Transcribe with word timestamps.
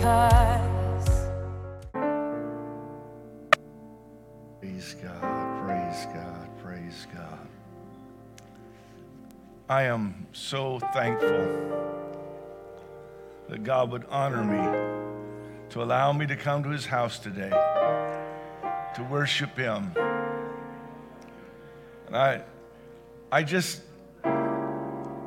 because 0.00 1.28
Praise 4.58 4.96
God, 5.02 5.66
praise 5.66 6.06
God, 6.14 6.58
praise 6.62 7.06
God. 7.14 7.48
I 9.68 9.82
am 9.82 10.26
so 10.32 10.78
thankful 10.94 11.46
that 13.50 13.62
God 13.62 13.90
would 13.92 14.06
honor 14.08 14.42
me 14.42 15.68
to 15.68 15.82
allow 15.82 16.14
me 16.14 16.26
to 16.26 16.36
come 16.36 16.62
to 16.62 16.70
his 16.70 16.86
house 16.86 17.18
today 17.18 17.50
to 17.50 19.02
worship 19.10 19.54
him. 19.54 19.92
And 22.06 22.16
I 22.16 22.42
I 23.30 23.42
just 23.42 23.82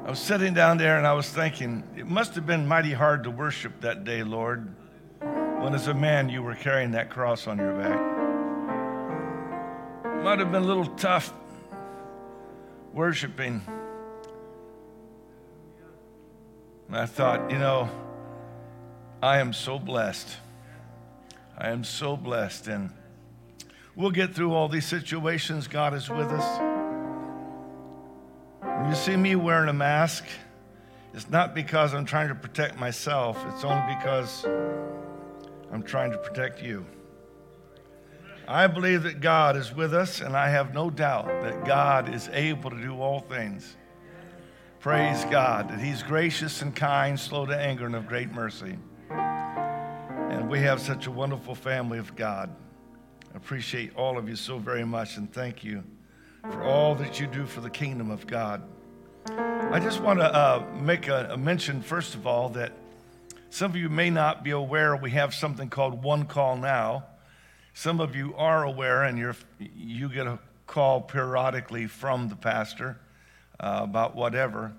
I 0.06 0.10
was 0.10 0.20
sitting 0.20 0.54
down 0.54 0.77
there 0.77 0.98
and 0.98 1.08
I 1.08 1.14
was 1.14 1.30
thinking, 1.30 1.82
it 1.96 2.05
must 2.05 2.36
have 2.36 2.46
been 2.46 2.68
mighty 2.68 2.91
hard 2.91 3.23
to 3.23 3.32
worship 3.32 3.80
that 3.82 4.04
day, 4.04 4.22
Lord, 4.22 4.76
when 5.22 5.73
as 5.73 5.88
a 5.88 5.94
man 5.94 6.27
you 6.27 6.44
were 6.44 6.55
carrying 6.55 6.91
that 6.91 7.10
cross 7.10 7.48
on 7.48 7.58
your 7.58 7.73
back 7.73 8.00
It 10.04 10.24
might 10.24 10.40
have 10.40 10.52
been 10.52 10.63
a 10.63 10.66
little 10.66 10.88
tough 10.98 11.34
worshiping. 12.91 13.62
And 16.90 16.98
I 16.98 17.05
thought, 17.05 17.49
you 17.49 17.58
know, 17.58 17.90
I 19.22 19.38
am 19.38 19.54
so 19.54 19.80
blessed. 19.80 20.27
I 21.58 21.70
am 21.70 21.85
so 21.85 22.18
blessed. 22.18 22.68
And 22.68 22.90
we'll 23.96 24.12
get 24.12 24.35
through 24.35 24.54
all 24.54 24.68
these 24.68 24.85
situations. 24.85 25.70
God 25.70 25.94
is 25.94 26.10
with 26.10 26.27
us. 26.27 26.73
When 28.84 28.92
you 28.92 28.98
see 28.98 29.16
me 29.16 29.38
wearing 29.38 29.70
a 29.70 29.73
mask, 29.73 30.26
it's 31.14 31.30
not 31.30 31.55
because 31.55 31.94
I'm 31.94 32.04
trying 32.04 32.28
to 32.28 32.36
protect 32.36 32.77
myself, 32.77 33.41
it's 33.48 33.63
only 33.63 33.96
because 33.96 34.44
I'm 35.71 35.84
trying 35.84 36.12
to 36.12 36.18
protect 36.18 36.62
you. 36.62 36.85
I 38.46 38.68
believe 38.68 39.04
that 39.04 39.22
God 39.22 39.55
is 39.55 39.74
with 39.74 39.94
us, 39.94 40.20
and 40.20 40.35
I 40.35 40.49
have 40.49 40.74
no 40.74 40.90
doubt 40.90 41.27
that 41.27 41.63
God 41.63 42.13
is 42.13 42.27
able 42.34 42.72
to 42.72 42.76
do 42.76 42.99
all 42.99 43.22
things. 43.22 43.77
Praise 44.82 45.24
God 45.32 45.70
that 45.70 45.79
He's 45.79 46.04
gracious 46.04 46.62
and 46.62 46.76
kind, 46.76 47.18
slow 47.18 47.46
to 47.46 47.57
anger, 47.57 47.85
and 47.85 47.96
of 47.96 48.05
great 48.05 48.34
mercy. 48.34 48.77
And 49.10 50.50
we 50.50 50.60
have 50.60 50.82
such 50.82 51.07
a 51.07 51.12
wonderful 51.12 51.55
family 51.55 52.00
of 52.00 52.18
God. 52.18 52.54
I 53.34 53.38
appreciate 53.38 53.96
all 53.96 54.18
of 54.18 54.27
you 54.27 54.35
so 54.35 54.57
very 54.57 54.84
much, 54.84 55.16
and 55.16 55.32
thank 55.32 55.63
you 55.63 55.85
for 56.52 56.63
all 56.63 56.96
that 56.96 57.22
you 57.22 57.27
do 57.27 57.46
for 57.46 57.62
the 57.62 57.70
kingdom 57.70 58.12
of 58.12 58.27
God. 58.27 58.62
I 59.26 59.79
just 59.82 60.02
want 60.02 60.20
to 60.20 60.26
uh, 60.26 60.66
make 60.82 61.07
a, 61.07 61.29
a 61.32 61.38
mention, 61.38 61.82
first 61.82 62.13
of 62.13 62.27
all, 62.27 62.49
that 62.49 62.74
some 63.49 63.71
of 63.71 63.77
you 63.77 63.88
may 63.88 64.09
not 64.09 64.44
be 64.44 64.52
aware 64.52 64.96
we 64.96 65.12
have 65.12 65.34
something 65.34 65.69
called 65.69 66.03
One 66.03 66.25
Call 66.25 66.57
Now. 66.57 67.06
Some 67.74 68.01
of 68.01 68.16
you 68.16 68.35
are 68.35 68.63
aware, 68.63 69.03
and 69.03 69.18
you're, 69.18 69.35
you 69.59 70.09
get 70.09 70.28
a 70.28 70.40
call 70.68 71.01
periodically 71.01 71.88
from 71.88 72.28
the 72.28 72.35
pastor 72.35 73.00
uh, 73.59 73.81
about 73.84 74.16
whatever. 74.16 74.74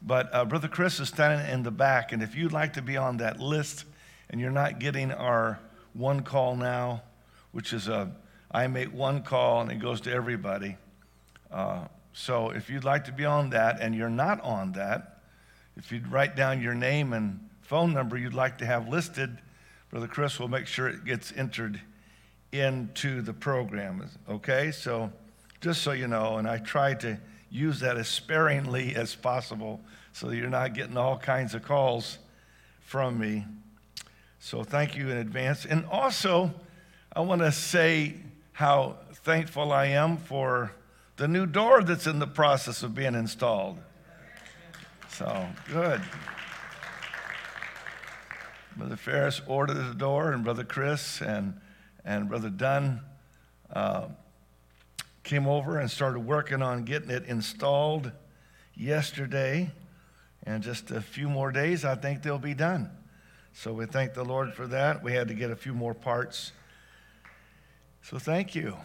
But 0.00 0.34
uh, 0.34 0.44
Brother 0.46 0.68
Chris 0.68 0.98
is 0.98 1.08
standing 1.08 1.46
in 1.52 1.62
the 1.62 1.70
back, 1.70 2.12
and 2.12 2.22
if 2.22 2.34
you'd 2.34 2.52
like 2.52 2.72
to 2.74 2.82
be 2.82 2.96
on 2.96 3.18
that 3.18 3.38
list 3.38 3.84
and 4.30 4.40
you're 4.40 4.50
not 4.50 4.78
getting 4.78 5.12
our 5.12 5.58
one 5.92 6.22
call 6.22 6.56
now, 6.56 7.02
which 7.52 7.72
is 7.72 7.88
a 7.88 8.10
I 8.50 8.66
make 8.68 8.94
one 8.94 9.22
call 9.22 9.60
and 9.62 9.70
it 9.70 9.80
goes 9.80 10.00
to 10.02 10.12
everybody. 10.12 10.76
Uh, 11.50 11.86
so 12.14 12.50
if 12.50 12.70
you'd 12.70 12.84
like 12.84 13.04
to 13.06 13.12
be 13.12 13.24
on 13.24 13.50
that 13.50 13.80
and 13.80 13.94
you're 13.94 14.08
not 14.08 14.40
on 14.40 14.72
that, 14.72 15.18
if 15.76 15.90
you'd 15.90 16.06
write 16.06 16.36
down 16.36 16.62
your 16.62 16.74
name 16.74 17.12
and 17.12 17.40
phone 17.60 17.92
number 17.92 18.16
you'd 18.16 18.34
like 18.34 18.58
to 18.58 18.66
have 18.66 18.88
listed, 18.88 19.36
Brother 19.90 20.06
Chris 20.06 20.38
will 20.38 20.48
make 20.48 20.68
sure 20.68 20.88
it 20.88 21.04
gets 21.04 21.32
entered 21.36 21.80
into 22.52 23.20
the 23.20 23.32
program. 23.32 24.08
Okay, 24.30 24.70
so 24.70 25.10
just 25.60 25.82
so 25.82 25.90
you 25.90 26.06
know, 26.06 26.36
and 26.36 26.48
I 26.48 26.58
try 26.58 26.94
to 26.94 27.18
use 27.50 27.80
that 27.80 27.96
as 27.96 28.06
sparingly 28.06 28.94
as 28.96 29.16
possible 29.16 29.80
so 30.12 30.28
that 30.28 30.36
you're 30.36 30.48
not 30.48 30.72
getting 30.72 30.96
all 30.96 31.18
kinds 31.18 31.52
of 31.52 31.62
calls 31.62 32.18
from 32.80 33.18
me. 33.18 33.44
So 34.38 34.62
thank 34.62 34.96
you 34.96 35.10
in 35.10 35.16
advance. 35.16 35.64
And 35.64 35.84
also, 35.86 36.54
I 37.12 37.22
want 37.22 37.40
to 37.40 37.50
say 37.50 38.14
how 38.52 38.98
thankful 39.24 39.72
I 39.72 39.86
am 39.86 40.16
for 40.16 40.70
the 41.16 41.28
new 41.28 41.46
door 41.46 41.82
that's 41.82 42.06
in 42.06 42.18
the 42.18 42.26
process 42.26 42.82
of 42.82 42.94
being 42.94 43.14
installed. 43.14 43.78
So 45.08 45.46
good. 45.68 46.00
Brother 48.76 48.96
Ferris 48.96 49.40
ordered 49.46 49.74
the 49.74 49.94
door, 49.94 50.32
and 50.32 50.42
Brother 50.42 50.64
Chris 50.64 51.20
and 51.20 51.60
and 52.04 52.28
Brother 52.28 52.50
Dunn 52.50 53.00
uh, 53.72 54.08
came 55.22 55.46
over 55.46 55.78
and 55.78 55.90
started 55.90 56.20
working 56.20 56.62
on 56.62 56.84
getting 56.84 57.10
it 57.10 57.24
installed 57.26 58.12
yesterday. 58.74 59.70
And 60.46 60.62
just 60.62 60.90
a 60.90 61.00
few 61.00 61.30
more 61.30 61.50
days, 61.50 61.84
I 61.84 61.94
think 61.94 62.22
they'll 62.22 62.38
be 62.38 62.52
done. 62.52 62.90
So 63.54 63.72
we 63.72 63.86
thank 63.86 64.12
the 64.12 64.24
Lord 64.24 64.52
for 64.52 64.66
that. 64.66 65.02
We 65.02 65.12
had 65.12 65.28
to 65.28 65.34
get 65.34 65.50
a 65.50 65.56
few 65.56 65.72
more 65.72 65.94
parts. 65.94 66.52
So 68.02 68.18
thank 68.18 68.54
you. 68.54 68.76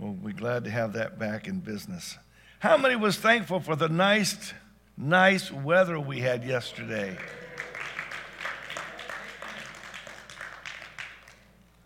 We'll 0.00 0.12
be 0.14 0.32
glad 0.32 0.64
to 0.64 0.70
have 0.70 0.94
that 0.94 1.18
back 1.18 1.46
in 1.46 1.60
business. 1.60 2.16
How 2.60 2.78
many 2.78 2.96
was 2.96 3.18
thankful 3.18 3.60
for 3.60 3.76
the 3.76 3.90
nice, 3.90 4.54
nice 4.96 5.52
weather 5.52 6.00
we 6.00 6.20
had 6.20 6.42
yesterday? 6.42 7.18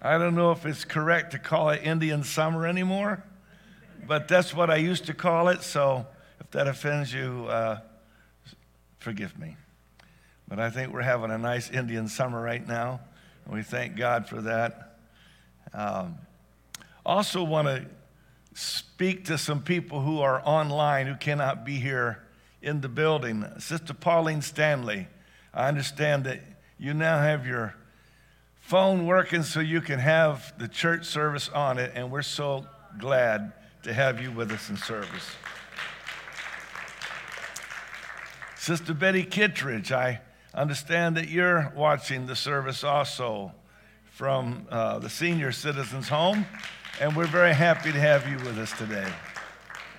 I 0.00 0.16
don't 0.16 0.36
know 0.36 0.52
if 0.52 0.64
it's 0.64 0.84
correct 0.84 1.32
to 1.32 1.40
call 1.40 1.70
it 1.70 1.82
Indian 1.82 2.22
summer 2.22 2.68
anymore, 2.68 3.24
but 4.06 4.28
that's 4.28 4.54
what 4.54 4.70
I 4.70 4.76
used 4.76 5.06
to 5.06 5.14
call 5.14 5.48
it. 5.48 5.62
So 5.62 6.06
if 6.38 6.48
that 6.52 6.68
offends 6.68 7.12
you, 7.12 7.46
uh, 7.48 7.80
forgive 9.00 9.36
me. 9.36 9.56
But 10.46 10.60
I 10.60 10.70
think 10.70 10.92
we're 10.92 11.02
having 11.02 11.32
a 11.32 11.38
nice 11.38 11.68
Indian 11.68 12.06
summer 12.06 12.40
right 12.40 12.64
now, 12.64 13.00
and 13.44 13.54
we 13.54 13.62
thank 13.62 13.96
God 13.96 14.28
for 14.28 14.40
that. 14.42 14.98
Um, 15.72 16.18
also, 17.04 17.42
want 17.42 17.66
to 17.66 17.86
speak 18.54 19.24
to 19.26 19.36
some 19.36 19.62
people 19.62 20.00
who 20.00 20.20
are 20.20 20.40
online 20.44 21.06
who 21.06 21.16
cannot 21.16 21.64
be 21.64 21.74
here 21.74 22.22
in 22.62 22.80
the 22.80 22.88
building. 22.88 23.44
Sister 23.58 23.92
Pauline 23.92 24.40
Stanley, 24.40 25.08
I 25.52 25.68
understand 25.68 26.24
that 26.24 26.40
you 26.78 26.94
now 26.94 27.18
have 27.18 27.46
your 27.46 27.74
phone 28.60 29.06
working 29.06 29.42
so 29.42 29.60
you 29.60 29.80
can 29.80 29.98
have 29.98 30.54
the 30.58 30.68
church 30.68 31.04
service 31.04 31.48
on 31.50 31.78
it, 31.78 31.92
and 31.94 32.10
we're 32.10 32.22
so 32.22 32.64
glad 32.98 33.52
to 33.82 33.92
have 33.92 34.22
you 34.22 34.32
with 34.32 34.50
us 34.50 34.70
in 34.70 34.76
service. 34.76 35.30
Sister 38.56 38.94
Betty 38.94 39.24
Kittredge, 39.24 39.92
I 39.92 40.22
understand 40.54 41.18
that 41.18 41.28
you're 41.28 41.70
watching 41.76 42.26
the 42.26 42.36
service 42.36 42.82
also 42.82 43.52
from 44.12 44.66
uh, 44.70 45.00
the 45.00 45.10
senior 45.10 45.52
citizens 45.52 46.08
home, 46.08 46.46
and 47.00 47.16
we're 47.16 47.26
very 47.26 47.52
happy 47.52 47.90
to 47.90 47.98
have 47.98 48.28
you 48.28 48.36
with 48.36 48.58
us 48.58 48.72
today. 48.78 49.10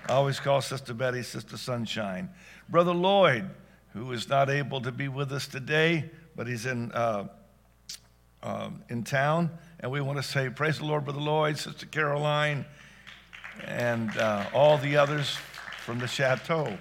I 0.07 0.13
always 0.13 0.39
call 0.39 0.61
Sister 0.61 0.93
Betty 0.93 1.23
Sister 1.23 1.57
Sunshine. 1.57 2.29
Brother 2.69 2.93
Lloyd, 2.93 3.49
who 3.93 4.11
is 4.13 4.29
not 4.29 4.49
able 4.49 4.79
to 4.81 4.91
be 4.91 5.07
with 5.07 5.31
us 5.31 5.47
today, 5.47 6.09
but 6.35 6.47
he's 6.47 6.65
in 6.65 6.91
uh, 6.93 7.27
um, 8.43 8.83
in 8.89 9.03
town. 9.03 9.49
And 9.79 9.91
we 9.91 9.99
want 9.99 10.17
to 10.17 10.23
say, 10.23 10.49
Praise 10.49 10.77
the 10.77 10.85
Lord, 10.85 11.05
Brother 11.05 11.19
Lloyd, 11.19 11.57
Sister 11.57 11.85
Caroline, 11.85 12.65
and 13.65 14.15
uh, 14.17 14.45
all 14.53 14.77
the 14.77 14.95
others 14.97 15.37
from 15.83 15.99
the 15.99 16.07
chateau. 16.07 16.77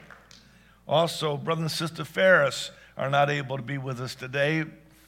Also, 0.86 1.36
Brother 1.36 1.62
and 1.62 1.70
Sister 1.70 2.04
Ferris 2.04 2.70
are 2.96 3.10
not 3.10 3.30
able 3.30 3.56
to 3.56 3.62
be 3.62 3.78
with 3.78 4.00
us 4.00 4.14
today. 4.14 4.64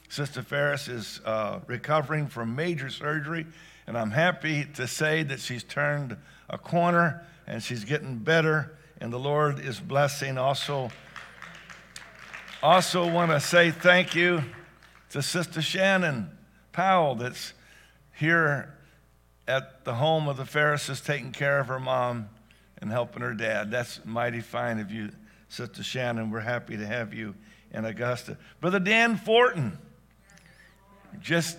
Sister 0.09 0.41
Ferris 0.41 0.87
is 0.87 1.21
uh, 1.23 1.59
recovering 1.67 2.27
from 2.27 2.55
major 2.55 2.89
surgery, 2.89 3.45
and 3.87 3.97
I'm 3.97 4.11
happy 4.11 4.65
to 4.75 4.85
say 4.85 5.23
that 5.23 5.39
she's 5.39 5.63
turned 5.63 6.17
a 6.49 6.57
corner 6.57 7.25
and 7.47 7.63
she's 7.63 7.85
getting 7.85 8.17
better, 8.17 8.77
and 8.99 9.11
the 9.11 9.17
Lord 9.17 9.59
is 9.59 9.79
blessing. 9.79 10.37
Also, 10.37 10.89
also 12.61 13.09
want 13.09 13.31
to 13.31 13.39
say 13.39 13.71
thank 13.71 14.13
you 14.13 14.43
to 15.11 15.21
Sister 15.21 15.61
Shannon 15.61 16.29
Powell 16.73 17.15
that's 17.15 17.53
here 18.13 18.73
at 19.47 19.85
the 19.85 19.95
home 19.95 20.27
of 20.27 20.35
the 20.35 20.43
Ferrises 20.43 21.03
taking 21.03 21.31
care 21.31 21.59
of 21.59 21.67
her 21.67 21.79
mom 21.79 22.27
and 22.81 22.91
helping 22.91 23.21
her 23.21 23.33
dad. 23.33 23.71
That's 23.71 24.01
mighty 24.03 24.41
fine 24.41 24.79
of 24.79 24.91
you, 24.91 25.11
Sister 25.47 25.83
Shannon. 25.83 26.29
We're 26.29 26.41
happy 26.41 26.75
to 26.75 26.85
have 26.85 27.13
you 27.13 27.35
in 27.71 27.85
Augusta. 27.85 28.37
Brother 28.59 28.79
Dan 28.79 29.15
Fortin 29.15 29.77
just 31.21 31.57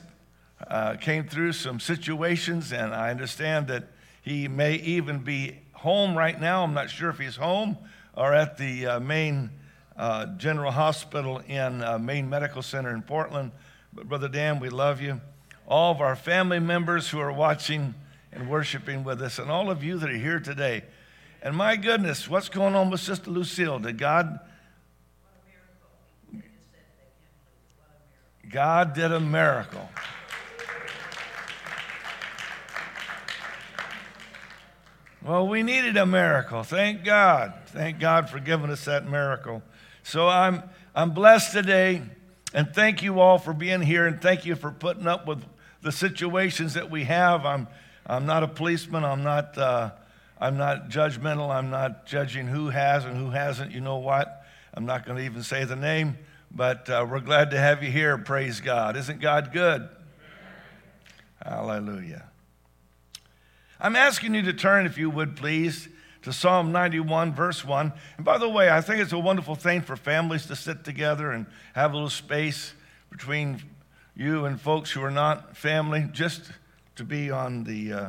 uh, 0.67 0.97
came 0.97 1.29
through 1.29 1.53
some 1.53 1.81
situations, 1.81 2.73
and 2.73 2.95
I 2.95 3.11
understand 3.11 3.69
that 3.69 3.85
he 4.23 4.49
may 4.49 4.75
even 4.75 5.21
be 5.21 5.59
home 5.73 6.17
right 6.17 6.39
now. 6.41 6.65
I'm 6.65 6.75
not 6.75 6.91
sure 6.91 7.11
if 7.11 7.19
he's 7.19 7.37
home 7.37 7.79
or 8.15 8.35
at 8.35 8.59
the 8.59 8.87
uh, 8.87 9.01
main 9.01 9.51
uh, 9.97 10.27
General 10.37 10.73
Hospital 10.73 11.39
in 11.47 11.83
uh, 11.83 11.99
Maine 11.99 12.29
Medical 12.29 12.63
Center 12.63 12.91
in 12.91 13.03
Portland. 13.03 13.53
But 13.93 14.09
Brother 14.09 14.29
Dan, 14.29 14.61
we 14.61 14.69
love 14.69 15.01
you. 15.01 15.21
All 15.67 15.93
of 15.93 16.01
our 16.01 16.17
family 16.17 16.59
members 16.59 17.09
who 17.11 17.21
are 17.21 17.33
watching 17.33 17.95
and 18.33 18.49
worshiping 18.49 19.05
with 19.05 19.23
us, 19.23 19.39
and 19.39 19.51
all 19.51 19.71
of 19.71 19.83
you 19.83 19.99
that 19.99 20.11
are 20.11 20.17
here 20.17 20.41
today. 20.41 20.85
And 21.43 21.57
my 21.57 21.77
goodness, 21.77 22.29
what's 22.29 22.49
going 22.49 22.75
on 22.75 22.91
with 22.91 23.01
Sister 23.01 23.31
Lucille? 23.31 23.79
Did 23.79 23.99
God? 23.99 24.41
God 28.51 28.95
did 28.95 29.13
a 29.13 29.21
miracle. 29.21 29.89
Well, 35.29 35.47
we 35.47 35.63
needed 35.63 35.99
a 35.99 36.07
miracle. 36.07 36.63
Thank 36.63 37.05
God. 37.05 37.53
Thank 37.67 38.01
God 38.01 38.31
for 38.31 38.41
giving 38.41 38.71
us 38.71 38.87
that 38.87 39.07
miracle. 39.07 39.63
So 40.03 40.27
I'm, 40.27 40.63
I'm 40.95 41.11
blessed 41.11 41.53
today, 41.53 42.01
and 42.55 42.75
thank 42.75 43.03
you 43.03 43.21
all 43.21 43.37
for 43.37 43.53
being 43.53 43.83
here, 43.83 44.07
and 44.07 44.23
thank 44.23 44.47
you 44.47 44.57
for 44.57 44.71
putting 44.71 45.07
up 45.07 45.27
with 45.27 45.45
the 45.83 45.93
situations 45.93 46.73
that 46.73 46.91
we 46.91 47.05
have. 47.05 47.45
I'm, 47.45 47.69
I'm 48.07 48.25
not 48.25 48.43
a 48.43 48.49
policeman. 48.49 49.05
I'm 49.05 49.23
not, 49.23 49.59
uh, 49.59 49.91
I'm 50.41 50.57
not 50.57 50.89
judgmental. 50.89 51.51
I'm 51.51 51.69
not 51.69 52.07
judging 52.07 52.47
who 52.47 52.71
has 52.71 53.05
and 53.05 53.15
who 53.15 53.29
hasn't. 53.29 53.73
You 53.73 53.83
know 53.83 53.99
what? 53.99 54.47
I'm 54.73 54.87
not 54.87 55.05
going 55.05 55.19
to 55.19 55.25
even 55.27 55.43
say 55.43 55.65
the 55.65 55.77
name, 55.77 56.17
but 56.51 56.89
uh, 56.89 57.07
we're 57.07 57.21
glad 57.21 57.51
to 57.51 57.59
have 57.59 57.83
you 57.83 57.91
here. 57.91 58.17
Praise 58.17 58.63
God. 58.63 58.97
Isn't 58.97 59.21
God 59.21 59.53
good? 59.53 59.91
Hallelujah. 61.45 62.25
I'm 63.81 63.95
asking 63.95 64.35
you 64.35 64.43
to 64.43 64.53
turn, 64.53 64.87
if 64.87 64.99
you 64.99 65.09
would 65.09 65.37
please, 65.37 65.89
to 66.23 66.33
Psalm 66.33 66.73
91, 66.73 67.33
verse 67.33 67.65
1. 67.65 67.93
And 68.17 68.25
by 68.25 68.39
the 68.39 68.49
way, 68.49 68.71
I 68.71 68.81
think 68.81 69.01
it's 69.01 69.13
a 69.13 69.19
wonderful 69.19 69.55
thing 69.55 69.83
for 69.83 69.95
families 69.97 70.47
to 70.47 70.57
sit 70.57 70.85
together 70.85 71.31
and 71.31 71.47
have 71.75 71.93
a 71.93 71.95
little 71.95 72.11
space 72.11 72.75
between 73.11 73.63
you 74.17 74.47
and 74.47 74.61
folks 74.61 74.91
who 74.91 75.03
are 75.03 75.13
not 75.13 75.57
family, 75.57 76.09
just 76.13 76.51
to 76.97 77.05
be 77.05 77.31
on 77.31 77.63
the, 77.63 77.93
uh, 77.93 78.09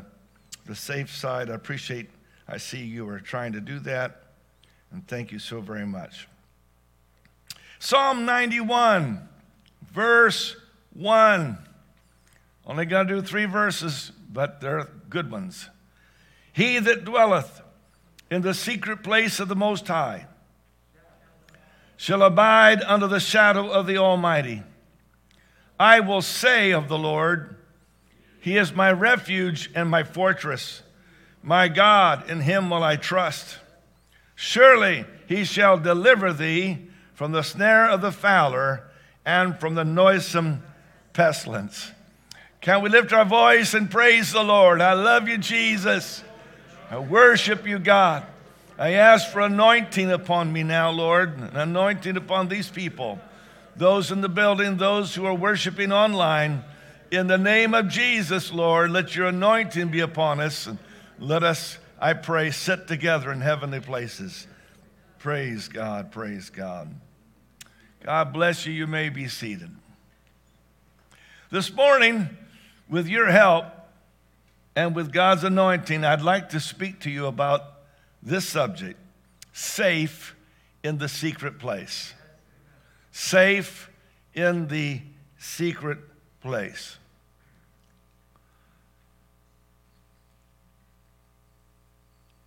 the 0.65 0.75
safe 0.75 1.15
side. 1.15 1.51
I 1.51 1.53
appreciate, 1.53 2.09
I 2.47 2.57
see 2.57 2.79
you 2.79 3.07
are 3.07 3.19
trying 3.19 3.53
to 3.53 3.61
do 3.61 3.79
that, 3.81 4.23
and 4.91 5.07
thank 5.07 5.31
you 5.31 5.37
so 5.37 5.61
very 5.61 5.85
much. 5.85 6.27
Psalm 7.77 8.25
91, 8.25 9.29
verse 9.93 10.55
1. 10.93 11.57
Only 12.65 12.85
going 12.85 13.07
to 13.07 13.15
do 13.15 13.21
three 13.21 13.45
verses, 13.45 14.11
but 14.29 14.61
they're 14.61 14.89
good 15.09 15.31
ones. 15.31 15.69
He 16.53 16.79
that 16.79 17.03
dwelleth 17.03 17.61
in 18.29 18.41
the 18.41 18.53
secret 18.53 19.03
place 19.03 19.39
of 19.39 19.47
the 19.47 19.55
Most 19.55 19.87
High 19.87 20.27
shall 21.97 22.21
abide 22.21 22.81
under 22.83 23.07
the 23.07 23.19
shadow 23.19 23.69
of 23.69 23.87
the 23.87 23.97
Almighty. 23.97 24.63
I 25.79 25.99
will 25.99 26.21
say 26.21 26.71
of 26.71 26.87
the 26.87 26.97
Lord, 26.97 27.55
He 28.39 28.57
is 28.57 28.73
my 28.73 28.91
refuge 28.91 29.69
and 29.75 29.89
my 29.89 30.03
fortress. 30.03 30.81
My 31.41 31.67
God, 31.67 32.29
in 32.29 32.41
Him 32.41 32.69
will 32.69 32.83
I 32.83 32.95
trust. 32.95 33.57
Surely 34.35 35.05
He 35.27 35.43
shall 35.43 35.77
deliver 35.77 36.31
thee 36.31 36.87
from 37.13 37.31
the 37.31 37.43
snare 37.43 37.89
of 37.89 38.01
the 38.01 38.11
fowler 38.11 38.89
and 39.25 39.59
from 39.59 39.75
the 39.75 39.85
noisome 39.85 40.63
pestilence. 41.13 41.91
Can 42.61 42.81
we 42.81 42.89
lift 42.89 43.13
our 43.13 43.23
voice 43.23 43.73
and 43.73 43.89
praise 43.89 44.33
the 44.33 44.43
Lord? 44.43 44.81
I 44.81 44.93
love 44.93 45.29
you, 45.29 45.37
Jesus. 45.37 46.23
I 46.91 46.99
worship 46.99 47.65
you, 47.65 47.79
God. 47.79 48.25
I 48.77 48.93
ask 48.93 49.31
for 49.31 49.41
anointing 49.41 50.11
upon 50.11 50.51
me 50.51 50.63
now, 50.63 50.89
Lord, 50.89 51.37
an 51.37 51.55
anointing 51.55 52.17
upon 52.17 52.49
these 52.49 52.69
people, 52.69 53.19
those 53.75 54.11
in 54.11 54.21
the 54.21 54.29
building, 54.29 54.77
those 54.77 55.15
who 55.15 55.25
are 55.25 55.33
worshiping 55.33 55.91
online. 55.91 56.63
In 57.11 57.27
the 57.27 57.37
name 57.37 57.73
of 57.73 57.87
Jesus, 57.87 58.51
Lord, 58.51 58.91
let 58.91 59.15
your 59.15 59.27
anointing 59.27 59.89
be 59.89 60.01
upon 60.01 60.39
us. 60.39 60.67
And 60.67 60.79
let 61.17 61.43
us, 61.43 61.77
I 61.99 62.13
pray, 62.13 62.51
sit 62.51 62.87
together 62.87 63.31
in 63.31 63.41
heavenly 63.41 63.79
places. 63.79 64.47
Praise 65.17 65.67
God, 65.67 66.11
praise 66.11 66.49
God. 66.49 66.93
God 68.03 68.33
bless 68.33 68.65
you. 68.65 68.73
You 68.73 68.87
may 68.87 69.09
be 69.09 69.27
seated. 69.27 69.69
This 71.51 71.73
morning, 71.73 72.29
with 72.89 73.07
your 73.07 73.27
help 73.27 73.65
and 74.75 74.95
with 74.95 75.11
God's 75.11 75.43
anointing, 75.43 76.03
I'd 76.03 76.21
like 76.21 76.49
to 76.49 76.59
speak 76.59 77.01
to 77.01 77.09
you 77.09 77.27
about 77.27 77.61
this 78.21 78.47
subject 78.47 78.99
safe 79.53 80.35
in 80.83 80.97
the 80.97 81.09
secret 81.09 81.59
place. 81.59 82.13
Safe 83.11 83.89
in 84.33 84.67
the 84.67 85.01
secret 85.37 85.99
place. 86.41 86.97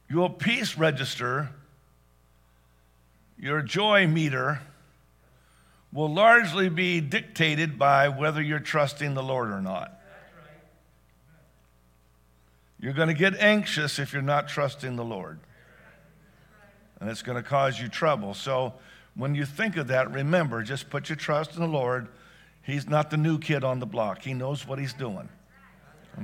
Your 0.08 0.30
peace 0.30 0.76
register, 0.76 1.50
your 3.38 3.62
joy 3.62 4.06
meter, 4.06 4.60
will 5.92 6.12
largely 6.12 6.68
be 6.68 7.00
dictated 7.00 7.78
by 7.78 8.08
whether 8.08 8.40
you're 8.40 8.58
trusting 8.58 9.14
the 9.14 9.22
Lord 9.22 9.50
or 9.50 9.60
not. 9.60 10.01
You're 12.82 12.92
going 12.92 13.08
to 13.08 13.14
get 13.14 13.36
anxious 13.36 14.00
if 14.00 14.12
you're 14.12 14.22
not 14.22 14.48
trusting 14.48 14.96
the 14.96 15.04
Lord. 15.04 15.38
And 17.00 17.08
it's 17.08 17.22
going 17.22 17.40
to 17.40 17.48
cause 17.48 17.80
you 17.80 17.88
trouble. 17.88 18.34
So 18.34 18.74
when 19.14 19.36
you 19.36 19.46
think 19.46 19.76
of 19.76 19.86
that, 19.86 20.10
remember 20.10 20.62
just 20.64 20.90
put 20.90 21.08
your 21.08 21.16
trust 21.16 21.54
in 21.54 21.60
the 21.60 21.68
Lord. 21.68 22.08
He's 22.62 22.88
not 22.88 23.08
the 23.10 23.16
new 23.16 23.38
kid 23.38 23.62
on 23.62 23.78
the 23.78 23.86
block, 23.86 24.22
He 24.22 24.34
knows 24.34 24.66
what 24.66 24.80
He's 24.80 24.92
doing. 24.92 25.28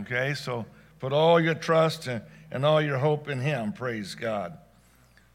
Okay? 0.00 0.34
So 0.34 0.66
put 0.98 1.12
all 1.12 1.40
your 1.40 1.54
trust 1.54 2.08
and, 2.50 2.64
all 2.66 2.82
your 2.82 2.98
hope 2.98 3.28
in 3.28 3.40
Him. 3.40 3.72
Praise 3.72 4.16
God. 4.16 4.58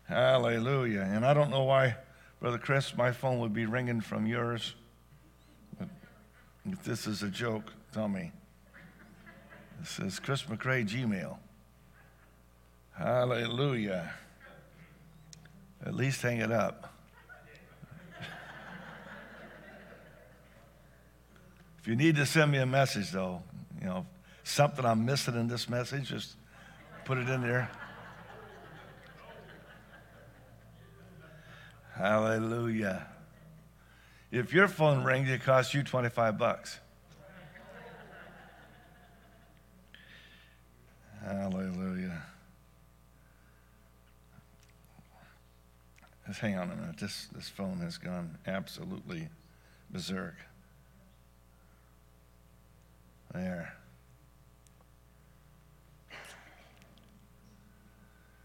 Hallelujah. 0.04 1.08
And 1.10 1.26
I 1.26 1.34
don't 1.34 1.50
know 1.50 1.64
why, 1.64 1.96
Brother 2.42 2.58
Chris, 2.58 2.96
my 2.98 3.14
phone 3.14 3.40
would 3.40 3.54
be 3.54 3.66
ringing 3.66 4.02
from 4.02 4.28
yours. 4.28 4.76
But 5.80 5.88
if 6.66 6.84
this 6.84 7.08
is 7.08 7.24
a 7.24 7.30
joke, 7.30 7.72
tell 7.94 8.10
me. 8.10 8.34
It 9.84 9.88
says 9.88 10.18
Chris 10.18 10.44
McRae 10.44 10.88
Gmail. 10.88 11.36
Hallelujah. 12.98 14.14
At 15.86 15.94
least 15.94 16.22
hang 16.22 16.38
it 16.38 16.54
up. 16.54 16.94
if 21.82 21.88
you 21.88 21.98
need 21.98 22.16
to 22.16 22.26
send 22.26 22.54
me 22.54 22.60
a 22.60 22.66
message, 22.66 23.12
though, 23.12 23.44
you 23.82 23.88
know, 23.88 24.06
something 24.46 24.86
I'm 24.86 25.04
missing 25.04 25.36
in 25.36 25.50
this 25.50 25.68
message, 25.70 26.08
just 26.08 26.38
put 27.04 27.18
it 27.18 27.28
in 27.28 27.42
there. 27.42 27.70
Hallelujah. 31.94 33.06
If 34.32 34.54
your 34.54 34.70
phone 34.70 35.04
rings, 35.04 35.30
it 35.30 35.44
costs 35.44 35.74
you 35.74 35.84
25 35.84 36.38
bucks. 36.38 36.80
Hallelujah. 41.24 42.22
Just 46.28 46.40
hang 46.40 46.58
on 46.58 46.70
a 46.70 46.76
minute. 46.76 46.98
This, 46.98 47.28
this 47.34 47.48
phone 47.48 47.80
has 47.80 47.98
gone 47.98 48.38
absolutely 48.46 49.30
berserk. 49.90 50.36
There. 53.34 53.74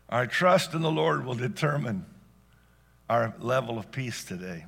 Our 0.09 0.27
trust 0.27 0.73
in 0.73 0.81
the 0.81 0.91
Lord 0.91 1.27
will 1.27 1.35
determine 1.35 2.07
our 3.11 3.35
level 3.41 3.79
of 3.79 3.91
peace 3.91 4.25
today. 4.25 4.67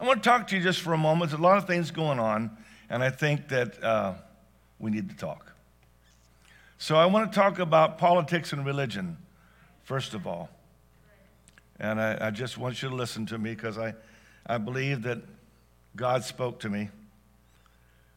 I 0.00 0.06
want 0.06 0.22
to 0.22 0.28
talk 0.28 0.48
to 0.48 0.56
you 0.56 0.62
just 0.62 0.80
for 0.80 0.92
a 0.92 0.98
moment. 0.98 1.30
There's 1.30 1.38
a 1.38 1.42
lot 1.42 1.58
of 1.58 1.66
things 1.66 1.90
going 1.90 2.18
on, 2.18 2.56
and 2.90 3.02
I 3.04 3.10
think 3.10 3.48
that 3.48 3.82
uh, 3.84 4.14
we 4.80 4.90
need 4.90 5.10
to 5.10 5.16
talk. 5.16 5.51
So 6.82 6.96
I 6.96 7.06
want 7.06 7.30
to 7.30 7.38
talk 7.38 7.60
about 7.60 7.96
politics 7.96 8.52
and 8.52 8.66
religion, 8.66 9.16
first 9.84 10.14
of 10.14 10.26
all. 10.26 10.50
And 11.78 12.00
I, 12.00 12.18
I 12.20 12.30
just 12.32 12.58
want 12.58 12.82
you 12.82 12.88
to 12.88 12.94
listen 12.96 13.24
to 13.26 13.38
me 13.38 13.50
because 13.50 13.78
I, 13.78 13.94
I 14.44 14.58
believe 14.58 15.02
that 15.02 15.18
God 15.94 16.24
spoke 16.24 16.58
to 16.58 16.68
me. 16.68 16.88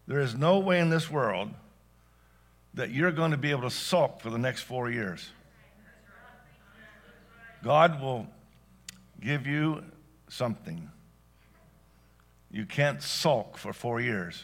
There 0.07 0.19
is 0.19 0.33
no 0.33 0.57
way 0.57 0.79
in 0.79 0.89
this 0.89 1.11
world 1.11 1.51
that 2.73 2.89
you're 2.89 3.11
going 3.11 3.29
to 3.29 3.37
be 3.37 3.51
able 3.51 3.61
to 3.61 3.69
sulk 3.69 4.19
for 4.19 4.31
the 4.31 4.39
next 4.39 4.63
four 4.63 4.89
years. 4.89 5.29
God 7.63 8.01
will 8.01 8.25
give 9.21 9.45
you 9.45 9.83
something. 10.27 10.89
You 12.49 12.65
can't 12.65 13.03
sulk 13.03 13.59
for 13.59 13.73
four 13.73 14.01
years. 14.01 14.43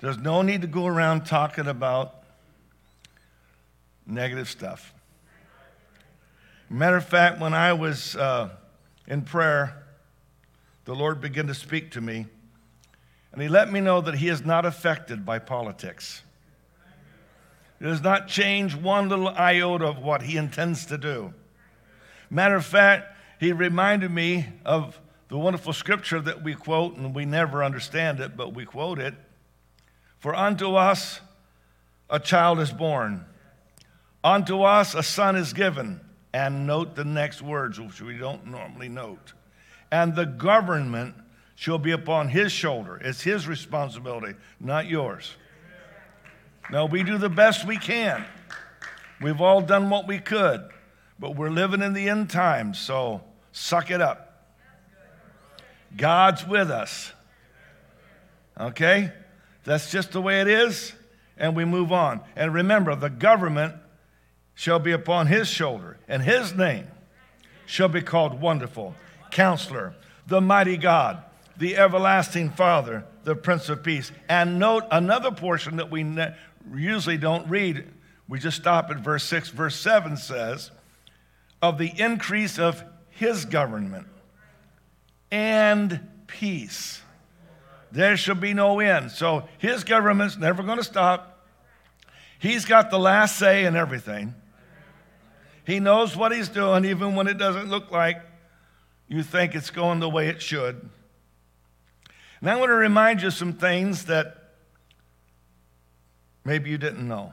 There's 0.00 0.18
no 0.18 0.42
need 0.42 0.62
to 0.62 0.66
go 0.66 0.88
around 0.88 1.24
talking 1.24 1.68
about 1.68 2.21
negative 4.12 4.48
stuff. 4.48 4.94
Matter 6.68 6.96
of 6.96 7.04
fact, 7.04 7.40
when 7.40 7.52
I 7.52 7.72
was 7.72 8.16
uh, 8.16 8.50
in 9.06 9.22
prayer, 9.22 9.84
the 10.84 10.94
Lord 10.94 11.20
began 11.20 11.46
to 11.46 11.54
speak 11.54 11.90
to 11.92 12.00
me, 12.00 12.26
and 13.32 13.42
He 13.42 13.48
let 13.48 13.70
me 13.70 13.80
know 13.80 14.00
that 14.00 14.14
He 14.14 14.28
is 14.28 14.44
not 14.44 14.64
affected 14.64 15.26
by 15.26 15.38
politics. 15.38 16.22
It 17.80 17.84
does 17.84 18.02
not 18.02 18.28
change 18.28 18.74
one 18.74 19.08
little 19.08 19.28
iota 19.28 19.86
of 19.86 19.98
what 19.98 20.22
He 20.22 20.36
intends 20.36 20.86
to 20.86 20.96
do. 20.96 21.34
Matter 22.30 22.56
of 22.56 22.64
fact, 22.64 23.16
He 23.38 23.52
reminded 23.52 24.10
me 24.10 24.46
of 24.64 24.98
the 25.28 25.38
wonderful 25.38 25.72
scripture 25.72 26.20
that 26.20 26.42
we 26.42 26.54
quote, 26.54 26.96
and 26.96 27.14
we 27.14 27.24
never 27.24 27.64
understand 27.64 28.20
it, 28.20 28.36
but 28.36 28.54
we 28.54 28.64
quote 28.64 28.98
it. 28.98 29.14
For 30.18 30.34
unto 30.34 30.74
us 30.74 31.20
a 32.08 32.20
child 32.20 32.60
is 32.60 32.70
born, 32.70 33.24
unto 34.24 34.62
us 34.62 34.94
a 34.94 35.02
son 35.02 35.36
is 35.36 35.52
given. 35.52 36.00
And 36.34 36.66
note 36.66 36.94
the 36.96 37.04
next 37.04 37.42
words, 37.42 37.78
which 37.78 38.00
we 38.00 38.16
don't 38.16 38.46
normally 38.46 38.88
note. 38.88 39.34
And 39.90 40.16
the 40.16 40.24
government 40.24 41.14
shall 41.54 41.78
be 41.78 41.92
upon 41.92 42.28
his 42.28 42.50
shoulder. 42.50 42.96
It's 42.96 43.20
his 43.20 43.46
responsibility, 43.46 44.34
not 44.58 44.86
yours. 44.86 45.34
Now, 46.70 46.86
we 46.86 47.02
do 47.02 47.18
the 47.18 47.28
best 47.28 47.66
we 47.66 47.76
can. 47.76 48.24
We've 49.20 49.40
all 49.40 49.60
done 49.60 49.90
what 49.90 50.08
we 50.08 50.18
could, 50.18 50.62
but 51.18 51.36
we're 51.36 51.50
living 51.50 51.82
in 51.82 51.92
the 51.92 52.08
end 52.08 52.30
times, 52.30 52.78
so 52.78 53.22
suck 53.52 53.90
it 53.90 54.00
up. 54.00 54.48
God's 55.96 56.46
with 56.46 56.70
us. 56.70 57.12
Okay? 58.58 59.12
That's 59.64 59.90
just 59.90 60.12
the 60.12 60.20
way 60.22 60.40
it 60.40 60.48
is, 60.48 60.94
and 61.36 61.54
we 61.54 61.64
move 61.64 61.92
on. 61.92 62.22
And 62.34 62.54
remember, 62.54 62.96
the 62.96 63.10
government 63.10 63.74
shall 64.54 64.78
be 64.78 64.92
upon 64.92 65.26
his 65.26 65.48
shoulder, 65.48 65.98
and 66.08 66.22
his 66.22 66.54
name 66.54 66.86
shall 67.66 67.88
be 67.88 68.02
called 68.02 68.40
Wonderful, 68.40 68.94
Counselor, 69.30 69.94
the 70.26 70.40
Mighty 70.40 70.76
God, 70.76 71.22
the 71.56 71.76
Everlasting 71.76 72.50
Father, 72.50 73.04
the 73.24 73.34
Prince 73.34 73.68
of 73.68 73.82
Peace. 73.82 74.12
And 74.28 74.58
note 74.58 74.84
another 74.90 75.30
portion 75.30 75.76
that 75.76 75.90
we 75.90 76.02
ne- 76.02 76.34
usually 76.74 77.16
don't 77.16 77.48
read. 77.48 77.86
We 78.28 78.38
just 78.38 78.58
stop 78.58 78.90
at 78.90 78.98
verse 78.98 79.24
6. 79.24 79.50
Verse 79.50 79.76
7 79.76 80.16
says, 80.16 80.70
Of 81.60 81.78
the 81.78 81.92
increase 81.98 82.58
of 82.58 82.84
his 83.10 83.44
government 83.44 84.06
and 85.30 86.00
peace. 86.26 87.00
There 87.90 88.16
shall 88.16 88.34
be 88.34 88.54
no 88.54 88.80
end. 88.80 89.10
So 89.10 89.48
his 89.58 89.84
government's 89.84 90.36
never 90.36 90.62
going 90.62 90.78
to 90.78 90.84
stop. 90.84 91.46
He's 92.38 92.64
got 92.64 92.90
the 92.90 92.98
last 92.98 93.36
say 93.36 93.64
in 93.64 93.76
everything. 93.76 94.34
He 95.64 95.80
knows 95.80 96.16
what 96.16 96.32
he's 96.32 96.48
doing, 96.48 96.84
even 96.84 97.14
when 97.14 97.28
it 97.28 97.38
doesn't 97.38 97.68
look 97.68 97.90
like 97.90 98.20
you 99.08 99.22
think 99.22 99.54
it's 99.54 99.70
going 99.70 100.00
the 100.00 100.08
way 100.08 100.28
it 100.28 100.42
should. 100.42 100.88
And 102.40 102.50
I 102.50 102.56
want 102.56 102.70
to 102.70 102.74
remind 102.74 103.22
you 103.22 103.30
some 103.30 103.52
things 103.52 104.06
that 104.06 104.54
maybe 106.44 106.70
you 106.70 106.78
didn't 106.78 107.06
know. 107.06 107.32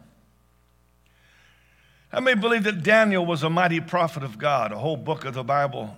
I 2.12 2.20
may 2.20 2.34
believe 2.34 2.64
that 2.64 2.84
Daniel 2.84 3.26
was 3.26 3.44
a 3.44 3.50
mighty 3.50 3.80
prophet 3.80 4.24
of 4.24 4.38
God, 4.38 4.72
a 4.72 4.78
whole 4.78 4.98
book 4.98 5.26
of 5.26 5.34
the 5.34 5.44
Bible 5.44 5.96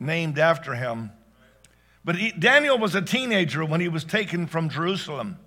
named 0.00 0.38
after 0.38 0.74
him. 0.74 1.10
But 2.04 2.16
he, 2.16 2.32
Daniel 2.32 2.78
was 2.78 2.94
a 2.94 3.02
teenager 3.02 3.64
when 3.64 3.80
he 3.80 3.88
was 3.88 4.04
taken 4.04 4.46
from 4.46 4.68
Jerusalem 4.68 5.38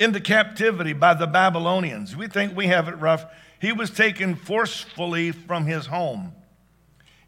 into 0.00 0.18
captivity 0.18 0.94
by 0.94 1.14
the 1.14 1.26
Babylonians. 1.26 2.16
We 2.16 2.26
think 2.26 2.56
we 2.56 2.66
have 2.68 2.88
it 2.88 2.94
rough. 2.94 3.26
He 3.60 3.70
was 3.70 3.90
taken 3.90 4.34
forcefully 4.34 5.30
from 5.30 5.66
his 5.66 5.86
home 5.86 6.32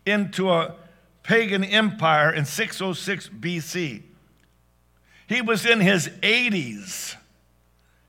into 0.06 0.50
a 0.50 0.74
pagan 1.22 1.62
empire 1.62 2.32
in 2.32 2.46
606 2.46 3.28
BC. 3.28 4.02
He 5.28 5.42
was 5.42 5.66
in 5.66 5.80
his 5.80 6.08
80s. 6.08 7.14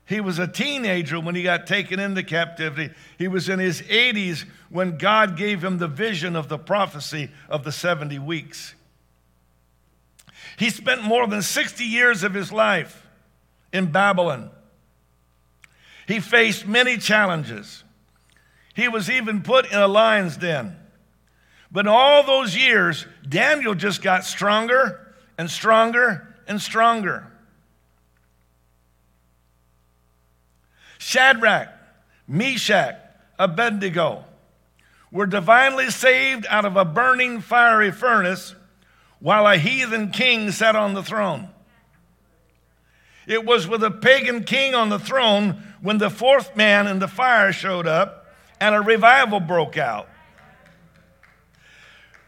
He 0.06 0.20
was 0.20 0.38
a 0.38 0.48
teenager 0.48 1.20
when 1.20 1.34
he 1.34 1.42
got 1.42 1.66
taken 1.66 2.00
into 2.00 2.22
captivity. 2.22 2.92
He 3.18 3.28
was 3.28 3.48
in 3.48 3.58
his 3.58 3.82
80s 3.82 4.44
when 4.70 4.96
God 4.96 5.36
gave 5.36 5.62
him 5.62 5.78
the 5.78 5.88
vision 5.88 6.36
of 6.36 6.48
the 6.48 6.58
prophecy 6.58 7.30
of 7.48 7.64
the 7.64 7.72
70 7.72 8.18
weeks. 8.18 8.74
He 10.58 10.70
spent 10.70 11.02
more 11.02 11.26
than 11.26 11.42
60 11.42 11.84
years 11.84 12.22
of 12.22 12.32
his 12.32 12.50
life 12.50 13.06
in 13.72 13.90
Babylon. 13.90 14.50
He 16.06 16.20
faced 16.20 16.66
many 16.66 16.98
challenges. 16.98 17.84
He 18.74 18.88
was 18.88 19.08
even 19.08 19.42
put 19.42 19.70
in 19.70 19.78
a 19.78 19.88
lion's 19.88 20.36
den. 20.36 20.76
But 21.70 21.86
in 21.86 21.92
all 21.92 22.22
those 22.22 22.56
years, 22.56 23.06
Daniel 23.28 23.74
just 23.74 24.02
got 24.02 24.24
stronger 24.24 25.14
and 25.38 25.50
stronger 25.50 26.34
and 26.46 26.60
stronger. 26.60 27.26
Shadrach, 30.98 31.68
Meshach, 32.26 32.96
Abednego 33.38 34.24
were 35.10 35.26
divinely 35.26 35.90
saved 35.90 36.46
out 36.48 36.64
of 36.64 36.76
a 36.76 36.84
burning 36.84 37.40
fiery 37.40 37.90
furnace 37.90 38.54
while 39.20 39.46
a 39.46 39.56
heathen 39.56 40.10
king 40.10 40.50
sat 40.50 40.74
on 40.74 40.94
the 40.94 41.02
throne. 41.02 41.48
It 43.26 43.44
was 43.44 43.66
with 43.66 43.82
a 43.82 43.90
pagan 43.90 44.44
king 44.44 44.74
on 44.74 44.88
the 44.88 44.98
throne 44.98 45.62
when 45.80 45.98
the 45.98 46.10
fourth 46.10 46.56
man 46.56 46.86
in 46.86 46.98
the 46.98 47.08
fire 47.08 47.52
showed 47.52 47.86
up 47.86 48.26
and 48.60 48.74
a 48.74 48.80
revival 48.80 49.40
broke 49.40 49.76
out. 49.76 50.08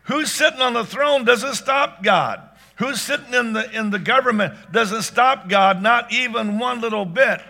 Who's 0.05 0.31
sitting 0.31 0.61
on 0.61 0.73
the 0.73 0.85
throne 0.85 1.25
doesn't 1.25 1.55
stop 1.55 2.03
God. 2.03 2.41
Who's 2.77 3.01
sitting 3.01 3.35
in 3.35 3.55
the, 3.55 3.71
in 3.77 3.91
the 3.91 3.99
government 3.99 4.55
doesn't 4.71 5.03
stop 5.03 5.49
God, 5.49 5.83
not 5.83 6.13
even 6.13 6.59
one 6.59 6.81
little 6.81 7.05
bit. 7.05 7.41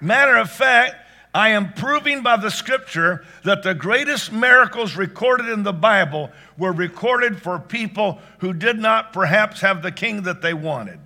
Matter 0.00 0.36
of 0.36 0.50
fact, 0.50 0.96
I 1.32 1.50
am 1.50 1.72
proving 1.74 2.22
by 2.22 2.36
the 2.36 2.50
scripture 2.50 3.24
that 3.44 3.62
the 3.62 3.74
greatest 3.74 4.32
miracles 4.32 4.96
recorded 4.96 5.48
in 5.48 5.62
the 5.62 5.72
Bible 5.72 6.30
were 6.60 6.72
recorded 6.72 7.40
for 7.40 7.58
people 7.58 8.20
who 8.38 8.52
did 8.52 8.78
not 8.78 9.14
perhaps 9.14 9.62
have 9.62 9.82
the 9.82 9.90
king 9.90 10.22
that 10.22 10.42
they 10.42 10.52
wanted. 10.52 11.00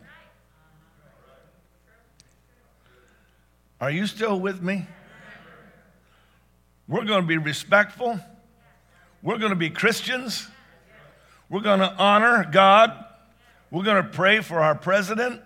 Are 3.80 3.90
you 3.90 4.06
still 4.08 4.38
with 4.40 4.60
me? 4.60 4.86
We're 6.88 7.04
going 7.04 7.20
to 7.20 7.26
be 7.26 7.38
respectful. 7.38 8.18
We're 9.22 9.38
going 9.38 9.50
to 9.50 9.56
be 9.56 9.70
Christians. 9.70 10.48
We're 11.48 11.60
going 11.60 11.80
to 11.80 11.94
honor 11.94 12.46
God. 12.50 12.92
We're 13.70 13.84
going 13.84 14.02
to 14.02 14.10
pray 14.10 14.40
for 14.40 14.60
our 14.60 14.74
president. 14.74 15.40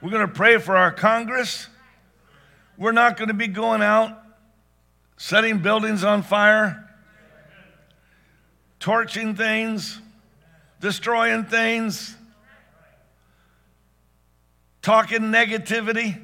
We're 0.00 0.10
going 0.10 0.26
to 0.26 0.32
pray 0.32 0.58
for 0.58 0.76
our 0.76 0.92
Congress. 0.92 1.66
We're 2.78 2.92
not 2.92 3.16
going 3.16 3.28
to 3.28 3.34
be 3.34 3.48
going 3.48 3.82
out 3.82 4.22
setting 5.16 5.58
buildings 5.58 6.04
on 6.04 6.22
fire, 6.22 6.83
torching 8.84 9.34
things, 9.34 9.98
destroying 10.78 11.46
things, 11.46 12.14
talking 14.82 15.20
negativity. 15.20 16.20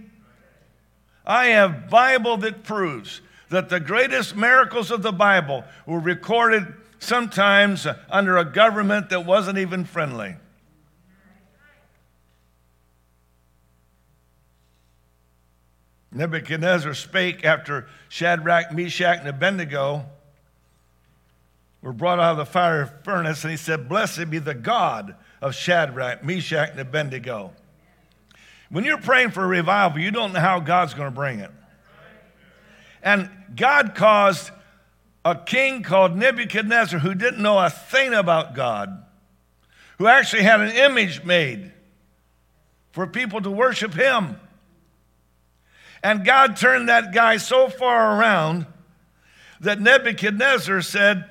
I 1.24 1.46
have 1.46 1.88
Bible 1.88 2.36
that 2.36 2.62
proves 2.62 3.22
that 3.48 3.70
the 3.70 3.80
greatest 3.80 4.36
miracles 4.36 4.90
of 4.90 5.00
the 5.00 5.10
Bible 5.10 5.64
were 5.86 6.00
recorded 6.00 6.66
sometimes 6.98 7.86
under 8.10 8.36
a 8.36 8.44
government 8.44 9.08
that 9.08 9.24
wasn't 9.24 9.56
even 9.56 9.86
friendly. 9.86 10.36
Nebuchadnezzar 16.12 16.92
spake 16.92 17.42
after 17.42 17.88
Shadrach, 18.10 18.70
Meshach, 18.74 19.20
and 19.20 19.28
Abednego 19.28 20.04
were 21.82 21.92
brought 21.92 22.18
out 22.18 22.32
of 22.32 22.36
the 22.36 22.46
fire 22.46 22.86
furnace, 23.04 23.42
and 23.44 23.50
he 23.50 23.56
said, 23.56 23.88
Blessed 23.88 24.30
be 24.30 24.38
the 24.38 24.54
God 24.54 25.14
of 25.40 25.54
Shadrach, 25.54 26.22
Meshach, 26.22 26.70
and 26.70 26.80
Abednego. 26.80 27.52
When 28.68 28.84
you're 28.84 28.98
praying 28.98 29.30
for 29.30 29.44
a 29.44 29.48
revival, 29.48 29.98
you 29.98 30.10
don't 30.10 30.32
know 30.32 30.40
how 30.40 30.60
God's 30.60 30.94
going 30.94 31.08
to 31.08 31.14
bring 31.14 31.40
it. 31.40 31.50
And 33.02 33.30
God 33.56 33.94
caused 33.94 34.50
a 35.24 35.34
king 35.34 35.82
called 35.82 36.16
Nebuchadnezzar 36.16 36.98
who 37.00 37.14
didn't 37.14 37.42
know 37.42 37.58
a 37.58 37.70
thing 37.70 38.14
about 38.14 38.54
God, 38.54 39.04
who 39.98 40.06
actually 40.06 40.42
had 40.42 40.60
an 40.60 40.70
image 40.70 41.24
made 41.24 41.72
for 42.92 43.06
people 43.06 43.40
to 43.40 43.50
worship 43.50 43.94
him. 43.94 44.38
And 46.02 46.24
God 46.24 46.56
turned 46.56 46.88
that 46.88 47.12
guy 47.12 47.38
so 47.38 47.68
far 47.68 48.18
around 48.18 48.66
that 49.60 49.80
Nebuchadnezzar 49.80 50.80
said, 50.80 51.24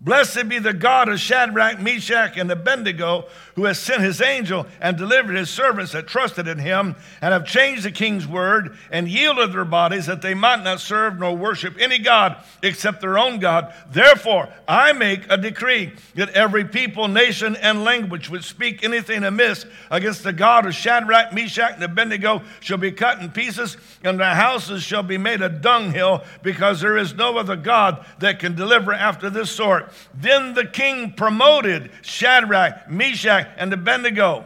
Blessed 0.00 0.48
be 0.48 0.60
the 0.60 0.72
God 0.72 1.08
of 1.08 1.18
Shadrach, 1.18 1.80
Meshach, 1.80 2.36
and 2.36 2.48
Abednego, 2.52 3.26
who 3.56 3.64
has 3.64 3.80
sent 3.80 4.00
his 4.00 4.22
angel 4.22 4.64
and 4.80 4.96
delivered 4.96 5.34
his 5.34 5.50
servants 5.50 5.90
that 5.90 6.06
trusted 6.06 6.46
in 6.46 6.58
him, 6.58 6.94
and 7.20 7.32
have 7.32 7.44
changed 7.44 7.82
the 7.82 7.90
king's 7.90 8.24
word, 8.24 8.76
and 8.92 9.08
yielded 9.08 9.52
their 9.52 9.64
bodies 9.64 10.06
that 10.06 10.22
they 10.22 10.34
might 10.34 10.62
not 10.62 10.78
serve 10.78 11.18
nor 11.18 11.36
worship 11.36 11.74
any 11.80 11.98
God 11.98 12.36
except 12.62 13.00
their 13.00 13.18
own 13.18 13.40
God. 13.40 13.74
Therefore, 13.90 14.48
I 14.68 14.92
make 14.92 15.22
a 15.28 15.36
decree 15.36 15.92
that 16.14 16.30
every 16.30 16.64
people, 16.64 17.08
nation, 17.08 17.56
and 17.56 17.82
language 17.82 18.30
which 18.30 18.44
speak 18.44 18.84
anything 18.84 19.24
amiss 19.24 19.66
against 19.90 20.22
the 20.22 20.32
God 20.32 20.64
of 20.64 20.76
Shadrach, 20.76 21.32
Meshach, 21.32 21.72
and 21.74 21.82
Abednego 21.82 22.42
shall 22.60 22.78
be 22.78 22.92
cut 22.92 23.20
in 23.20 23.30
pieces, 23.30 23.76
and 24.04 24.20
their 24.20 24.36
houses 24.36 24.84
shall 24.84 25.02
be 25.02 25.18
made 25.18 25.42
a 25.42 25.48
dunghill, 25.48 26.22
because 26.44 26.80
there 26.80 26.96
is 26.96 27.14
no 27.14 27.36
other 27.36 27.56
God 27.56 28.06
that 28.20 28.38
can 28.38 28.54
deliver 28.54 28.92
after 28.92 29.28
this 29.28 29.50
sort. 29.50 29.86
Then 30.14 30.54
the 30.54 30.66
king 30.66 31.12
promoted 31.12 31.90
Shadrach, 32.02 32.90
Meshach, 32.90 33.48
and 33.56 33.72
Abednego 33.72 34.44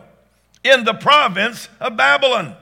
in 0.64 0.84
the 0.84 0.94
province 0.94 1.68
of 1.80 1.96
Babylon. 1.96 2.56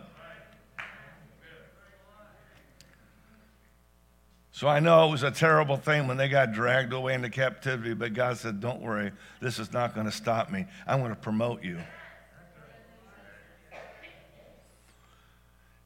So 4.53 4.69
I 4.69 4.79
know 4.79 5.09
it 5.09 5.11
was 5.11 5.23
a 5.23 5.31
terrible 5.31 5.79
thing 5.79 6.07
when 6.07 6.19
they 6.19 6.29
got 6.29 6.53
dragged 6.53 6.93
away 6.93 7.15
into 7.15 7.31
captivity, 7.31 7.95
but 7.95 8.13
God 8.13 8.37
said, 8.37 8.61
Don't 8.61 8.83
worry, 8.83 9.11
this 9.41 9.59
is 9.59 9.73
not 9.73 9.95
going 9.95 10.05
to 10.05 10.13
stop 10.13 10.51
me. 10.51 10.67
I'm 10.87 11.01
going 11.01 11.15
to 11.15 11.17
promote 11.17 11.65
you. 11.65 11.79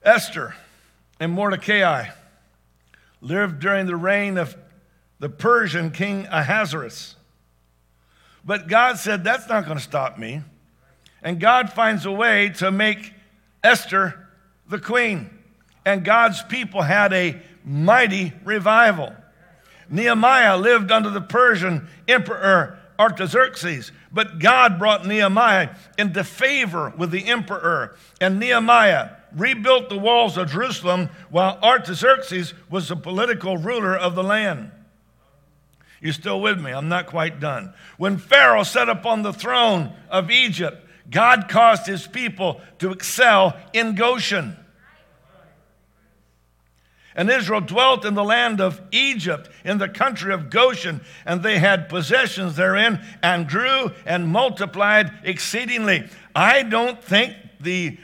Esther 0.02 0.56
and 1.20 1.30
Mordecai 1.30 2.08
lived 3.20 3.60
during 3.60 3.86
the 3.86 3.94
reign 3.94 4.38
of 4.38 4.56
the 5.24 5.30
Persian 5.30 5.90
king 5.90 6.26
Ahasuerus. 6.30 7.16
But 8.44 8.68
God 8.68 8.98
said, 8.98 9.24
That's 9.24 9.48
not 9.48 9.64
going 9.64 9.78
to 9.78 9.82
stop 9.82 10.18
me. 10.18 10.42
And 11.22 11.40
God 11.40 11.72
finds 11.72 12.04
a 12.04 12.12
way 12.12 12.50
to 12.58 12.70
make 12.70 13.14
Esther 13.62 14.28
the 14.68 14.78
queen. 14.78 15.30
And 15.86 16.04
God's 16.04 16.42
people 16.42 16.82
had 16.82 17.14
a 17.14 17.40
mighty 17.64 18.34
revival. 18.44 19.14
Nehemiah 19.88 20.58
lived 20.58 20.92
under 20.92 21.08
the 21.08 21.22
Persian 21.22 21.88
emperor 22.06 22.78
Artaxerxes, 22.98 23.92
but 24.12 24.38
God 24.38 24.78
brought 24.78 25.06
Nehemiah 25.06 25.70
into 25.96 26.22
favor 26.22 26.92
with 26.98 27.10
the 27.10 27.28
emperor. 27.28 27.96
And 28.20 28.38
Nehemiah 28.38 29.08
rebuilt 29.34 29.88
the 29.88 29.96
walls 29.96 30.36
of 30.36 30.50
Jerusalem 30.50 31.08
while 31.30 31.58
Artaxerxes 31.62 32.52
was 32.68 32.88
the 32.88 32.96
political 32.96 33.56
ruler 33.56 33.96
of 33.96 34.14
the 34.14 34.22
land. 34.22 34.70
You 36.04 36.12
still 36.12 36.42
with 36.42 36.60
me? 36.60 36.70
I'm 36.70 36.90
not 36.90 37.06
quite 37.06 37.40
done. 37.40 37.72
When 37.96 38.18
Pharaoh 38.18 38.62
sat 38.62 38.90
upon 38.90 39.22
the 39.22 39.32
throne 39.32 39.90
of 40.10 40.30
Egypt, 40.30 40.86
God 41.10 41.48
caused 41.48 41.86
his 41.86 42.06
people 42.06 42.60
to 42.80 42.92
excel 42.92 43.56
in 43.72 43.94
Goshen. 43.94 44.54
And 47.16 47.30
Israel 47.30 47.62
dwelt 47.62 48.04
in 48.04 48.12
the 48.12 48.22
land 48.22 48.60
of 48.60 48.82
Egypt, 48.90 49.48
in 49.64 49.78
the 49.78 49.88
country 49.88 50.34
of 50.34 50.50
Goshen, 50.50 51.00
and 51.24 51.42
they 51.42 51.58
had 51.58 51.88
possessions 51.88 52.54
therein, 52.54 53.00
and 53.22 53.48
grew 53.48 53.90
and 54.04 54.28
multiplied 54.28 55.10
exceedingly. 55.22 56.06
I 56.36 56.64
don't 56.64 57.02
think 57.02 57.34
the 57.60 57.96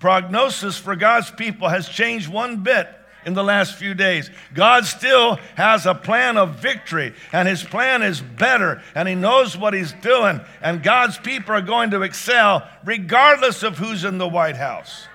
prognosis 0.00 0.78
for 0.78 0.96
God's 0.96 1.30
people 1.30 1.68
has 1.68 1.86
changed 1.86 2.30
one 2.30 2.62
bit 2.62 2.88
in 3.26 3.34
the 3.34 3.44
last 3.44 3.76
few 3.76 3.94
days. 3.94 4.30
God 4.52 4.84
still 4.84 5.36
has 5.56 5.86
a 5.86 5.94
plan 5.94 6.36
of 6.36 6.56
victory, 6.56 7.14
and 7.32 7.48
His 7.48 7.62
plan 7.62 8.02
is 8.02 8.20
better, 8.20 8.82
and 8.94 9.08
He 9.08 9.14
knows 9.14 9.56
what 9.56 9.74
He's 9.74 9.92
doing, 9.92 10.40
and 10.60 10.82
God's 10.82 11.18
people 11.18 11.54
are 11.54 11.62
going 11.62 11.90
to 11.90 12.02
excel 12.02 12.68
regardless 12.84 13.62
of 13.62 13.78
who's 13.78 14.04
in 14.04 14.18
the 14.18 14.28
White 14.28 14.56
House. 14.56 15.06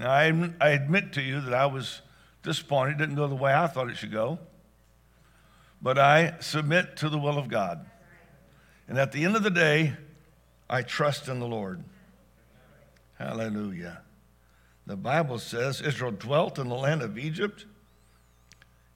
Now, 0.00 0.10
I, 0.10 0.50
I 0.60 0.70
admit 0.70 1.12
to 1.12 1.22
you 1.22 1.40
that 1.42 1.54
I 1.54 1.66
was 1.66 2.00
disappointed, 2.42 2.92
it 2.92 2.98
didn't 2.98 3.14
go 3.14 3.28
the 3.28 3.36
way 3.36 3.54
I 3.54 3.68
thought 3.68 3.88
it 3.88 3.96
should 3.96 4.12
go, 4.12 4.38
but 5.80 5.98
I 5.98 6.34
submit 6.40 6.96
to 6.98 7.08
the 7.08 7.18
will 7.18 7.38
of 7.38 7.48
God. 7.48 7.86
And 8.88 8.98
at 8.98 9.12
the 9.12 9.24
end 9.24 9.36
of 9.36 9.42
the 9.42 9.50
day, 9.50 9.94
I 10.68 10.82
trust 10.82 11.28
in 11.28 11.38
the 11.38 11.46
Lord. 11.46 11.84
Hallelujah. 13.18 14.01
The 14.86 14.96
Bible 14.96 15.38
says 15.38 15.80
Israel 15.80 16.12
dwelt 16.12 16.58
in 16.58 16.68
the 16.68 16.74
land 16.74 17.02
of 17.02 17.16
Egypt, 17.16 17.66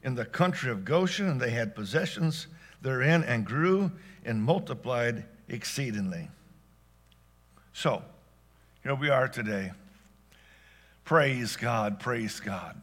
in 0.02 0.14
the 0.14 0.24
country 0.24 0.70
of 0.70 0.84
Goshen, 0.84 1.28
and 1.28 1.40
they 1.40 1.50
had 1.50 1.74
possessions 1.74 2.48
therein 2.82 3.24
and 3.24 3.44
grew 3.44 3.90
and 4.24 4.42
multiplied 4.42 5.24
exceedingly. 5.48 6.28
So, 7.72 8.02
here 8.82 8.94
we 8.94 9.10
are 9.10 9.28
today. 9.28 9.72
Praise 11.04 11.56
God, 11.56 12.00
praise 12.00 12.40
God. 12.40 12.80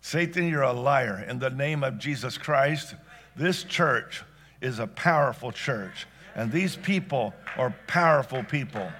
Satan, 0.00 0.48
you're 0.48 0.62
a 0.62 0.72
liar. 0.72 1.24
In 1.28 1.38
the 1.38 1.50
name 1.50 1.84
of 1.84 1.98
Jesus 1.98 2.38
Christ, 2.38 2.94
this 3.36 3.62
church 3.62 4.22
is 4.60 4.78
a 4.78 4.86
powerful 4.86 5.52
church, 5.52 6.06
and 6.34 6.50
these 6.50 6.76
people 6.76 7.34
are 7.56 7.74
powerful 7.86 8.42
people. 8.42 8.90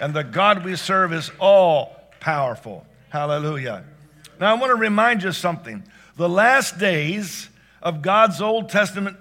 And 0.00 0.14
the 0.14 0.24
God 0.24 0.64
we 0.64 0.76
serve 0.76 1.12
is 1.12 1.30
all 1.38 1.97
powerful. 2.20 2.86
Hallelujah. 3.10 3.84
Now, 4.40 4.54
I 4.54 4.58
want 4.58 4.70
to 4.70 4.76
remind 4.76 5.22
you 5.22 5.32
something. 5.32 5.82
The 6.16 6.28
last 6.28 6.78
days 6.78 7.48
of 7.82 8.02
God's 8.02 8.40
Old 8.40 8.68
Testament 8.68 9.16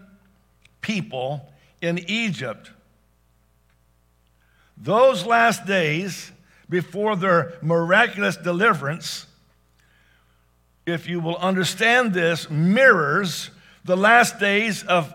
people 0.81 1.51
in 1.81 1.99
Egypt, 2.07 2.71
those 4.77 5.25
last 5.25 5.65
days 5.65 6.31
before 6.69 7.15
their 7.15 7.53
miraculous 7.61 8.37
deliverance, 8.37 9.25
if 10.85 11.07
you 11.07 11.19
will 11.19 11.37
understand 11.37 12.13
this, 12.13 12.49
mirrors 12.49 13.49
the 13.83 13.97
last 13.97 14.39
days 14.39 14.83
of 14.83 15.13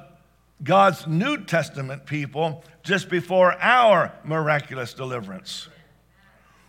God's 0.63 1.07
New 1.07 1.45
Testament 1.45 2.07
people 2.07 2.65
just 2.83 3.09
before 3.09 3.55
our 3.61 4.13
miraculous 4.25 4.95
deliverance. 4.95 5.69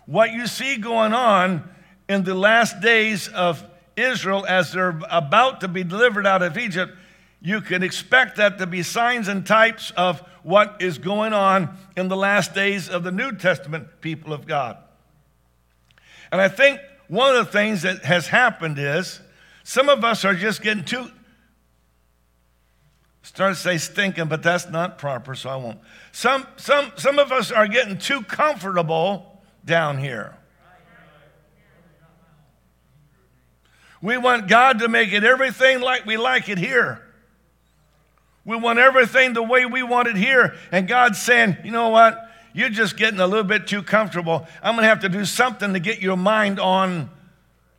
What 0.06 0.32
you 0.34 0.48
see 0.48 0.78
going 0.78 1.14
on 1.14 1.70
in 2.10 2.24
the 2.24 2.36
last 2.36 2.82
days 2.82 3.28
of 3.30 3.64
Israel 3.96 4.46
as 4.48 4.74
they're 4.74 5.00
about 5.10 5.62
to 5.62 5.68
be 5.68 5.84
delivered 5.84 6.28
out 6.28 6.42
of 6.42 6.58
Egypt, 6.58 6.94
you 7.42 7.62
can 7.62 7.84
expect 7.84 8.38
that 8.38 8.58
to 8.58 8.68
be 8.68 8.84
signs 8.84 9.28
and 9.28 9.46
types 9.46 9.92
of 9.92 10.22
what 10.44 10.78
is 10.82 10.98
going 10.98 11.34
on 11.34 11.78
in 11.96 12.08
the 12.08 12.18
last 12.18 12.54
days 12.54 12.90
of 12.90 13.04
the 13.04 13.12
New 13.12 13.34
Testament 13.34 14.02
people 14.02 14.34
of 14.34 14.46
God. 14.46 14.78
And 16.32 16.42
I 16.42 16.48
think 16.48 16.80
one 17.08 17.36
of 17.36 17.46
the 17.46 17.52
things 17.52 17.84
that 17.84 18.04
has 18.04 18.28
happened 18.28 18.78
is 18.80 19.22
some 19.64 19.90
of 19.90 20.04
us 20.04 20.26
are 20.26 20.34
just 20.34 20.62
getting 20.62 20.84
too, 20.84 21.10
start 23.22 23.56
to 23.56 23.60
say 23.60 23.78
stinking, 23.78 24.28
but 24.28 24.44
that's 24.44 24.70
not 24.70 24.98
proper, 24.98 25.36
so 25.36 25.50
I 25.50 25.56
won't. 25.56 25.80
Some, 26.12 26.46
some, 26.58 26.92
some 26.98 27.20
of 27.20 27.32
us 27.32 27.52
are 27.52 27.68
getting 27.68 27.98
too 27.98 28.22
comfortable 28.22 29.33
down 29.66 29.98
here. 29.98 30.36
We 34.02 34.18
want 34.18 34.50
God 34.50 34.80
to 34.80 34.90
make 34.90 35.14
it 35.14 35.24
everything 35.24 35.80
like 35.80 36.06
we 36.06 36.18
like 36.18 36.50
it 36.50 36.58
here. 36.58 37.02
We 38.44 38.58
want 38.58 38.78
everything 38.78 39.34
the 39.34 39.42
way 39.42 39.66
we 39.66 39.82
want 39.82 40.10
it 40.10 40.18
here. 40.18 40.56
And 40.72 40.88
God's 40.88 41.22
saying, 41.22 41.58
you 41.64 41.72
know 41.72 41.90
what? 41.90 42.20
You're 42.54 42.70
just 42.70 42.98
getting 42.98 43.22
a 43.22 43.28
little 43.28 43.46
bit 43.46 43.66
too 43.66 43.82
comfortable. 43.82 44.46
I'm 44.62 44.76
going 44.76 44.84
to 44.84 44.90
have 44.90 45.00
to 45.02 45.10
do 45.10 45.24
something 45.24 45.74
to 45.74 45.80
get 45.80 46.02
your 46.02 46.18
mind 46.18 46.60
on 46.60 47.10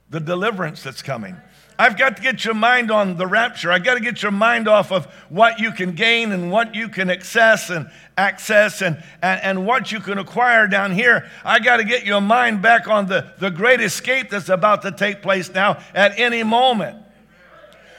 the 0.09 0.19
deliverance 0.21 0.83
that's 0.83 1.03
coming. 1.03 1.37
I've 1.79 1.99
got 1.99 2.17
to 2.17 2.23
get 2.23 2.45
your 2.45 2.55
mind 2.55 2.91
on 2.91 3.17
the 3.17 3.27
rapture. 3.27 3.73
I've 3.73 3.83
got 3.83 3.95
to 3.95 4.01
get 4.01 4.23
your 4.23 4.31
mind 4.31 4.69
off 4.69 4.93
of 4.93 5.07
what 5.29 5.59
you 5.59 5.73
can 5.73 5.93
gain 5.93 6.31
and 6.31 6.51
what 6.53 6.75
you 6.75 6.89
can 6.89 7.11
access 7.11 7.71
and 7.71 7.91
access 8.17 8.81
and, 8.81 9.03
and, 9.23 9.41
and 9.43 9.67
what 9.67 9.91
you 9.91 9.99
can 9.99 10.19
acquire 10.19 10.69
down 10.69 10.93
here. 10.93 11.29
I 11.45 11.59
got 11.59 11.79
to 11.79 11.85
get 11.85 12.05
your 12.05 12.21
mind 12.21 12.63
back 12.63 12.87
on 12.87 13.07
the, 13.07 13.33
the 13.39 13.51
great 13.51 13.81
escape 13.81 14.31
that's 14.31 14.49
about 14.49 14.83
to 14.83 14.93
take 14.93 15.21
place 15.21 15.53
now 15.53 15.83
at 15.95 16.19
any 16.19 16.45
moment. 16.45 16.99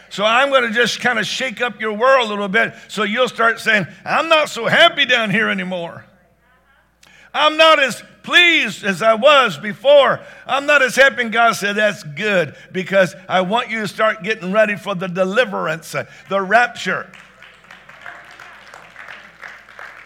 So 0.10 0.24
I'm 0.24 0.50
going 0.50 0.64
to 0.64 0.72
just 0.72 1.02
kind 1.02 1.20
of 1.20 1.26
shake 1.26 1.62
up 1.62 1.82
your 1.82 1.94
world 1.94 2.28
a 2.28 2.30
little 2.30 2.48
bit 2.48 2.74
so 2.88 3.04
you'll 3.04 3.28
start 3.28 3.60
saying, 3.60 3.86
I'm 4.06 4.30
not 4.30 4.48
so 4.48 4.68
happy 4.68 5.06
down 5.06 5.30
here 5.30 5.50
anymore. 5.50 6.06
I'm 7.34 7.58
not 7.58 7.80
as 7.80 8.02
pleased 8.26 8.84
as 8.84 9.02
I 9.02 9.14
was 9.14 9.58
before. 9.58 10.20
I'm 10.46 10.66
not 10.66 10.82
as 10.82 10.96
happy. 10.96 11.22
And 11.22 11.32
God 11.32 11.54
said, 11.54 11.78
That's 11.78 12.04
good 12.04 12.56
because 12.72 13.16
I 13.30 13.42
want 13.42 13.70
you 13.70 13.82
to 13.82 13.88
start 13.88 14.24
getting 14.24 14.52
ready 14.52 14.76
for 14.76 14.96
the 14.96 15.08
deliverance, 15.08 15.96
uh, 15.96 16.06
the 16.28 16.42
rapture. 16.42 17.10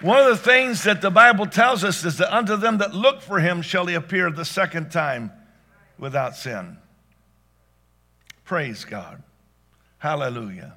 One 0.01 0.19
of 0.19 0.27
the 0.27 0.37
things 0.37 0.83
that 0.83 1.01
the 1.01 1.09
Bible 1.09 1.45
tells 1.45 1.83
us 1.83 2.05
is 2.05 2.17
that 2.17 2.33
unto 2.33 2.55
them 2.55 2.77
that 2.77 2.93
look 2.93 3.21
for 3.21 3.39
him 3.39 3.61
shall 3.61 3.85
he 3.85 3.95
appear 3.95 4.29
the 4.29 4.45
second 4.45 4.91
time 4.91 5.31
without 5.97 6.35
sin. 6.35 6.77
Praise 8.45 8.85
God. 8.85 9.23
Hallelujah. 9.97 10.75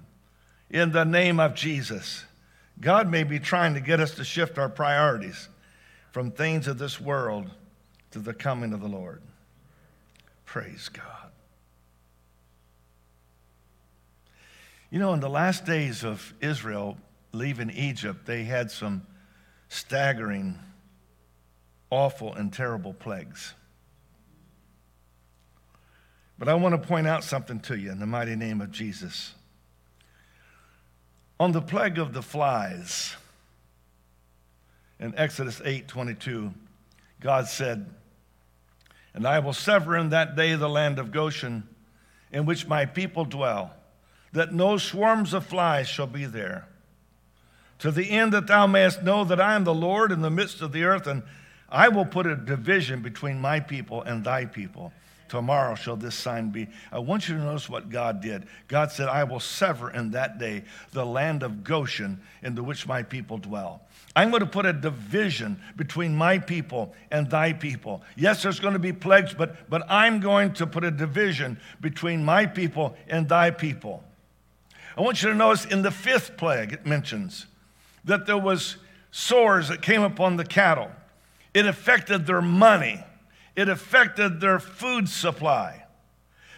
In 0.70 0.90
the 0.92 1.04
name 1.04 1.38
of 1.38 1.54
Jesus. 1.54 2.24
God 2.80 3.08
may 3.08 3.22
be 3.22 3.38
trying 3.38 3.74
to 3.74 3.80
get 3.80 4.00
us 4.00 4.16
to 4.16 4.24
shift 4.24 4.58
our 4.58 4.68
priorities 4.68 5.48
from 6.12 6.30
things 6.30 6.68
of 6.68 6.78
this 6.78 7.00
world 7.00 7.50
to 8.12 8.18
the 8.18 8.34
coming 8.34 8.72
of 8.72 8.80
the 8.80 8.88
Lord. 8.88 9.22
Praise 10.44 10.90
God. 10.90 11.30
You 14.90 14.98
know, 14.98 15.14
in 15.14 15.20
the 15.20 15.30
last 15.30 15.64
days 15.64 16.04
of 16.04 16.34
Israel 16.42 16.98
leaving 17.32 17.70
Egypt, 17.70 18.26
they 18.26 18.44
had 18.44 18.70
some 18.70 19.06
staggering, 19.70 20.58
awful, 21.88 22.34
and 22.34 22.52
terrible 22.52 22.92
plagues. 22.92 23.54
But 26.38 26.48
I 26.48 26.54
want 26.54 26.74
to 26.74 26.88
point 26.88 27.06
out 27.06 27.24
something 27.24 27.58
to 27.60 27.78
you 27.78 27.90
in 27.90 27.98
the 27.98 28.06
mighty 28.06 28.36
name 28.36 28.60
of 28.60 28.70
Jesus. 28.70 29.32
On 31.40 31.52
the 31.52 31.62
plague 31.62 31.98
of 31.98 32.12
the 32.12 32.22
flies, 32.22 33.16
in 35.02 35.18
Exodus 35.18 35.60
8 35.64 35.88
22, 35.88 36.54
God 37.20 37.48
said, 37.48 37.90
And 39.12 39.26
I 39.26 39.40
will 39.40 39.52
sever 39.52 39.96
in 39.96 40.10
that 40.10 40.36
day 40.36 40.54
the 40.54 40.68
land 40.68 41.00
of 41.00 41.10
Goshen, 41.10 41.68
in 42.30 42.46
which 42.46 42.68
my 42.68 42.86
people 42.86 43.24
dwell, 43.24 43.74
that 44.32 44.54
no 44.54 44.78
swarms 44.78 45.34
of 45.34 45.44
flies 45.44 45.88
shall 45.88 46.06
be 46.06 46.24
there. 46.24 46.68
To 47.80 47.90
the 47.90 48.10
end 48.10 48.32
that 48.32 48.46
thou 48.46 48.68
mayest 48.68 49.02
know 49.02 49.24
that 49.24 49.40
I 49.40 49.56
am 49.56 49.64
the 49.64 49.74
Lord 49.74 50.12
in 50.12 50.22
the 50.22 50.30
midst 50.30 50.62
of 50.62 50.70
the 50.70 50.84
earth, 50.84 51.08
and 51.08 51.24
I 51.68 51.88
will 51.88 52.06
put 52.06 52.28
a 52.28 52.36
division 52.36 53.02
between 53.02 53.40
my 53.40 53.58
people 53.58 54.02
and 54.02 54.22
thy 54.22 54.44
people 54.44 54.92
Tomorrow 55.32 55.76
shall 55.76 55.96
this 55.96 56.14
sign 56.14 56.50
be. 56.50 56.68
I 56.92 56.98
want 56.98 57.26
you 57.26 57.34
to 57.34 57.42
notice 57.42 57.66
what 57.66 57.88
God 57.88 58.20
did. 58.20 58.46
God 58.68 58.92
said, 58.92 59.08
I 59.08 59.24
will 59.24 59.40
sever 59.40 59.90
in 59.90 60.10
that 60.10 60.36
day 60.36 60.64
the 60.90 61.06
land 61.06 61.42
of 61.42 61.64
Goshen 61.64 62.20
into 62.42 62.62
which 62.62 62.86
my 62.86 63.02
people 63.02 63.38
dwell. 63.38 63.80
I'm 64.14 64.30
going 64.30 64.40
to 64.40 64.46
put 64.46 64.66
a 64.66 64.72
division 64.72 65.60
between 65.76 66.14
my 66.14 66.38
people 66.38 66.94
and 67.10 67.30
thy 67.30 67.52
people. 67.52 68.02
Yes, 68.16 68.42
there's 68.42 68.60
going 68.60 68.74
to 68.74 68.78
be 68.78 68.92
plagues, 68.92 69.32
but, 69.32 69.70
but 69.70 69.84
I'm 69.88 70.20
going 70.20 70.52
to 70.54 70.66
put 70.66 70.84
a 70.84 70.90
division 70.90 71.58
between 71.80 72.24
my 72.24 72.46
people 72.46 72.94
and 73.08 73.28
thy 73.28 73.50
people. 73.50 74.04
I 74.96 75.00
want 75.00 75.22
you 75.22 75.30
to 75.30 75.34
notice 75.34 75.64
in 75.64 75.82
the 75.82 75.90
fifth 75.90 76.36
plague, 76.36 76.72
it 76.72 76.84
mentions 76.84 77.46
that 78.04 78.26
there 78.26 78.38
was 78.38 78.76
sores 79.10 79.68
that 79.68 79.80
came 79.80 80.02
upon 80.02 80.36
the 80.36 80.44
cattle. 80.44 80.90
It 81.54 81.66
affected 81.66 82.26
their 82.26 82.42
money 82.42 83.02
it 83.54 83.68
affected 83.68 84.40
their 84.40 84.58
food 84.58 85.08
supply. 85.08 85.84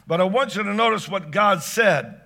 But 0.06 0.20
I 0.20 0.24
want 0.24 0.54
you 0.54 0.62
to 0.62 0.74
notice 0.74 1.08
what 1.08 1.30
God 1.30 1.62
said, 1.62 2.20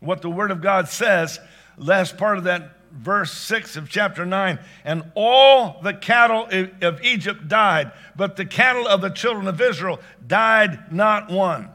what 0.00 0.22
the 0.22 0.30
Word 0.30 0.50
of 0.50 0.60
God 0.60 0.88
says, 0.88 1.38
last 1.76 2.16
part 2.16 2.38
of 2.38 2.44
that 2.44 2.77
verse 2.92 3.32
6 3.32 3.76
of 3.76 3.88
chapter 3.88 4.26
9. 4.26 4.58
And 4.84 5.10
all 5.14 5.80
the 5.82 5.94
cattle 5.94 6.48
of 6.82 7.02
Egypt 7.02 7.48
died, 7.48 7.92
but 8.16 8.36
the 8.36 8.44
cattle 8.46 8.86
of 8.86 9.00
the 9.00 9.10
children 9.10 9.46
of 9.48 9.60
Israel 9.60 10.00
died 10.26 10.92
not 10.92 11.30
one. 11.30 11.70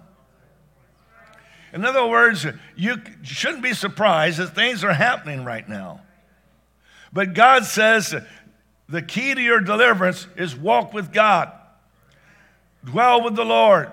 In 1.74 1.86
other 1.86 2.06
words, 2.06 2.46
you 2.76 3.02
shouldn't 3.24 3.64
be 3.64 3.74
surprised 3.74 4.38
that 4.38 4.54
things 4.54 4.84
are 4.84 4.94
happening 4.94 5.44
right 5.44 5.68
now. 5.68 6.02
But 7.12 7.34
God 7.34 7.66
says 7.66 8.14
the 8.88 9.02
key 9.02 9.34
to 9.34 9.42
your 9.42 9.60
deliverance 9.60 10.28
is 10.36 10.56
walk 10.56 10.94
with 10.94 11.12
God. 11.12 11.52
Dwell 12.86 13.24
with 13.24 13.36
the 13.36 13.46
Lord. 13.46 13.92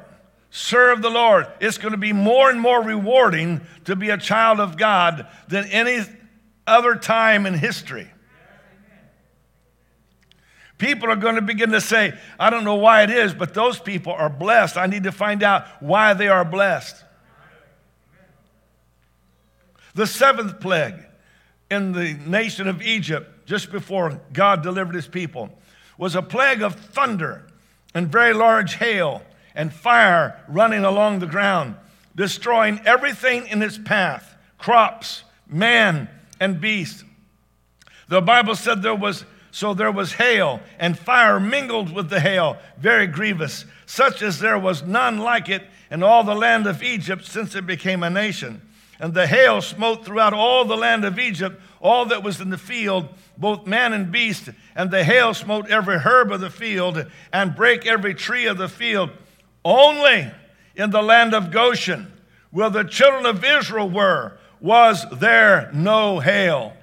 Serve 0.50 1.00
the 1.00 1.10
Lord. 1.10 1.46
It's 1.60 1.78
going 1.78 1.92
to 1.92 1.98
be 1.98 2.12
more 2.12 2.50
and 2.50 2.60
more 2.60 2.82
rewarding 2.82 3.60
to 3.84 3.94
be 3.94 4.10
a 4.10 4.18
child 4.18 4.58
of 4.58 4.76
God 4.76 5.26
than 5.48 5.64
any 5.66 6.00
other 6.70 6.94
time 6.94 7.46
in 7.46 7.54
history. 7.54 8.10
People 10.78 11.10
are 11.10 11.16
going 11.16 11.34
to 11.34 11.42
begin 11.42 11.70
to 11.72 11.80
say, 11.80 12.18
I 12.38 12.48
don't 12.48 12.64
know 12.64 12.76
why 12.76 13.02
it 13.02 13.10
is, 13.10 13.34
but 13.34 13.52
those 13.52 13.78
people 13.78 14.12
are 14.12 14.30
blessed. 14.30 14.78
I 14.78 14.86
need 14.86 15.02
to 15.02 15.12
find 15.12 15.42
out 15.42 15.66
why 15.80 16.14
they 16.14 16.28
are 16.28 16.44
blessed. 16.44 17.04
The 19.94 20.06
seventh 20.06 20.60
plague 20.60 20.94
in 21.70 21.92
the 21.92 22.14
nation 22.14 22.66
of 22.66 22.80
Egypt, 22.80 23.46
just 23.46 23.70
before 23.70 24.20
God 24.32 24.62
delivered 24.62 24.94
his 24.94 25.06
people, 25.06 25.50
was 25.98 26.14
a 26.14 26.22
plague 26.22 26.62
of 26.62 26.76
thunder 26.76 27.46
and 27.92 28.10
very 28.10 28.32
large 28.32 28.76
hail 28.76 29.22
and 29.54 29.72
fire 29.72 30.42
running 30.48 30.84
along 30.84 31.18
the 31.18 31.26
ground, 31.26 31.74
destroying 32.16 32.80
everything 32.86 33.46
in 33.48 33.60
its 33.60 33.76
path 33.76 34.36
crops, 34.60 35.24
man, 35.48 36.08
and 36.40 36.60
beast. 36.60 37.04
The 38.08 38.20
Bible 38.20 38.56
said 38.56 38.82
there 38.82 38.94
was 38.94 39.24
so 39.52 39.74
there 39.74 39.90
was 39.90 40.12
hail 40.12 40.60
and 40.78 40.98
fire 40.98 41.40
mingled 41.40 41.92
with 41.92 42.08
the 42.08 42.20
hail, 42.20 42.56
very 42.78 43.06
grievous, 43.06 43.64
such 43.84 44.22
as 44.22 44.38
there 44.38 44.58
was 44.58 44.82
none 44.84 45.18
like 45.18 45.48
it 45.48 45.62
in 45.90 46.02
all 46.02 46.22
the 46.22 46.34
land 46.34 46.66
of 46.66 46.82
Egypt 46.82 47.24
since 47.24 47.54
it 47.54 47.66
became 47.66 48.02
a 48.02 48.10
nation. 48.10 48.62
And 49.00 49.14
the 49.14 49.26
hail 49.26 49.60
smote 49.62 50.04
throughout 50.04 50.34
all 50.34 50.64
the 50.64 50.76
land 50.76 51.04
of 51.04 51.18
Egypt, 51.18 51.60
all 51.80 52.06
that 52.06 52.22
was 52.22 52.40
in 52.40 52.50
the 52.50 52.58
field, 52.58 53.08
both 53.38 53.66
man 53.66 53.92
and 53.92 54.12
beast. 54.12 54.50
And 54.76 54.90
the 54.90 55.02
hail 55.02 55.34
smote 55.34 55.70
every 55.70 55.96
herb 55.96 56.30
of 56.30 56.40
the 56.40 56.50
field, 56.50 57.06
and 57.32 57.56
brake 57.56 57.86
every 57.86 58.14
tree 58.14 58.46
of 58.46 58.58
the 58.58 58.68
field. 58.68 59.10
Only 59.64 60.30
in 60.76 60.90
the 60.90 61.02
land 61.02 61.34
of 61.34 61.50
Goshen, 61.50 62.12
where 62.50 62.70
the 62.70 62.84
children 62.84 63.24
of 63.26 63.42
Israel 63.42 63.88
were, 63.88 64.38
was 64.60 65.04
there 65.12 65.70
no 65.72 66.20
hail. 66.20 66.74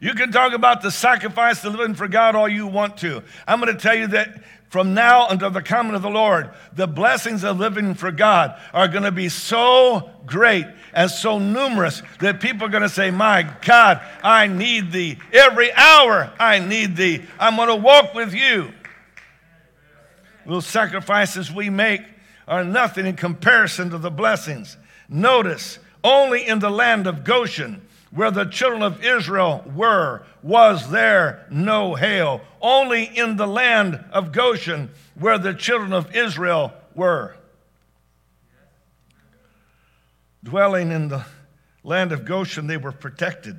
You 0.00 0.12
can 0.12 0.32
talk 0.32 0.52
about 0.52 0.82
the 0.82 0.90
sacrifice 0.90 1.64
of 1.64 1.74
living 1.74 1.94
for 1.94 2.08
God 2.08 2.34
all 2.34 2.48
you 2.48 2.66
want 2.66 2.98
to. 2.98 3.22
I'm 3.46 3.60
going 3.60 3.74
to 3.74 3.80
tell 3.80 3.94
you 3.94 4.08
that 4.08 4.42
from 4.68 4.92
now 4.92 5.28
until 5.28 5.50
the 5.50 5.62
coming 5.62 5.94
of 5.94 6.02
the 6.02 6.10
Lord, 6.10 6.50
the 6.74 6.86
blessings 6.86 7.44
of 7.44 7.58
living 7.58 7.94
for 7.94 8.10
God 8.10 8.60
are 8.72 8.88
going 8.88 9.04
to 9.04 9.12
be 9.12 9.28
so 9.28 10.10
great 10.26 10.66
and 10.92 11.10
so 11.10 11.38
numerous 11.38 12.02
that 12.20 12.40
people 12.40 12.66
are 12.66 12.70
going 12.70 12.82
to 12.82 12.88
say, 12.88 13.10
My 13.10 13.48
God, 13.64 14.00
I 14.22 14.46
need 14.46 14.92
thee. 14.92 15.18
Every 15.32 15.72
hour 15.72 16.32
I 16.38 16.58
need 16.58 16.96
thee. 16.96 17.22
I'm 17.38 17.56
going 17.56 17.68
to 17.68 17.76
walk 17.76 18.14
with 18.14 18.34
you. 18.34 18.72
Those 20.44 20.66
sacrifices 20.66 21.50
we 21.50 21.70
make 21.70 22.02
are 22.46 22.64
nothing 22.64 23.06
in 23.06 23.16
comparison 23.16 23.90
to 23.90 23.98
the 23.98 24.10
blessings. 24.10 24.76
Notice, 25.08 25.78
only 26.02 26.46
in 26.46 26.58
the 26.58 26.70
land 26.70 27.06
of 27.06 27.24
Goshen, 27.24 27.82
where 28.10 28.30
the 28.30 28.44
children 28.44 28.82
of 28.82 29.04
Israel 29.04 29.64
were, 29.74 30.22
was 30.42 30.90
there 30.90 31.46
no 31.50 31.94
hail. 31.94 32.40
Only 32.60 33.04
in 33.04 33.36
the 33.36 33.46
land 33.46 34.04
of 34.12 34.30
Goshen, 34.30 34.90
where 35.14 35.38
the 35.38 35.54
children 35.54 35.92
of 35.92 36.14
Israel 36.14 36.72
were. 36.94 37.36
Dwelling 40.44 40.92
in 40.92 41.08
the 41.08 41.24
land 41.82 42.12
of 42.12 42.24
Goshen, 42.24 42.66
they 42.66 42.76
were 42.76 42.92
protected 42.92 43.58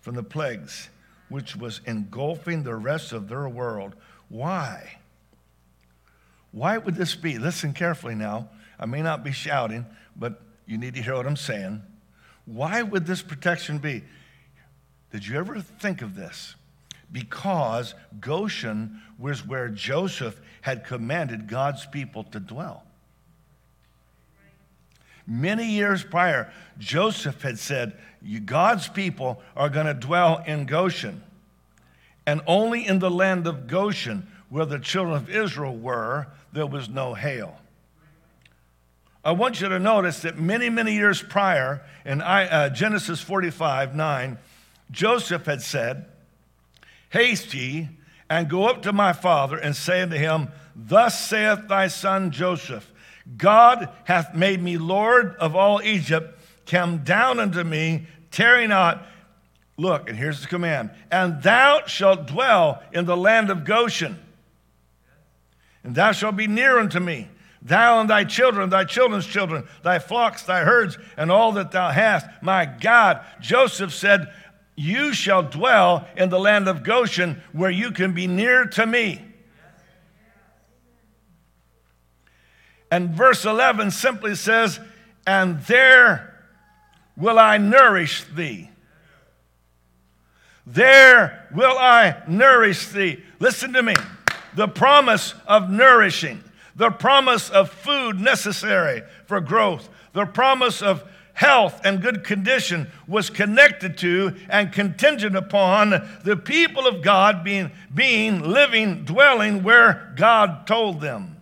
from 0.00 0.14
the 0.14 0.22
plagues, 0.22 0.88
which 1.28 1.56
was 1.56 1.80
engulfing 1.84 2.62
the 2.62 2.76
rest 2.76 3.12
of 3.12 3.28
their 3.28 3.48
world. 3.48 3.94
Why? 4.28 4.97
Why 6.52 6.78
would 6.78 6.94
this 6.94 7.14
be? 7.14 7.38
Listen 7.38 7.72
carefully 7.72 8.14
now. 8.14 8.48
I 8.78 8.86
may 8.86 9.02
not 9.02 9.24
be 9.24 9.32
shouting, 9.32 9.86
but 10.16 10.40
you 10.66 10.78
need 10.78 10.94
to 10.94 11.02
hear 11.02 11.14
what 11.14 11.26
I'm 11.26 11.36
saying. 11.36 11.82
Why 12.46 12.82
would 12.82 13.06
this 13.06 13.22
protection 13.22 13.78
be? 13.78 14.04
Did 15.12 15.26
you 15.26 15.38
ever 15.38 15.60
think 15.60 16.02
of 16.02 16.14
this? 16.14 16.54
Because 17.10 17.94
Goshen 18.20 19.00
was 19.18 19.46
where 19.46 19.68
Joseph 19.68 20.40
had 20.60 20.84
commanded 20.84 21.48
God's 21.48 21.86
people 21.86 22.24
to 22.24 22.40
dwell. 22.40 22.84
Many 25.26 25.66
years 25.66 26.02
prior, 26.02 26.50
Joseph 26.78 27.42
had 27.42 27.58
said, 27.58 27.98
God's 28.44 28.88
people 28.88 29.42
are 29.56 29.68
going 29.68 29.86
to 29.86 29.94
dwell 29.94 30.42
in 30.46 30.64
Goshen. 30.64 31.22
And 32.26 32.40
only 32.46 32.86
in 32.86 32.98
the 32.98 33.10
land 33.10 33.46
of 33.46 33.66
Goshen, 33.66 34.26
where 34.48 34.66
the 34.66 34.78
children 34.78 35.16
of 35.16 35.30
Israel 35.30 35.76
were, 35.76 36.28
there 36.52 36.66
was 36.66 36.88
no 36.88 37.14
hail. 37.14 37.58
I 39.24 39.32
want 39.32 39.60
you 39.60 39.68
to 39.68 39.78
notice 39.78 40.20
that 40.20 40.38
many, 40.38 40.70
many 40.70 40.94
years 40.94 41.20
prior, 41.20 41.82
in 42.04 42.22
uh, 42.22 42.70
Genesis 42.70 43.20
45 43.20 43.94
9, 43.94 44.38
Joseph 44.90 45.44
had 45.44 45.60
said, 45.60 46.06
Haste 47.10 47.52
ye 47.52 47.88
and 48.30 48.48
go 48.48 48.66
up 48.66 48.82
to 48.82 48.92
my 48.92 49.12
father 49.12 49.56
and 49.56 49.74
say 49.74 50.02
unto 50.02 50.16
him, 50.16 50.48
Thus 50.74 51.28
saith 51.28 51.68
thy 51.68 51.88
son 51.88 52.30
Joseph, 52.30 52.90
God 53.36 53.88
hath 54.04 54.34
made 54.34 54.62
me 54.62 54.78
Lord 54.78 55.34
of 55.36 55.54
all 55.54 55.82
Egypt. 55.82 56.38
Come 56.66 56.98
down 56.98 57.40
unto 57.40 57.64
me, 57.64 58.06
tarry 58.30 58.66
not. 58.66 59.06
Look, 59.76 60.08
and 60.08 60.18
here's 60.18 60.40
the 60.40 60.48
command 60.48 60.90
and 61.10 61.42
thou 61.42 61.86
shalt 61.86 62.26
dwell 62.26 62.82
in 62.92 63.04
the 63.04 63.16
land 63.16 63.50
of 63.50 63.64
Goshen, 63.64 64.18
and 65.84 65.94
thou 65.94 66.12
shalt 66.12 66.36
be 66.36 66.46
near 66.46 66.78
unto 66.78 67.00
me 67.00 67.28
thou 67.62 68.00
and 68.00 68.08
thy 68.08 68.24
children, 68.24 68.70
thy 68.70 68.84
children's 68.84 69.26
children, 69.26 69.66
thy 69.82 69.98
flocks, 69.98 70.42
thy 70.42 70.64
herds, 70.64 70.98
and 71.16 71.30
all 71.30 71.52
that 71.52 71.72
thou 71.72 71.90
hast. 71.90 72.26
My 72.42 72.64
God, 72.64 73.24
Joseph 73.40 73.92
said, 73.92 74.32
You 74.76 75.12
shall 75.12 75.42
dwell 75.42 76.06
in 76.16 76.30
the 76.30 76.38
land 76.38 76.68
of 76.68 76.82
Goshen, 76.82 77.42
where 77.52 77.70
you 77.70 77.90
can 77.90 78.12
be 78.12 78.26
near 78.26 78.66
to 78.66 78.86
me. 78.86 79.24
And 82.90 83.10
verse 83.10 83.44
11 83.44 83.90
simply 83.90 84.34
says, 84.34 84.80
And 85.26 85.60
there 85.64 86.34
will 87.16 87.38
I 87.38 87.58
nourish 87.58 88.24
thee. 88.34 88.70
There 90.66 91.48
will 91.54 91.78
I 91.78 92.22
nourish 92.28 92.88
thee. 92.88 93.22
Listen 93.40 93.72
to 93.72 93.82
me. 93.82 93.94
The 94.58 94.66
promise 94.66 95.36
of 95.46 95.70
nourishing, 95.70 96.42
the 96.74 96.90
promise 96.90 97.48
of 97.48 97.70
food 97.70 98.18
necessary 98.18 99.04
for 99.26 99.40
growth, 99.40 99.88
the 100.14 100.26
promise 100.26 100.82
of 100.82 101.04
health 101.34 101.80
and 101.84 102.02
good 102.02 102.24
condition 102.24 102.90
was 103.06 103.30
connected 103.30 103.96
to 103.98 104.34
and 104.48 104.72
contingent 104.72 105.36
upon 105.36 105.90
the 106.24 106.36
people 106.36 106.88
of 106.88 107.02
God 107.02 107.44
being, 107.44 107.70
being 107.94 108.40
living, 108.40 109.04
dwelling 109.04 109.62
where 109.62 110.12
God 110.16 110.66
told 110.66 111.00
them. 111.00 111.36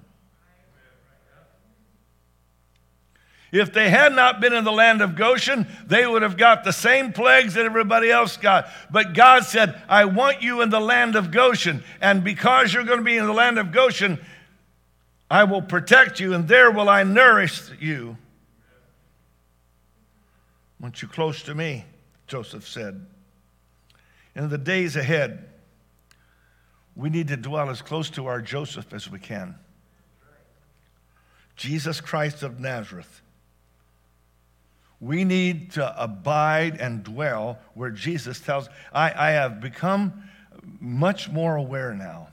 If 3.57 3.73
they 3.73 3.89
had 3.89 4.13
not 4.13 4.41
been 4.41 4.53
in 4.53 4.65
the 4.65 4.73
land 4.73 5.01
of 5.01 5.17
Goshen, 5.17 5.67
they 5.87 6.07
would 6.07 6.21
have 6.21 6.37
got 6.37 6.63
the 6.63 6.73
same 6.73 7.13
plagues 7.13 7.55
that 7.55 7.65
everybody 7.65 8.11
else 8.11 8.37
got. 8.37 8.69
But 8.91 9.15
God 9.15 9.45
said, 9.45 9.81
I 9.89 10.05
want 10.05 10.43
you 10.43 10.61
in 10.61 10.69
the 10.69 10.81
land 10.81 11.17
of 11.17 11.31
Goshen. 11.31 11.83
And 12.03 12.23
because 12.23 12.75
you're 12.75 12.85
going 12.85 12.99
to 12.99 13.05
be 13.05 13.17
in 13.17 13.25
the 13.25 13.33
land 13.33 13.59
of 13.59 13.73
Goshen, 13.73 14.21
I 15.31 15.45
will 15.45 15.63
protect 15.63 16.21
you, 16.21 16.35
and 16.35 16.47
there 16.47 16.71
will 16.71 16.91
I 16.91 17.03
nourish 17.03 17.71
you. 17.81 18.19
I 20.79 20.83
want 20.83 21.01
you 21.01 21.09
close 21.09 21.43
to 21.45 21.55
me, 21.55 21.87
Joseph 22.27 22.69
said. 22.69 23.07
In 24.35 24.51
the 24.51 24.59
days 24.59 24.97
ahead, 24.97 25.49
we 26.95 27.09
need 27.09 27.29
to 27.29 27.39
dwell 27.39 27.71
as 27.71 27.81
close 27.81 28.11
to 28.11 28.27
our 28.27 28.43
Joseph 28.43 28.93
as 28.93 29.11
we 29.11 29.19
can. 29.19 29.55
Jesus 31.57 32.03
Christ 32.03 32.43
of 32.43 32.61
Nazareth 32.61 33.23
we 35.01 35.25
need 35.25 35.73
to 35.73 36.03
abide 36.03 36.79
and 36.81 37.05
dwell 37.05 37.59
where 37.75 37.91
Jesus 37.91 38.41
tells. 38.41 38.69
I, 38.93 39.13
I 39.15 39.31
have 39.33 39.61
become 39.61 40.25
much 40.81 41.29
more 41.29 41.57
aware 41.57 41.95
now 41.95 42.29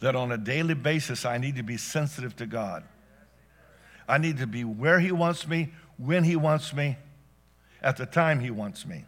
that 0.00 0.16
on 0.16 0.32
a 0.32 0.38
daily 0.38 0.74
basis 0.74 1.24
I 1.24 1.38
need 1.38 1.56
to 1.56 1.62
be 1.62 1.76
sensitive 1.76 2.34
to 2.36 2.46
God. 2.46 2.84
I 4.08 4.18
need 4.18 4.38
to 4.38 4.46
be 4.46 4.64
where 4.64 5.00
He 5.00 5.12
wants 5.12 5.46
me, 5.46 5.72
when 5.96 6.24
He 6.24 6.36
wants 6.36 6.74
me, 6.74 6.96
at 7.82 7.96
the 7.96 8.06
time 8.06 8.40
He 8.40 8.50
wants 8.50 8.86
me. 8.86 9.04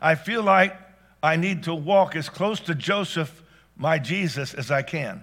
I 0.00 0.14
feel 0.16 0.42
like 0.42 0.76
I 1.22 1.36
need 1.36 1.64
to 1.64 1.74
walk 1.74 2.16
as 2.16 2.28
close 2.28 2.58
to 2.60 2.74
Joseph, 2.74 3.42
my 3.76 3.98
Jesus, 3.98 4.54
as 4.54 4.70
I 4.70 4.82
can. 4.82 5.22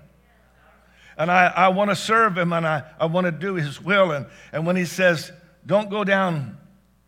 And 1.17 1.29
I, 1.29 1.47
I 1.47 1.67
want 1.69 1.89
to 1.89 1.95
serve 1.95 2.37
Him 2.37 2.53
and 2.53 2.65
I, 2.65 2.83
I 2.99 3.05
want 3.05 3.25
to 3.25 3.31
do 3.31 3.55
His 3.55 3.81
will. 3.81 4.11
And, 4.11 4.25
and 4.53 4.65
when 4.65 4.77
He 4.77 4.85
says, 4.85 5.31
don't 5.65 5.89
go 5.89 6.03
down 6.03 6.57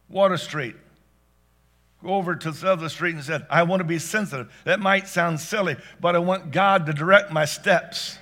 Water 0.09 0.37
Street. 0.37 0.75
Go 2.03 2.15
over 2.15 2.35
to 2.35 2.51
the 2.51 2.71
other 2.71 2.89
street 2.89 3.15
and 3.15 3.23
said, 3.23 3.45
I 3.49 3.63
want 3.63 3.81
to 3.81 3.83
be 3.83 3.99
sensitive. 3.99 4.51
That 4.65 4.79
might 4.79 5.07
sound 5.07 5.39
silly, 5.39 5.75
but 5.99 6.15
I 6.15 6.19
want 6.19 6.51
God 6.51 6.87
to 6.87 6.93
direct 6.93 7.31
my 7.31 7.45
steps. 7.45 8.17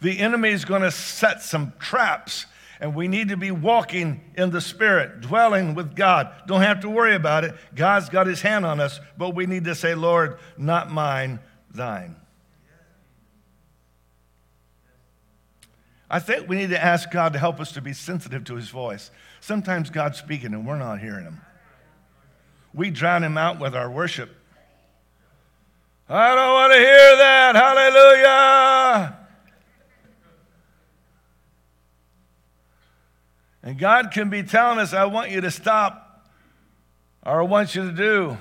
The 0.00 0.18
enemy 0.20 0.50
is 0.50 0.64
going 0.64 0.82
to 0.82 0.90
set 0.90 1.42
some 1.42 1.72
traps, 1.80 2.46
and 2.80 2.94
we 2.94 3.08
need 3.08 3.30
to 3.30 3.36
be 3.36 3.50
walking 3.50 4.20
in 4.36 4.50
the 4.50 4.60
Spirit, 4.60 5.20
dwelling 5.20 5.74
with 5.74 5.96
God. 5.96 6.32
Don't 6.46 6.60
have 6.60 6.80
to 6.80 6.90
worry 6.90 7.14
about 7.14 7.44
it. 7.44 7.54
God's 7.74 8.08
got 8.08 8.26
his 8.26 8.42
hand 8.42 8.64
on 8.64 8.78
us, 8.78 9.00
but 9.18 9.34
we 9.34 9.46
need 9.46 9.64
to 9.64 9.74
say, 9.74 9.94
Lord, 9.94 10.38
not 10.56 10.92
mine, 10.92 11.40
thine. 11.74 12.16
I 16.08 16.20
think 16.20 16.48
we 16.48 16.56
need 16.56 16.70
to 16.70 16.82
ask 16.82 17.10
God 17.10 17.32
to 17.32 17.38
help 17.38 17.58
us 17.60 17.72
to 17.72 17.80
be 17.80 17.92
sensitive 17.92 18.44
to 18.44 18.54
his 18.54 18.68
voice. 18.68 19.10
Sometimes 19.40 19.90
God's 19.90 20.18
speaking 20.18 20.54
and 20.54 20.66
we're 20.66 20.78
not 20.78 21.00
hearing 21.00 21.24
him. 21.24 21.40
We 22.72 22.90
drown 22.90 23.24
him 23.24 23.36
out 23.36 23.58
with 23.58 23.74
our 23.74 23.90
worship. 23.90 24.30
I 26.08 26.34
don't 26.34 26.52
want 26.52 26.72
to 26.72 26.78
hear 26.78 27.16
that. 27.16 27.56
Hallelujah. 27.56 29.16
And 33.64 33.76
God 33.76 34.12
can 34.12 34.30
be 34.30 34.44
telling 34.44 34.78
us, 34.78 34.92
I 34.92 35.06
want 35.06 35.32
you 35.32 35.40
to 35.40 35.50
stop, 35.50 36.30
or 37.24 37.40
I 37.40 37.44
want 37.44 37.74
you 37.74 37.90
to 37.90 37.92
do, 37.92 38.38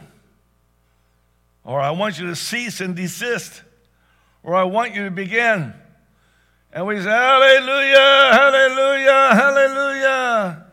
or 1.63 1.81
I 1.81 1.89
want 1.89 2.19
you 2.19 2.27
to 2.27 2.35
cease 2.35 2.79
and 2.79 2.95
desist, 2.95 3.63
or 4.43 4.53
I 4.53 4.65
want 4.65 4.93
you 4.93 5.05
to 5.05 5.09
begin. 5.09 5.73
And 6.75 6.85
we 6.85 6.97
say, 6.99 7.09
Hallelujah, 7.09 8.29
Hallelujah, 8.33 9.29
Hallelujah. 9.33 10.65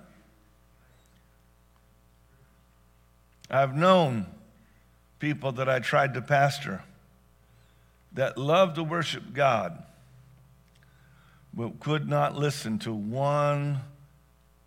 I've 3.48 3.76
known 3.76 4.26
people 5.20 5.52
that 5.52 5.68
I 5.68 5.78
tried 5.78 6.14
to 6.14 6.20
pastor 6.20 6.82
that 8.14 8.36
loved 8.36 8.74
to 8.74 8.82
worship 8.82 9.32
God, 9.32 9.80
but 11.54 11.78
could 11.78 12.08
not 12.08 12.34
listen 12.34 12.80
to 12.80 12.92
one 12.92 13.78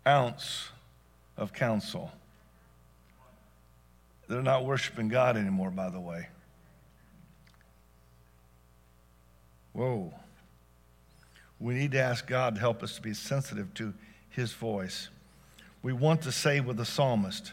ounce 0.06 0.70
of 1.36 1.52
counsel. 1.52 2.12
They're 4.26 4.40
not 4.40 4.64
worshiping 4.64 5.08
God 5.08 5.36
anymore, 5.36 5.70
by 5.70 5.90
the 5.90 6.00
way. 6.00 6.28
Whoa. 9.74 10.14
We 11.58 11.74
need 11.74 11.92
to 11.92 12.00
ask 12.00 12.26
God 12.26 12.54
to 12.54 12.60
help 12.60 12.82
us 12.82 12.96
to 12.96 13.02
be 13.02 13.14
sensitive 13.14 13.72
to 13.74 13.94
his 14.28 14.52
voice. 14.52 15.08
We 15.82 15.92
want 15.92 16.22
to 16.22 16.32
say 16.32 16.60
with 16.60 16.76
the 16.76 16.84
psalmist, 16.84 17.52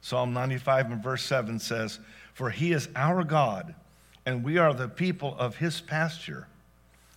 Psalm 0.00 0.32
95 0.32 0.92
and 0.92 1.02
verse 1.02 1.22
7 1.22 1.58
says, 1.58 2.00
For 2.32 2.50
he 2.50 2.72
is 2.72 2.88
our 2.96 3.22
God, 3.22 3.74
and 4.24 4.42
we 4.42 4.58
are 4.58 4.72
the 4.72 4.88
people 4.88 5.36
of 5.38 5.56
his 5.56 5.80
pasture 5.80 6.48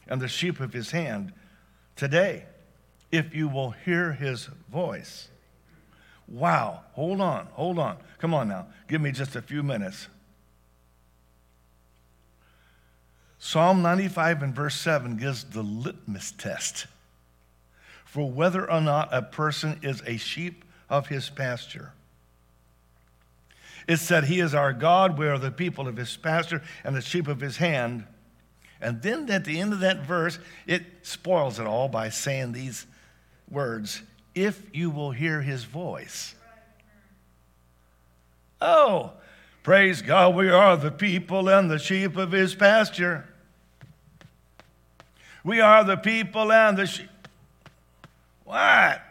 and 0.07 0.21
the 0.21 0.27
sheep 0.27 0.59
of 0.59 0.73
his 0.73 0.91
hand. 0.91 1.33
Today, 1.95 2.45
if 3.11 3.33
you 3.33 3.47
will 3.47 3.71
hear 3.71 4.11
his 4.11 4.49
voice. 4.71 5.29
Wow, 6.27 6.81
hold 6.93 7.21
on, 7.21 7.47
hold 7.53 7.79
on. 7.79 7.97
Come 8.19 8.33
on 8.33 8.47
now, 8.47 8.67
give 8.87 9.01
me 9.01 9.11
just 9.11 9.35
a 9.35 9.41
few 9.41 9.63
minutes. 9.63 10.07
Psalm 13.45 13.81
95 13.81 14.41
and 14.41 14.55
verse 14.55 14.73
7 14.73 15.17
gives 15.17 15.43
the 15.43 15.61
litmus 15.61 16.31
test 16.31 16.87
for 18.05 18.31
whether 18.31 18.71
or 18.71 18.79
not 18.79 19.09
a 19.11 19.21
person 19.21 19.77
is 19.83 20.01
a 20.05 20.15
sheep 20.15 20.63
of 20.89 21.07
his 21.07 21.29
pasture. 21.29 21.91
It 23.85 23.97
said, 23.97 24.23
He 24.23 24.39
is 24.39 24.55
our 24.55 24.71
God, 24.71 25.17
we 25.17 25.27
are 25.27 25.37
the 25.37 25.51
people 25.51 25.89
of 25.89 25.97
his 25.97 26.15
pasture 26.15 26.61
and 26.85 26.95
the 26.95 27.01
sheep 27.01 27.27
of 27.27 27.41
his 27.41 27.57
hand. 27.57 28.05
And 28.79 29.01
then 29.01 29.29
at 29.29 29.43
the 29.43 29.59
end 29.59 29.73
of 29.73 29.81
that 29.81 30.05
verse, 30.05 30.39
it 30.65 30.85
spoils 31.01 31.59
it 31.59 31.67
all 31.67 31.89
by 31.89 32.07
saying 32.07 32.53
these 32.53 32.87
words 33.51 34.03
if 34.33 34.63
you 34.73 34.89
will 34.89 35.11
hear 35.11 35.41
his 35.41 35.65
voice. 35.65 36.33
Oh, 38.61 39.11
praise 39.63 40.01
God, 40.01 40.33
we 40.33 40.49
are 40.49 40.77
the 40.77 40.91
people 40.91 41.49
and 41.49 41.69
the 41.69 41.77
sheep 41.77 42.15
of 42.15 42.31
his 42.31 42.55
pasture. 42.55 43.27
We 45.43 45.59
are 45.59 45.83
the 45.83 45.97
people 45.97 46.51
and 46.51 46.77
the 46.77 46.85
sheep. 46.85 47.09
What? 48.45 49.01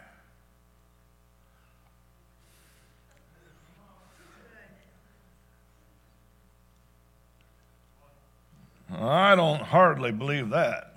I 8.95 9.35
don't 9.35 9.61
hardly 9.61 10.11
believe 10.11 10.49
that. 10.49 10.93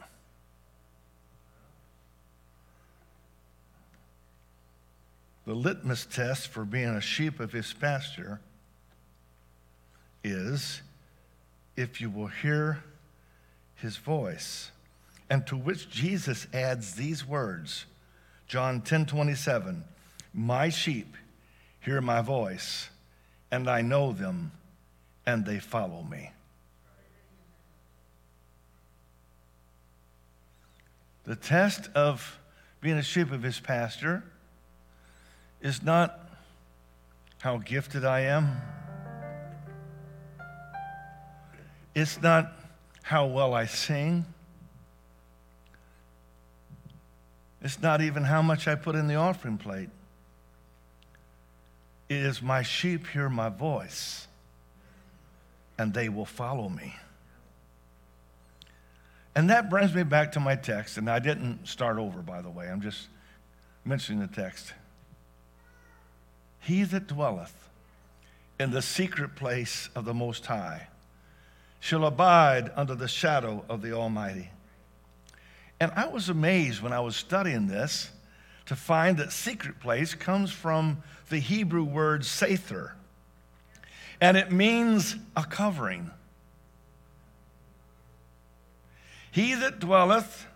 The 5.46 5.54
litmus 5.54 6.06
test 6.06 6.48
for 6.48 6.64
being 6.64 6.88
a 6.88 7.00
sheep 7.00 7.40
of 7.40 7.52
his 7.52 7.72
pasture 7.72 8.40
is 10.24 10.82
if 11.76 12.00
you 12.00 12.10
will 12.10 12.26
hear 12.26 12.82
his 13.76 13.96
voice 13.96 14.72
and 15.28 15.46
to 15.46 15.56
which 15.56 15.90
Jesus 15.90 16.46
adds 16.52 16.94
these 16.94 17.26
words 17.26 17.86
John 18.46 18.80
10 18.80 19.06
27, 19.06 19.84
My 20.32 20.68
sheep 20.68 21.16
hear 21.80 22.00
my 22.00 22.20
voice, 22.20 22.90
and 23.50 23.68
I 23.68 23.82
know 23.82 24.12
them, 24.12 24.52
and 25.24 25.44
they 25.44 25.58
follow 25.58 26.02
me. 26.02 26.30
The 31.24 31.34
test 31.34 31.90
of 31.94 32.38
being 32.80 32.98
a 32.98 33.02
sheep 33.02 33.32
of 33.32 33.42
his 33.42 33.58
pasture 33.58 34.22
is 35.60 35.82
not 35.82 36.20
how 37.38 37.58
gifted 37.58 38.04
I 38.04 38.20
am. 38.20 38.60
It's 41.96 42.22
not 42.22 42.52
how 43.02 43.26
well 43.26 43.54
I 43.54 43.66
sing. 43.66 44.24
It's 47.66 47.82
not 47.82 48.00
even 48.00 48.22
how 48.22 48.42
much 48.42 48.68
I 48.68 48.76
put 48.76 48.94
in 48.94 49.08
the 49.08 49.16
offering 49.16 49.58
plate. 49.58 49.88
It 52.08 52.18
is 52.18 52.40
my 52.40 52.62
sheep 52.62 53.08
hear 53.08 53.28
my 53.28 53.48
voice, 53.48 54.28
and 55.76 55.92
they 55.92 56.08
will 56.08 56.26
follow 56.26 56.68
me. 56.68 56.94
And 59.34 59.50
that 59.50 59.68
brings 59.68 59.92
me 59.92 60.04
back 60.04 60.30
to 60.32 60.40
my 60.40 60.54
text, 60.54 60.96
and 60.96 61.10
I 61.10 61.18
didn't 61.18 61.66
start 61.66 61.98
over, 61.98 62.22
by 62.22 62.40
the 62.40 62.50
way. 62.50 62.68
I'm 62.68 62.82
just 62.82 63.08
mentioning 63.84 64.20
the 64.20 64.32
text. 64.32 64.72
He 66.60 66.84
that 66.84 67.08
dwelleth 67.08 67.68
in 68.60 68.70
the 68.70 68.80
secret 68.80 69.34
place 69.34 69.88
of 69.96 70.04
the 70.04 70.14
Most 70.14 70.46
High 70.46 70.86
shall 71.80 72.04
abide 72.06 72.70
under 72.76 72.94
the 72.94 73.08
shadow 73.08 73.64
of 73.68 73.82
the 73.82 73.90
Almighty. 73.90 74.50
And 75.78 75.92
I 75.94 76.06
was 76.08 76.28
amazed 76.28 76.82
when 76.82 76.92
I 76.92 77.00
was 77.00 77.16
studying 77.16 77.66
this 77.66 78.10
to 78.66 78.74
find 78.74 79.18
that 79.18 79.32
secret 79.32 79.78
place 79.78 80.14
comes 80.14 80.50
from 80.50 81.02
the 81.28 81.38
Hebrew 81.38 81.84
word 81.84 82.22
sather, 82.22 82.92
and 84.20 84.36
it 84.36 84.50
means 84.50 85.16
a 85.36 85.44
covering. 85.44 86.10
He 89.30 89.54
that 89.54 89.78
dwelleth 89.80 90.46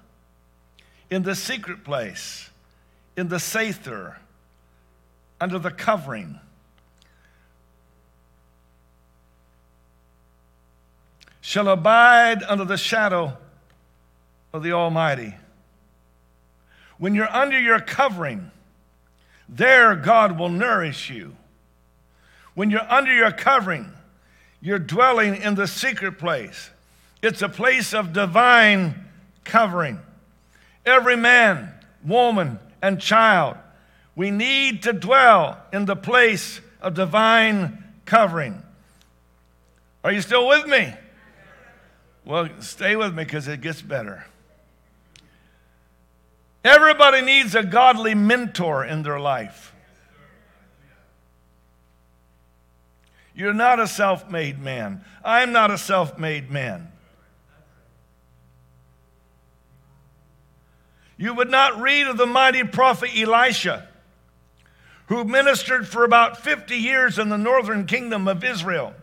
in 1.11 1.23
the 1.23 1.35
secret 1.35 1.85
place, 1.85 2.49
in 3.17 3.29
the 3.29 3.37
sather, 3.37 4.17
under 5.41 5.59
the 5.59 5.71
covering, 5.71 6.39
shall 11.41 11.69
abide 11.69 12.43
under 12.45 12.65
the 12.65 12.79
shadow 12.79 13.37
of 14.53 14.63
the 14.63 14.73
Almighty. 14.73 15.35
When 16.99 17.15
you're 17.15 17.31
under 17.31 17.59
your 17.59 17.81
covering, 17.81 18.51
there 19.49 19.97
God 19.97 20.39
will 20.39 20.49
nourish 20.49 21.11
you. 21.11 21.37
When 22.55 22.71
you're 22.71 22.93
under 22.93 23.13
your 23.13 23.33
covering, 23.33 23.93
you're 24.61 24.79
dwelling 24.79 25.37
in 25.37 25.55
the 25.55 25.67
secret 25.67 26.19
place. 26.19 26.71
It's 27.23 27.43
a 27.43 27.49
place 27.49 27.95
of 27.95 28.13
divine 28.13 29.07
covering. 29.45 30.01
Every 30.85 31.17
man, 31.17 31.73
woman, 32.05 32.59
and 32.83 33.01
child, 33.01 33.57
we 34.17 34.31
need 34.31 34.83
to 34.85 34.93
dwell 34.93 35.63
in 35.73 35.85
the 35.85 35.97
place 35.97 36.61
of 36.81 36.95
divine 36.95 37.83
covering. 38.05 38.63
Are 40.03 40.13
you 40.13 40.23
still 40.23 40.49
with 40.49 40.67
me? 40.67 40.93
Well, 42.25 42.49
stay 42.61 42.97
with 42.97 43.15
me 43.15 43.25
because 43.25 43.49
it 43.49 43.61
gets 43.61 43.83
better. 43.83 44.27
Everybody 46.65 47.23
needs 47.23 47.55
a 47.55 47.63
godly 47.63 48.15
mentor 48.15 48.85
in 48.85 49.03
their 49.03 49.19
life. 49.19 49.75
You're 53.35 53.55
not 53.55 53.81
a 53.81 53.87
self 53.87 54.31
made 54.31 54.59
man. 54.59 55.03
I'm 55.25 55.53
not 55.53 55.71
a 55.71 55.79
self 55.79 56.19
made 56.19 56.51
man. 56.51 56.93
You 61.17 61.35
would 61.35 61.51
not 61.51 61.81
read 61.81 62.07
of 62.07 62.17
the 62.17 62.27
mighty 62.27 62.65
prophet 62.65 63.11
Elisha, 63.17 63.89
who 65.07 65.25
ministered 65.25 65.89
for 65.89 66.05
about 66.05 66.39
50 66.39 66.77
years 66.77 67.19
in 67.19 67.31
the 67.31 67.39
northern 67.39 67.87
kingdom 67.87 68.29
of 68.29 68.45
Israel, 68.45 68.95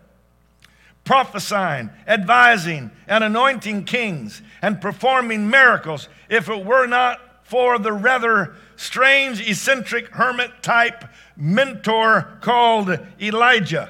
prophesying, 1.04 1.90
advising, 2.08 2.92
and 3.08 3.24
anointing 3.24 3.86
kings 3.86 4.42
and 4.62 4.82
performing 4.82 5.50
miracles, 5.50 6.10
if 6.30 6.50
it 6.50 6.66
were 6.66 6.86
not 6.86 7.20
for 7.48 7.80
the 7.80 7.94
rather 7.94 8.56
strange, 8.76 9.40
eccentric 9.40 10.10
hermit 10.10 10.62
type 10.62 11.06
mentor 11.38 12.28
called 12.42 13.00
Elijah. 13.22 13.90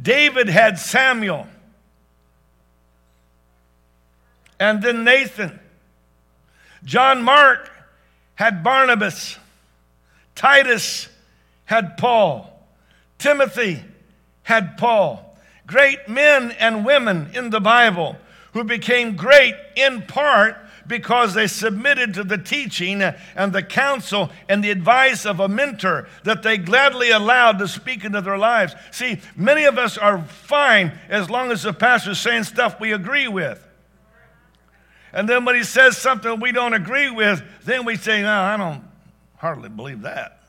David 0.00 0.48
had 0.48 0.78
Samuel, 0.78 1.46
and 4.60 4.82
then 4.82 5.04
Nathan. 5.04 5.58
John 6.84 7.22
Mark 7.22 7.70
had 8.34 8.62
Barnabas. 8.62 9.38
Titus 10.34 11.08
had 11.64 11.96
Paul. 11.96 12.50
Timothy 13.16 13.82
had 14.42 14.76
Paul. 14.76 15.38
Great 15.66 16.08
men 16.10 16.50
and 16.52 16.84
women 16.84 17.30
in 17.32 17.48
the 17.48 17.60
Bible 17.60 18.16
who 18.52 18.64
became 18.64 19.16
great 19.16 19.54
in 19.76 20.02
part 20.02 20.58
because 20.86 21.34
they 21.34 21.46
submitted 21.46 22.14
to 22.14 22.24
the 22.24 22.38
teaching 22.38 23.02
and 23.02 23.52
the 23.52 23.62
counsel 23.62 24.30
and 24.48 24.62
the 24.62 24.70
advice 24.70 25.24
of 25.24 25.40
a 25.40 25.48
mentor 25.48 26.08
that 26.24 26.42
they 26.42 26.58
gladly 26.58 27.10
allowed 27.10 27.58
to 27.58 27.68
speak 27.68 28.04
into 28.04 28.20
their 28.20 28.38
lives. 28.38 28.74
See, 28.90 29.20
many 29.36 29.64
of 29.64 29.78
us 29.78 29.96
are 29.96 30.22
fine 30.22 30.92
as 31.08 31.30
long 31.30 31.50
as 31.50 31.62
the 31.62 31.72
pastor's 31.72 32.20
saying 32.20 32.44
stuff 32.44 32.80
we 32.80 32.92
agree 32.92 33.28
with. 33.28 33.66
And 35.12 35.28
then 35.28 35.44
when 35.44 35.54
he 35.54 35.62
says 35.62 35.96
something 35.96 36.40
we 36.40 36.50
don't 36.50 36.74
agree 36.74 37.10
with, 37.10 37.42
then 37.64 37.84
we 37.84 37.96
say, 37.96 38.22
No, 38.22 38.40
I 38.40 38.56
don't 38.56 38.82
hardly 39.36 39.68
believe 39.68 40.02
that. 40.02 40.40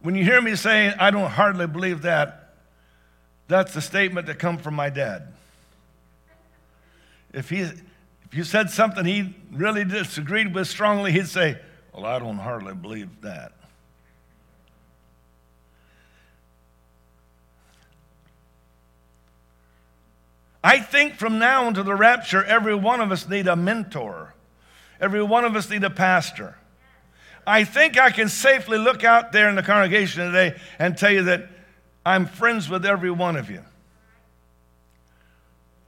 When 0.00 0.14
you 0.14 0.22
hear 0.22 0.42
me 0.42 0.54
saying, 0.54 0.94
I 1.00 1.10
don't 1.10 1.30
hardly 1.30 1.66
believe 1.66 2.02
that, 2.02 2.52
that's 3.48 3.74
the 3.74 3.80
statement 3.80 4.26
that 4.26 4.38
come 4.38 4.58
from 4.58 4.74
my 4.74 4.90
dad. 4.90 5.32
If 7.32 7.50
he, 7.50 7.68
if 8.28 8.36
you 8.36 8.44
said 8.44 8.70
something 8.70 9.04
he 9.04 9.34
really 9.52 9.84
disagreed 9.84 10.54
with 10.54 10.68
strongly, 10.68 11.12
he'd 11.12 11.28
say, 11.28 11.58
Well, 11.92 12.06
I 12.06 12.18
don't 12.18 12.38
hardly 12.38 12.74
believe 12.74 13.20
that. 13.22 13.52
I 20.66 20.80
think 20.80 21.14
from 21.14 21.38
now 21.38 21.68
until 21.68 21.84
the 21.84 21.94
rapture, 21.94 22.42
every 22.42 22.74
one 22.74 23.00
of 23.00 23.12
us 23.12 23.28
need 23.28 23.46
a 23.46 23.54
mentor. 23.54 24.34
Every 25.00 25.22
one 25.22 25.44
of 25.44 25.54
us 25.54 25.70
need 25.70 25.84
a 25.84 25.90
pastor. 25.90 26.56
I 27.46 27.62
think 27.62 27.96
I 27.96 28.10
can 28.10 28.28
safely 28.28 28.76
look 28.76 29.04
out 29.04 29.30
there 29.30 29.48
in 29.48 29.54
the 29.54 29.62
congregation 29.62 30.26
today 30.26 30.58
and 30.80 30.98
tell 30.98 31.12
you 31.12 31.22
that 31.24 31.46
I'm 32.04 32.26
friends 32.26 32.68
with 32.68 32.84
every 32.84 33.12
one 33.12 33.36
of 33.36 33.48
you. 33.48 33.62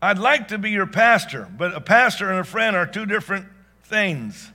I'd 0.00 0.18
like 0.18 0.48
to 0.48 0.58
be 0.58 0.70
your 0.70 0.86
pastor, 0.86 1.48
but 1.56 1.74
a 1.74 1.80
pastor 1.80 2.30
and 2.30 2.38
a 2.38 2.44
friend 2.44 2.76
are 2.76 2.86
two 2.86 3.04
different 3.04 3.46
things. 3.84 4.52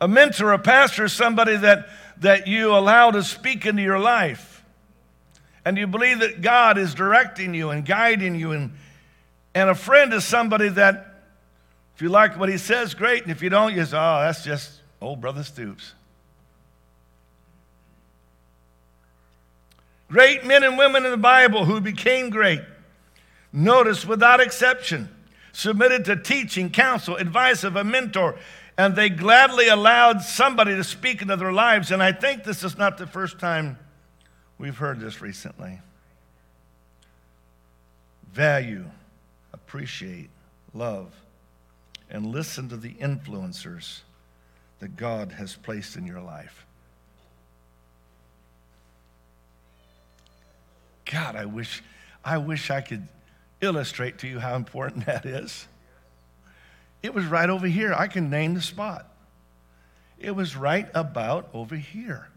A 0.00 0.08
mentor, 0.08 0.52
a 0.52 0.58
pastor, 0.58 1.04
is 1.04 1.12
somebody 1.12 1.56
that, 1.56 1.88
that 2.18 2.48
you 2.48 2.74
allow 2.74 3.12
to 3.12 3.22
speak 3.22 3.64
into 3.64 3.82
your 3.82 3.98
life. 3.98 4.64
And 5.64 5.78
you 5.78 5.86
believe 5.86 6.18
that 6.18 6.42
God 6.42 6.76
is 6.76 6.94
directing 6.94 7.54
you 7.54 7.70
and 7.70 7.86
guiding 7.86 8.34
you. 8.34 8.52
And, 8.52 8.72
and 9.54 9.70
a 9.70 9.74
friend 9.74 10.12
is 10.12 10.24
somebody 10.24 10.68
that, 10.70 11.22
if 11.94 12.02
you 12.02 12.08
like 12.08 12.38
what 12.38 12.48
he 12.48 12.58
says, 12.58 12.92
great. 12.94 13.22
And 13.22 13.30
if 13.30 13.42
you 13.42 13.48
don't, 13.48 13.74
you 13.74 13.84
say, 13.84 13.96
oh, 13.96 14.20
that's 14.20 14.44
just 14.44 14.80
old 15.00 15.20
Brother 15.20 15.42
Stoops. 15.44 15.94
Great 20.08 20.44
men 20.44 20.62
and 20.62 20.76
women 20.78 21.04
in 21.04 21.10
the 21.10 21.16
Bible 21.16 21.64
who 21.64 21.80
became 21.80 22.30
great, 22.30 22.60
notice 23.52 24.04
without 24.06 24.40
exception, 24.40 25.08
submitted 25.52 26.04
to 26.04 26.16
teaching, 26.16 26.70
counsel, 26.70 27.16
advice 27.16 27.64
of 27.64 27.76
a 27.76 27.84
mentor, 27.84 28.36
and 28.76 28.96
they 28.96 29.08
gladly 29.08 29.68
allowed 29.68 30.20
somebody 30.20 30.74
to 30.74 30.84
speak 30.84 31.22
into 31.22 31.36
their 31.36 31.52
lives. 31.52 31.90
And 31.90 32.02
I 32.02 32.12
think 32.12 32.44
this 32.44 32.64
is 32.64 32.76
not 32.76 32.98
the 32.98 33.06
first 33.06 33.38
time 33.38 33.78
we've 34.58 34.76
heard 34.76 35.00
this 35.00 35.20
recently. 35.20 35.80
Value, 38.32 38.86
appreciate, 39.52 40.28
love, 40.72 41.12
and 42.10 42.26
listen 42.26 42.68
to 42.68 42.76
the 42.76 42.94
influencers 42.94 44.00
that 44.80 44.96
God 44.96 45.32
has 45.32 45.54
placed 45.54 45.96
in 45.96 46.06
your 46.06 46.20
life. 46.20 46.66
God, 51.10 51.36
I 51.36 51.44
wish, 51.46 51.82
I 52.24 52.38
wish 52.38 52.70
I 52.70 52.80
could 52.80 53.06
illustrate 53.60 54.18
to 54.18 54.28
you 54.28 54.38
how 54.38 54.56
important 54.56 55.06
that 55.06 55.26
is. 55.26 55.66
It 57.02 57.12
was 57.12 57.26
right 57.26 57.50
over 57.50 57.66
here. 57.66 57.92
I 57.92 58.06
can 58.06 58.30
name 58.30 58.54
the 58.54 58.62
spot. 58.62 59.06
It 60.18 60.34
was 60.34 60.56
right 60.56 60.88
about 60.94 61.50
over 61.52 61.76
here. 61.76 62.28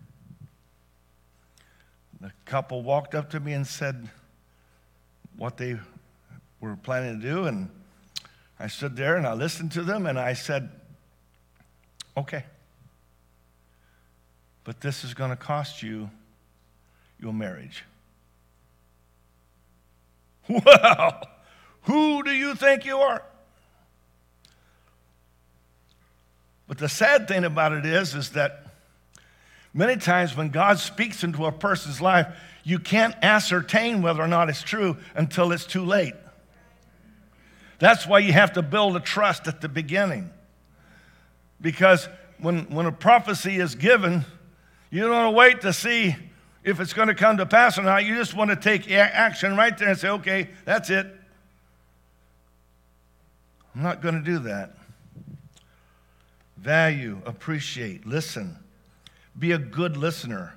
The 2.19 2.31
couple 2.45 2.81
walked 2.81 3.15
up 3.15 3.29
to 3.29 3.39
me 3.39 3.53
and 3.53 3.65
said 3.65 4.09
what 5.37 5.57
they 5.57 5.77
were 6.59 6.75
planning 6.75 7.21
to 7.21 7.25
do. 7.25 7.45
And 7.45 7.69
I 8.59 8.67
stood 8.67 8.95
there 8.95 9.15
and 9.15 9.25
I 9.25 9.33
listened 9.33 9.71
to 9.73 9.83
them 9.83 10.05
and 10.05 10.19
I 10.19 10.33
said, 10.33 10.69
okay. 12.17 12.43
But 14.63 14.81
this 14.81 15.03
is 15.03 15.13
going 15.13 15.29
to 15.29 15.37
cost 15.37 15.81
you 15.81 16.09
your 17.19 17.33
marriage. 17.33 17.83
Well, 20.65 21.27
who 21.83 22.23
do 22.23 22.31
you 22.31 22.55
think 22.55 22.85
you 22.85 22.97
are? 22.97 23.23
But 26.67 26.77
the 26.77 26.89
sad 26.89 27.27
thing 27.27 27.45
about 27.45 27.71
it 27.71 27.85
is, 27.85 28.13
is 28.13 28.31
that 28.31 28.65
many 29.73 29.95
times 29.95 30.35
when 30.35 30.49
God 30.49 30.79
speaks 30.79 31.23
into 31.23 31.45
a 31.45 31.51
person's 31.51 32.01
life, 32.01 32.27
you 32.63 32.79
can't 32.79 33.15
ascertain 33.23 34.01
whether 34.01 34.21
or 34.21 34.27
not 34.27 34.49
it's 34.49 34.61
true 34.61 34.97
until 35.15 35.53
it's 35.53 35.65
too 35.65 35.85
late. 35.85 36.13
That's 37.79 38.05
why 38.05 38.19
you 38.19 38.33
have 38.33 38.53
to 38.53 38.61
build 38.61 38.97
a 38.97 38.99
trust 38.99 39.47
at 39.47 39.61
the 39.61 39.69
beginning. 39.69 40.29
Because 41.61 42.09
when, 42.39 42.65
when 42.65 42.85
a 42.85 42.91
prophecy 42.91 43.57
is 43.57 43.75
given, 43.75 44.25
you 44.89 45.07
don't 45.07 45.33
wait 45.33 45.61
to 45.61 45.71
see 45.71 46.15
if 46.67 46.81
it's 46.81 46.91
going 46.91 47.07
to 47.07 47.15
come 47.15 47.37
to 47.37 47.45
pass 47.45 47.79
or 47.79 47.83
not. 47.83 48.03
You 48.03 48.15
just 48.15 48.33
want 48.33 48.49
to 48.49 48.57
take 48.57 48.91
action 48.91 49.55
right 49.55 49.75
there 49.77 49.87
and 49.87 49.97
say, 49.97 50.09
okay, 50.09 50.49
that's 50.65 50.89
it. 50.89 51.07
I'm 53.73 53.83
not 53.83 54.01
going 54.01 54.15
to 54.15 54.21
do 54.21 54.39
that. 54.39 54.75
Value, 56.57 57.21
appreciate, 57.25 58.05
listen. 58.05 58.57
Be 59.39 59.53
a 59.53 59.57
good 59.57 59.95
listener, 59.95 60.55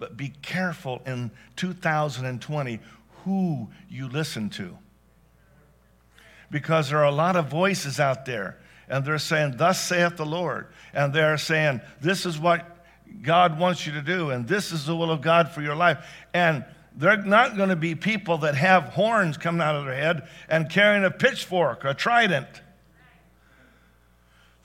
but 0.00 0.16
be 0.16 0.32
careful 0.42 1.00
in 1.06 1.30
2020 1.54 2.80
who 3.22 3.68
you 3.88 4.08
listen 4.08 4.50
to. 4.50 4.76
Because 6.50 6.88
there 6.88 6.98
are 6.98 7.04
a 7.04 7.12
lot 7.12 7.36
of 7.36 7.46
voices 7.46 8.00
out 8.00 8.24
there, 8.24 8.58
and 8.88 9.04
they're 9.04 9.18
saying, 9.18 9.54
Thus 9.56 9.80
saith 9.80 10.16
the 10.16 10.26
Lord. 10.26 10.66
And 10.92 11.12
they're 11.12 11.38
saying, 11.38 11.80
This 12.00 12.26
is 12.26 12.40
what 12.40 12.73
God 13.22 13.58
wants 13.58 13.86
you 13.86 13.92
to 13.92 14.02
do, 14.02 14.30
and 14.30 14.46
this 14.46 14.72
is 14.72 14.86
the 14.86 14.96
will 14.96 15.10
of 15.10 15.20
God 15.20 15.50
for 15.50 15.62
your 15.62 15.76
life. 15.76 16.04
And 16.32 16.64
they're 16.96 17.22
not 17.22 17.56
going 17.56 17.70
to 17.70 17.76
be 17.76 17.94
people 17.94 18.38
that 18.38 18.54
have 18.54 18.84
horns 18.84 19.36
coming 19.36 19.60
out 19.60 19.74
of 19.74 19.84
their 19.84 19.94
head 19.94 20.28
and 20.48 20.70
carrying 20.70 21.04
a 21.04 21.10
pitchfork, 21.10 21.84
a 21.84 21.94
trident. 21.94 22.46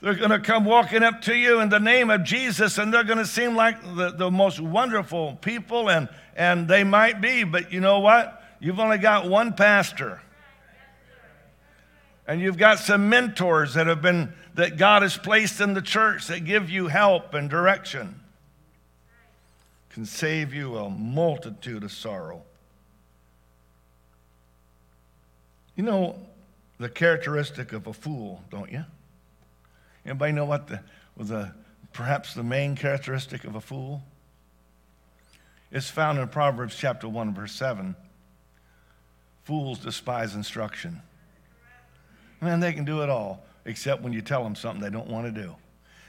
They're 0.00 0.14
going 0.14 0.30
to 0.30 0.40
come 0.40 0.64
walking 0.64 1.02
up 1.02 1.22
to 1.22 1.34
you 1.34 1.60
in 1.60 1.68
the 1.68 1.80
name 1.80 2.08
of 2.08 2.24
Jesus, 2.24 2.78
and 2.78 2.94
they're 2.94 3.04
going 3.04 3.18
to 3.18 3.26
seem 3.26 3.54
like 3.54 3.82
the, 3.82 4.10
the 4.10 4.30
most 4.30 4.60
wonderful 4.60 5.34
people, 5.36 5.90
and, 5.90 6.08
and 6.36 6.68
they 6.68 6.84
might 6.84 7.20
be, 7.20 7.44
but 7.44 7.72
you 7.72 7.80
know 7.80 8.00
what? 8.00 8.42
You've 8.60 8.80
only 8.80 8.98
got 8.98 9.28
one 9.28 9.52
pastor. 9.54 10.20
And 12.26 12.40
you've 12.40 12.58
got 12.58 12.78
some 12.78 13.08
mentors 13.08 13.74
that 13.74 13.88
have 13.88 14.00
been, 14.00 14.32
that 14.54 14.76
God 14.76 15.02
has 15.02 15.16
placed 15.16 15.60
in 15.60 15.74
the 15.74 15.82
church 15.82 16.28
that 16.28 16.44
give 16.44 16.70
you 16.70 16.86
help 16.86 17.34
and 17.34 17.50
direction 17.50 18.19
can 19.90 20.06
save 20.06 20.54
you 20.54 20.76
a 20.76 20.88
multitude 20.88 21.84
of 21.84 21.92
sorrow. 21.92 22.42
You 25.74 25.84
know 25.84 26.16
the 26.78 26.88
characteristic 26.88 27.72
of 27.72 27.86
a 27.86 27.92
fool, 27.92 28.42
don't 28.50 28.70
you? 28.70 28.84
Anybody 30.04 30.32
know 30.32 30.44
what 30.44 30.68
the, 30.68 30.80
the 31.16 31.52
perhaps 31.92 32.34
the 32.34 32.42
main 32.42 32.76
characteristic 32.76 33.44
of 33.44 33.54
a 33.54 33.60
fool? 33.60 34.02
It's 35.72 35.88
found 35.88 36.18
in 36.18 36.28
Proverbs 36.28 36.76
chapter 36.76 37.08
1, 37.08 37.34
verse 37.34 37.52
7. 37.52 37.94
Fools 39.44 39.78
despise 39.78 40.34
instruction. 40.34 41.00
Man, 42.40 42.60
they 42.60 42.72
can 42.72 42.84
do 42.84 43.02
it 43.02 43.10
all, 43.10 43.44
except 43.64 44.02
when 44.02 44.12
you 44.12 44.22
tell 44.22 44.42
them 44.42 44.54
something 44.54 44.82
they 44.82 44.90
don't 44.90 45.08
want 45.08 45.26
to 45.26 45.42
do. 45.42 45.54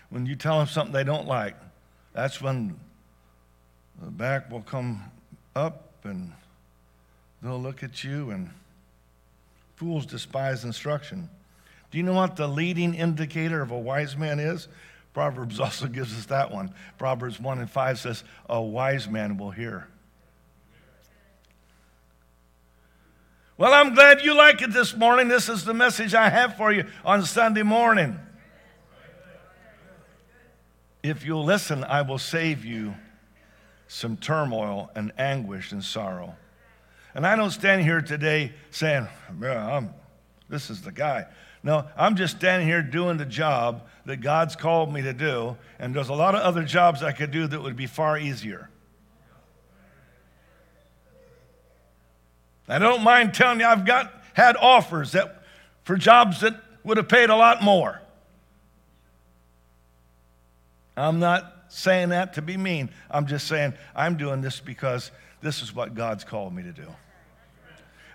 When 0.10 0.26
you 0.26 0.36
tell 0.36 0.58
them 0.58 0.68
something 0.68 0.94
they 0.94 1.04
don't 1.04 1.28
like, 1.28 1.56
that's 2.14 2.42
when 2.42 2.80
the 4.02 4.10
back 4.12 4.52
will 4.52 4.62
come 4.62 5.04
up 5.56 5.94
and 6.04 6.32
they'll 7.42 7.62
look 7.62 7.84
at 7.84 8.04
you 8.04 8.32
and 8.32 8.50
fools 9.76 10.06
despise 10.06 10.66
instruction. 10.66 11.30
Do 11.92 11.98
you 11.98 12.04
know 12.04 12.14
what 12.14 12.36
the 12.36 12.48
leading 12.48 12.96
indicator 12.96 13.62
of 13.62 13.72
a 13.72 13.78
wise 13.78 14.18
man 14.18 14.40
is? 14.40 14.68
Proverbs 15.14 15.60
also 15.60 15.88
gives 15.88 16.18
us 16.18 16.26
that 16.28 16.52
one. 16.52 16.74
Proverbs 16.98 17.40
1 17.40 17.60
and 17.60 17.70
5 17.70 18.00
says, 18.00 18.24
A 18.50 18.62
wise 18.62 19.08
man 19.08 19.38
will 19.38 19.52
hear. 19.52 19.88
Well, 23.58 23.74
I'm 23.74 23.94
glad 23.94 24.24
you 24.24 24.34
like 24.34 24.64
it 24.64 24.74
this 24.74 24.96
morning. 24.96 25.28
This 25.28 25.48
is 25.48 25.66
the 25.66 25.74
message 25.76 26.16
I 26.16 26.30
have 26.30 26.58
for 26.58 26.72
you 26.72 26.86
on 27.06 27.24
Sunday 27.24 27.62
morning. 27.62 28.18
If 31.04 31.24
you'll 31.24 31.44
listen, 31.44 31.84
I 31.84 32.02
will 32.02 32.18
save 32.18 32.66
you 32.66 32.96
some 33.92 34.16
turmoil 34.16 34.90
and 34.96 35.12
anguish 35.18 35.74
and 35.74 35.84
sorrow. 35.84 36.34
And 37.14 37.28
I 37.28 37.36
don't 37.36 37.52
stand 37.52 37.82
here 37.82 38.02
today 38.02 38.54
saying, 38.70 39.06
yeah, 39.42 39.68
I'm, 39.68 39.94
this 40.48 40.70
is 40.70 40.82
the 40.82 40.94
guy. 40.94 41.26
No, 41.62 41.86
I'm 41.98 42.16
just 42.16 42.38
standing 42.38 42.66
here 42.66 42.82
doing 42.82 43.18
the 43.18 43.26
job 43.26 43.86
that 44.06 44.22
God's 44.22 44.56
called 44.56 44.94
me 44.94 45.02
to 45.02 45.12
do, 45.12 45.58
and 45.78 45.94
there's 45.94 46.08
a 46.08 46.14
lot 46.14 46.36
of 46.36 46.42
other 46.42 46.64
jobs 46.64 47.04
I 47.04 47.12
could 47.12 47.32
do 47.32 47.48
that 47.48 47.62
would 47.62 47.76
be 47.76 47.86
far 47.86 48.18
easier. 48.18 48.70
I 52.70 52.80
don't 52.80 53.04
mind 53.04 53.34
telling 53.34 53.60
you, 53.60 53.66
I've 53.66 53.86
got 53.86 54.10
had 54.34 54.56
offers 54.56 55.12
that 55.12 55.44
for 55.84 55.98
jobs 55.98 56.40
that 56.40 56.56
would 56.86 56.96
have 56.96 57.10
paid 57.10 57.30
a 57.30 57.36
lot 57.36 57.62
more. 57.62 58.02
I'm 60.96 61.20
not 61.20 61.61
saying 61.72 62.10
that 62.10 62.34
to 62.34 62.42
be 62.42 62.58
mean. 62.58 62.90
I'm 63.10 63.26
just 63.26 63.48
saying 63.48 63.74
I'm 63.96 64.18
doing 64.18 64.42
this 64.42 64.60
because 64.60 65.10
this 65.42 65.62
is 65.62 65.74
what 65.74 65.96
God's 65.96 66.24
called 66.24 66.54
me 66.54 66.64
to 66.64 66.72
do. 66.72 66.88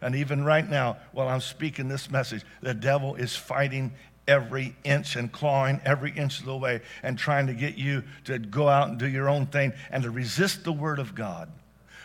And 0.02 0.14
even 0.14 0.44
right 0.44 0.68
now, 0.68 0.98
while 1.12 1.26
I'm 1.26 1.40
speaking 1.40 1.88
this 1.88 2.10
message, 2.10 2.44
the 2.60 2.74
devil 2.74 3.14
is 3.14 3.34
fighting 3.34 3.94
every 4.28 4.76
inch 4.84 5.16
and 5.16 5.32
clawing 5.32 5.80
every 5.84 6.10
inch 6.10 6.40
of 6.40 6.44
the 6.44 6.56
way 6.56 6.82
and 7.02 7.18
trying 7.18 7.46
to 7.46 7.54
get 7.54 7.76
you 7.76 8.04
to 8.24 8.38
go 8.38 8.68
out 8.68 8.88
and 8.88 8.98
do 8.98 9.08
your 9.08 9.28
own 9.28 9.46
thing 9.46 9.72
and 9.90 10.02
to 10.02 10.10
resist 10.10 10.64
the 10.64 10.72
word 10.72 10.98
of 10.98 11.14
God, 11.14 11.50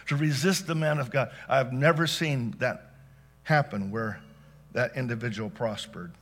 to 0.07 0.15
resist 0.15 0.67
the 0.67 0.75
man 0.75 0.99
of 0.99 1.11
God. 1.11 1.31
I've 1.49 1.73
never 1.73 2.07
seen 2.07 2.55
that 2.59 2.93
happen 3.43 3.91
where 3.91 4.21
that 4.71 4.95
individual 4.95 5.49
prospered. 5.49 6.13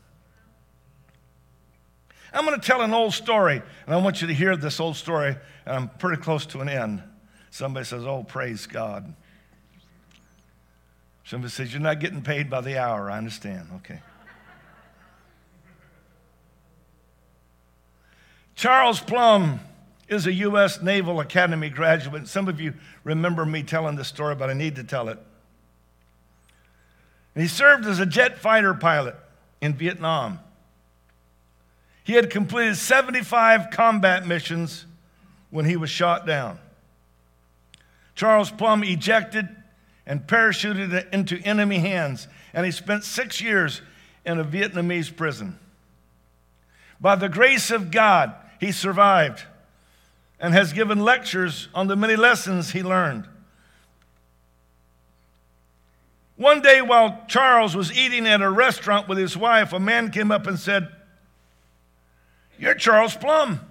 I'm 2.33 2.45
going 2.45 2.59
to 2.59 2.65
tell 2.65 2.81
an 2.81 2.93
old 2.93 3.13
story, 3.13 3.61
and 3.85 3.95
I 3.95 3.97
want 3.97 4.21
you 4.21 4.27
to 4.27 4.33
hear 4.33 4.55
this 4.55 4.79
old 4.79 4.95
story, 4.95 5.35
and 5.65 5.75
I'm 5.75 5.89
pretty 5.89 6.21
close 6.21 6.45
to 6.47 6.61
an 6.61 6.69
end. 6.69 7.01
Somebody 7.51 7.85
says, 7.85 8.05
Oh, 8.05 8.23
praise 8.23 8.67
God. 8.67 9.13
Somebody 11.23 11.51
says, 11.51 11.73
You're 11.73 11.81
not 11.81 11.99
getting 11.99 12.21
paid 12.21 12.49
by 12.49 12.61
the 12.61 12.77
hour. 12.77 13.09
I 13.09 13.17
understand. 13.17 13.67
Okay. 13.77 13.99
Charles 18.55 18.99
Plumb 18.99 19.61
is 20.09 20.27
a 20.27 20.33
U.S. 20.33 20.81
Naval 20.81 21.19
Academy 21.21 21.69
graduate. 21.69 22.27
Some 22.27 22.47
of 22.47 22.59
you 22.59 22.73
remember 23.03 23.45
me 23.45 23.63
telling 23.63 23.95
this 23.95 24.09
story, 24.09 24.35
but 24.35 24.49
I 24.49 24.53
need 24.53 24.75
to 24.75 24.83
tell 24.83 25.07
it. 25.07 25.17
he 27.35 27.47
served 27.47 27.85
as 27.85 27.99
a 27.99 28.05
jet 28.05 28.37
fighter 28.37 28.73
pilot 28.73 29.15
in 29.61 29.75
Vietnam. 29.75 30.39
He 32.03 32.13
had 32.13 32.29
completed 32.29 32.75
75 32.75 33.69
combat 33.71 34.25
missions 34.25 34.85
when 35.49 35.65
he 35.65 35.75
was 35.75 35.89
shot 35.89 36.25
down. 36.25 36.59
Charles 38.15 38.51
Plumb 38.51 38.83
ejected 38.83 39.47
and 40.05 40.25
parachuted 40.25 41.13
into 41.13 41.37
enemy 41.39 41.79
hands, 41.79 42.27
and 42.53 42.65
he 42.65 42.71
spent 42.71 43.03
six 43.03 43.39
years 43.39 43.81
in 44.25 44.39
a 44.39 44.43
Vietnamese 44.43 45.15
prison. 45.15 45.57
By 46.99 47.15
the 47.15 47.29
grace 47.29 47.71
of 47.71 47.91
God, 47.91 48.33
he 48.59 48.71
survived 48.71 49.43
and 50.39 50.53
has 50.53 50.73
given 50.73 50.99
lectures 50.99 51.67
on 51.73 51.87
the 51.87 51.95
many 51.95 52.15
lessons 52.15 52.71
he 52.71 52.83
learned. 52.83 53.27
One 56.35 56.61
day, 56.61 56.81
while 56.81 57.23
Charles 57.27 57.75
was 57.75 57.91
eating 57.91 58.25
at 58.25 58.41
a 58.41 58.49
restaurant 58.49 59.09
with 59.09 59.17
his 59.17 59.35
wife, 59.35 59.73
a 59.73 59.79
man 59.79 60.09
came 60.09 60.31
up 60.31 60.47
and 60.47 60.57
said, 60.57 60.87
you're 62.59 62.75
Charles 62.75 63.15
Plumb. 63.15 63.61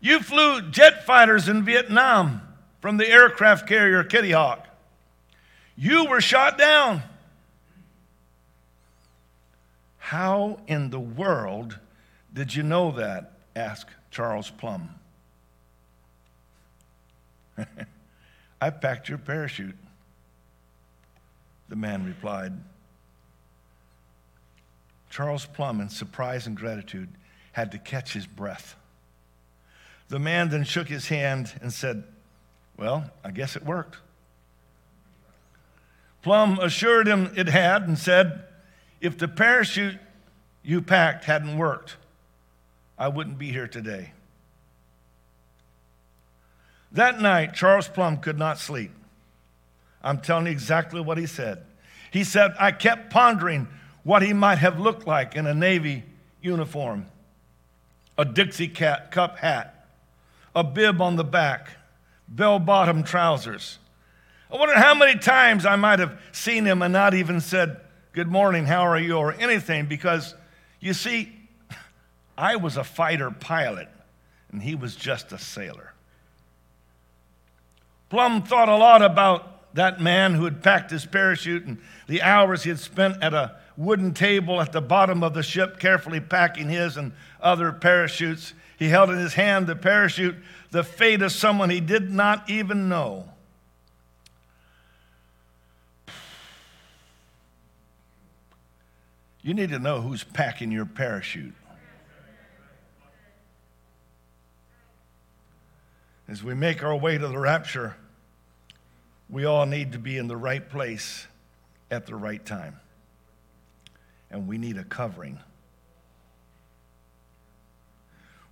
You 0.00 0.20
flew 0.20 0.62
jet 0.70 1.04
fighters 1.04 1.48
in 1.48 1.62
Vietnam 1.64 2.40
from 2.80 2.96
the 2.96 3.06
aircraft 3.06 3.68
carrier 3.68 4.02
Kitty 4.02 4.30
Hawk. 4.32 4.66
You 5.76 6.06
were 6.06 6.22
shot 6.22 6.56
down. 6.56 7.02
How 9.98 10.58
in 10.66 10.90
the 10.90 10.98
world 10.98 11.78
did 12.32 12.54
you 12.54 12.62
know 12.62 12.92
that? 12.92 13.32
asked 13.54 13.90
Charles 14.10 14.50
Plumb. 14.50 14.94
I 18.60 18.70
packed 18.70 19.08
your 19.08 19.18
parachute, 19.18 19.76
the 21.68 21.76
man 21.76 22.06
replied. 22.06 22.52
Charles 25.10 25.44
Plumb, 25.44 25.80
in 25.80 25.88
surprise 25.88 26.46
and 26.46 26.56
gratitude, 26.56 27.08
had 27.52 27.72
to 27.72 27.78
catch 27.78 28.12
his 28.12 28.26
breath. 28.26 28.76
The 30.08 30.20
man 30.20 30.48
then 30.48 30.64
shook 30.64 30.88
his 30.88 31.08
hand 31.08 31.52
and 31.60 31.72
said, 31.72 32.04
Well, 32.76 33.10
I 33.24 33.32
guess 33.32 33.56
it 33.56 33.64
worked. 33.64 33.98
Plumb 36.22 36.58
assured 36.60 37.08
him 37.08 37.32
it 37.36 37.48
had 37.48 37.82
and 37.82 37.98
said, 37.98 38.44
If 39.00 39.18
the 39.18 39.28
parachute 39.28 39.98
you 40.62 40.80
packed 40.80 41.24
hadn't 41.24 41.58
worked, 41.58 41.96
I 42.98 43.08
wouldn't 43.08 43.38
be 43.38 43.50
here 43.50 43.68
today. 43.68 44.12
That 46.92 47.20
night, 47.20 47.54
Charles 47.54 47.88
Plumb 47.88 48.18
could 48.18 48.38
not 48.38 48.58
sleep. 48.58 48.90
I'm 50.02 50.20
telling 50.20 50.46
you 50.46 50.52
exactly 50.52 51.00
what 51.00 51.18
he 51.18 51.26
said. 51.26 51.64
He 52.10 52.24
said, 52.24 52.54
I 52.58 52.72
kept 52.72 53.10
pondering 53.10 53.68
what 54.02 54.22
he 54.22 54.32
might 54.32 54.58
have 54.58 54.80
looked 54.80 55.06
like 55.06 55.34
in 55.34 55.46
a 55.46 55.54
Navy 55.54 56.04
uniform, 56.42 57.06
a 58.16 58.24
Dixie 58.24 58.68
cat 58.68 59.10
cup 59.10 59.38
hat, 59.38 59.86
a 60.54 60.64
bib 60.64 61.00
on 61.00 61.16
the 61.16 61.24
back, 61.24 61.70
bell 62.28 62.58
bottom 62.58 63.02
trousers. 63.02 63.78
I 64.50 64.56
wonder 64.56 64.74
how 64.74 64.94
many 64.94 65.18
times 65.18 65.64
I 65.64 65.76
might 65.76 65.98
have 65.98 66.18
seen 66.32 66.64
him 66.64 66.82
and 66.82 66.92
not 66.92 67.14
even 67.14 67.40
said, 67.40 67.80
Good 68.12 68.26
morning, 68.26 68.66
how 68.66 68.82
are 68.82 68.98
you, 68.98 69.16
or 69.16 69.32
anything, 69.34 69.86
because 69.86 70.34
you 70.80 70.94
see, 70.94 71.32
I 72.38 72.56
was 72.56 72.76
a 72.76 72.82
fighter 72.82 73.30
pilot 73.30 73.88
and 74.50 74.62
he 74.62 74.74
was 74.74 74.96
just 74.96 75.30
a 75.30 75.38
sailor. 75.38 75.92
Plumb 78.08 78.42
thought 78.42 78.68
a 78.68 78.76
lot 78.76 79.02
about 79.02 79.74
that 79.74 80.00
man 80.00 80.34
who 80.34 80.44
had 80.44 80.62
packed 80.62 80.90
his 80.90 81.06
parachute 81.06 81.64
and 81.64 81.78
the 82.08 82.22
hours 82.22 82.64
he 82.64 82.70
had 82.70 82.80
spent 82.80 83.22
at 83.22 83.32
a 83.32 83.59
wooden 83.80 84.12
table 84.12 84.60
at 84.60 84.72
the 84.72 84.80
bottom 84.80 85.24
of 85.24 85.32
the 85.32 85.42
ship, 85.42 85.80
carefully 85.80 86.20
packing 86.20 86.68
his 86.68 86.98
and 86.98 87.12
other 87.40 87.72
parachutes. 87.72 88.52
He 88.78 88.88
held 88.88 89.08
in 89.08 89.16
his 89.16 89.32
hand 89.32 89.66
the 89.66 89.74
parachute, 89.74 90.36
the 90.70 90.84
fate 90.84 91.22
of 91.22 91.32
someone 91.32 91.70
he 91.70 91.80
did 91.80 92.10
not 92.10 92.48
even 92.50 92.90
know. 92.90 93.30
You 99.42 99.54
need 99.54 99.70
to 99.70 99.78
know 99.78 100.02
who's 100.02 100.24
packing 100.24 100.70
your 100.70 100.84
parachute. 100.84 101.54
As 106.28 106.44
we 106.44 106.52
make 106.52 106.84
our 106.84 106.94
way 106.94 107.16
to 107.16 107.26
the 107.26 107.38
rapture, 107.38 107.96
we 109.30 109.46
all 109.46 109.64
need 109.64 109.92
to 109.92 109.98
be 109.98 110.18
in 110.18 110.28
the 110.28 110.36
right 110.36 110.68
place 110.68 111.26
at 111.90 112.04
the 112.04 112.14
right 112.14 112.44
time. 112.44 112.78
And 114.30 114.46
we 114.46 114.58
need 114.58 114.76
a 114.76 114.84
covering. 114.84 115.38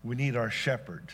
We 0.03 0.16
need 0.16 0.37
our 0.37 0.51
shepherd, 0.51 1.12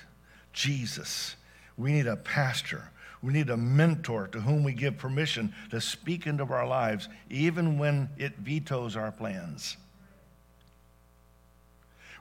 Jesus. 0.52 1.36
We 1.76 1.92
need 1.92 2.06
a 2.06 2.16
pastor. 2.16 2.90
We 3.22 3.32
need 3.32 3.50
a 3.50 3.56
mentor 3.56 4.28
to 4.28 4.40
whom 4.40 4.64
we 4.64 4.72
give 4.72 4.98
permission 4.98 5.54
to 5.70 5.80
speak 5.80 6.26
into 6.26 6.44
our 6.44 6.66
lives, 6.66 7.08
even 7.30 7.78
when 7.78 8.10
it 8.18 8.36
vetoes 8.38 8.96
our 8.96 9.10
plans. 9.10 9.76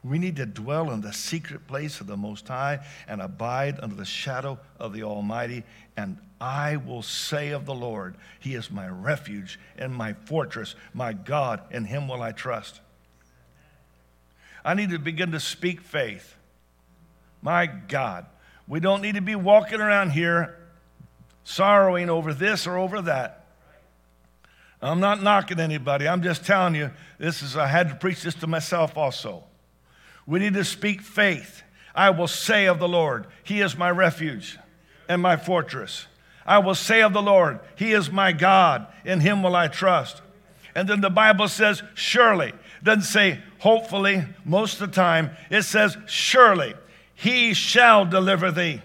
We 0.03 0.19
need 0.19 0.35
to 0.35 0.45
dwell 0.45 0.91
in 0.91 1.01
the 1.01 1.13
secret 1.13 1.65
place 1.65 2.01
of 2.01 2.07
the 2.07 2.17
Most 2.17 2.47
High 2.47 2.85
and 3.07 3.21
abide 3.21 3.79
under 3.81 3.95
the 3.95 4.05
shadow 4.05 4.59
of 4.77 4.91
the 4.91 5.03
Almighty. 5.03 5.63
And 5.95 6.17
I 6.41 6.75
will 6.75 7.01
say 7.01 7.51
of 7.51 7.65
the 7.65 7.73
Lord, 7.73 8.15
He 8.39 8.53
is 8.55 8.69
my 8.69 8.87
refuge 8.87 9.59
and 9.77 9.95
my 9.95 10.13
fortress, 10.13 10.75
my 10.93 11.13
God, 11.13 11.61
in 11.71 11.85
Him 11.85 12.09
will 12.09 12.21
I 12.21 12.33
trust. 12.33 12.81
I 14.65 14.73
need 14.73 14.89
to 14.89 14.99
begin 14.99 15.31
to 15.31 15.39
speak 15.39 15.81
faith. 15.81 16.35
My 17.41 17.65
God, 17.65 18.25
we 18.67 18.79
don't 18.79 19.01
need 19.01 19.15
to 19.15 19.21
be 19.21 19.35
walking 19.35 19.79
around 19.79 20.11
here 20.11 20.57
sorrowing 21.45 22.09
over 22.09 22.33
this 22.33 22.67
or 22.67 22.77
over 22.77 23.01
that. 23.03 23.45
I'm 24.81 24.99
not 24.99 25.23
knocking 25.23 25.61
anybody. 25.61 26.09
I'm 26.09 26.23
just 26.23 26.45
telling 26.45 26.75
you, 26.75 26.91
this 27.17 27.41
is, 27.41 27.55
I 27.55 27.67
had 27.67 27.87
to 27.89 27.95
preach 27.95 28.23
this 28.23 28.35
to 28.35 28.47
myself 28.47 28.97
also. 28.97 29.45
We 30.25 30.39
need 30.39 30.53
to 30.53 30.63
speak 30.63 31.01
faith. 31.01 31.63
I 31.95 32.09
will 32.09 32.27
say 32.27 32.65
of 32.65 32.79
the 32.79 32.87
Lord, 32.87 33.27
He 33.43 33.61
is 33.61 33.77
my 33.77 33.91
refuge 33.91 34.57
and 35.07 35.21
my 35.21 35.37
fortress. 35.37 36.07
I 36.45 36.59
will 36.59 36.75
say 36.75 37.01
of 37.01 37.13
the 37.13 37.21
Lord, 37.21 37.59
He 37.75 37.93
is 37.93 38.11
my 38.11 38.31
God, 38.31 38.87
in 39.05 39.19
Him 39.19 39.43
will 39.43 39.55
I 39.55 39.67
trust. 39.67 40.21
And 40.75 40.89
then 40.89 41.01
the 41.01 41.09
Bible 41.09 41.47
says, 41.47 41.83
surely. 41.93 42.53
Doesn't 42.81 43.03
say 43.03 43.39
hopefully 43.59 44.23
most 44.43 44.81
of 44.81 44.89
the 44.89 44.95
time. 44.95 45.31
It 45.49 45.63
says, 45.63 45.97
surely, 46.07 46.73
He 47.15 47.53
shall 47.53 48.05
deliver 48.05 48.51
thee. 48.51 48.81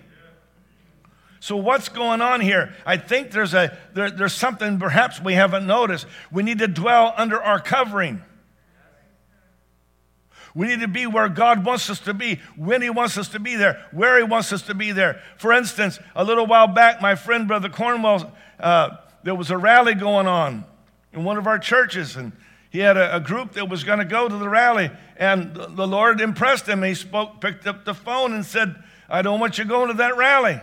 So, 1.41 1.57
what's 1.57 1.89
going 1.89 2.21
on 2.21 2.41
here? 2.41 2.75
I 2.85 2.97
think 2.97 3.31
there's, 3.31 3.55
a, 3.55 3.77
there, 3.95 4.11
there's 4.11 4.35
something 4.35 4.79
perhaps 4.79 5.21
we 5.21 5.35
haven't 5.35 5.67
noticed. 5.67 6.07
We 6.31 6.43
need 6.43 6.59
to 6.59 6.69
dwell 6.69 7.15
under 7.17 7.41
our 7.41 7.61
covering. 7.61 8.23
We 10.59 10.67
need 10.67 10.81
to 10.81 10.89
be 10.89 11.07
where 11.07 11.29
God 11.29 11.65
wants 11.65 11.89
us 11.89 12.01
to 12.01 12.13
be, 12.13 12.41
when 12.57 12.83
He 12.83 12.91
wants 12.91 13.17
us 13.17 13.29
to 13.29 13.39
be 13.39 13.55
there, 13.55 13.81
where 13.93 14.19
He 14.19 14.25
wants 14.25 14.53
us 14.53 14.63
to 14.63 14.75
be 14.75 14.91
there. 14.91 15.23
For 15.37 15.53
instance, 15.53 16.01
a 16.17 16.25
little 16.25 16.47
while 16.47 16.67
back, 16.67 17.01
my 17.01 17.15
friend, 17.15 17.47
Brother 17.47 17.69
Cornwell, 17.69 18.33
uh, 18.59 18.97
there 19.23 19.37
was 19.37 19.53
a 19.53 19.57
rally 19.57 19.95
going 19.95 20.27
on 20.27 20.65
in 21.13 21.23
one 21.23 21.37
of 21.37 21.47
our 21.47 21.61
churches, 21.61 22.17
and 22.17 22.33
he 22.71 22.81
had 22.81 22.97
a, 22.97 23.15
a 23.15 23.21
group 23.21 23.53
that 23.53 23.69
was 23.69 23.85
going 23.85 24.01
to 24.01 24.05
go 24.05 24.29
to 24.29 24.37
the 24.37 24.49
rally, 24.49 24.91
and 25.17 25.55
the 25.55 25.87
Lord 25.87 26.21
impressed 26.21 26.69
him. 26.69 26.83
He 26.83 26.97
spoke, 26.97 27.41
picked 27.41 27.69
up 27.69 27.85
the 27.85 27.95
phone, 27.95 28.33
and 28.33 28.45
said, 28.45 28.75
I 29.09 29.23
don't 29.23 29.39
want 29.39 29.59
you 29.59 29.65
going 29.65 29.91
to 29.91 29.95
that 29.99 30.17
rally. 30.17 30.61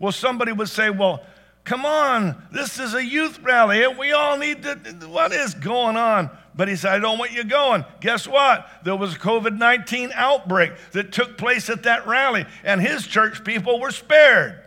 Well, 0.00 0.10
somebody 0.10 0.50
would 0.50 0.70
say, 0.70 0.90
Well, 0.90 1.24
come 1.62 1.86
on, 1.86 2.42
this 2.50 2.80
is 2.80 2.94
a 2.94 3.04
youth 3.04 3.38
rally. 3.44 3.84
And 3.84 3.96
we 3.96 4.10
all 4.10 4.38
need 4.38 4.64
to, 4.64 4.74
what 5.06 5.30
is 5.30 5.54
going 5.54 5.96
on? 5.96 6.30
But 6.58 6.66
he 6.66 6.74
said, 6.74 6.92
I 6.92 6.98
don't 6.98 7.18
want 7.18 7.30
you 7.30 7.44
going. 7.44 7.84
Guess 8.00 8.26
what? 8.26 8.68
There 8.82 8.96
was 8.96 9.14
a 9.14 9.18
COVID 9.18 9.56
19 9.56 10.10
outbreak 10.12 10.72
that 10.90 11.12
took 11.12 11.38
place 11.38 11.70
at 11.70 11.84
that 11.84 12.04
rally, 12.04 12.46
and 12.64 12.80
his 12.80 13.06
church 13.06 13.44
people 13.44 13.78
were 13.78 13.92
spared. 13.92 14.60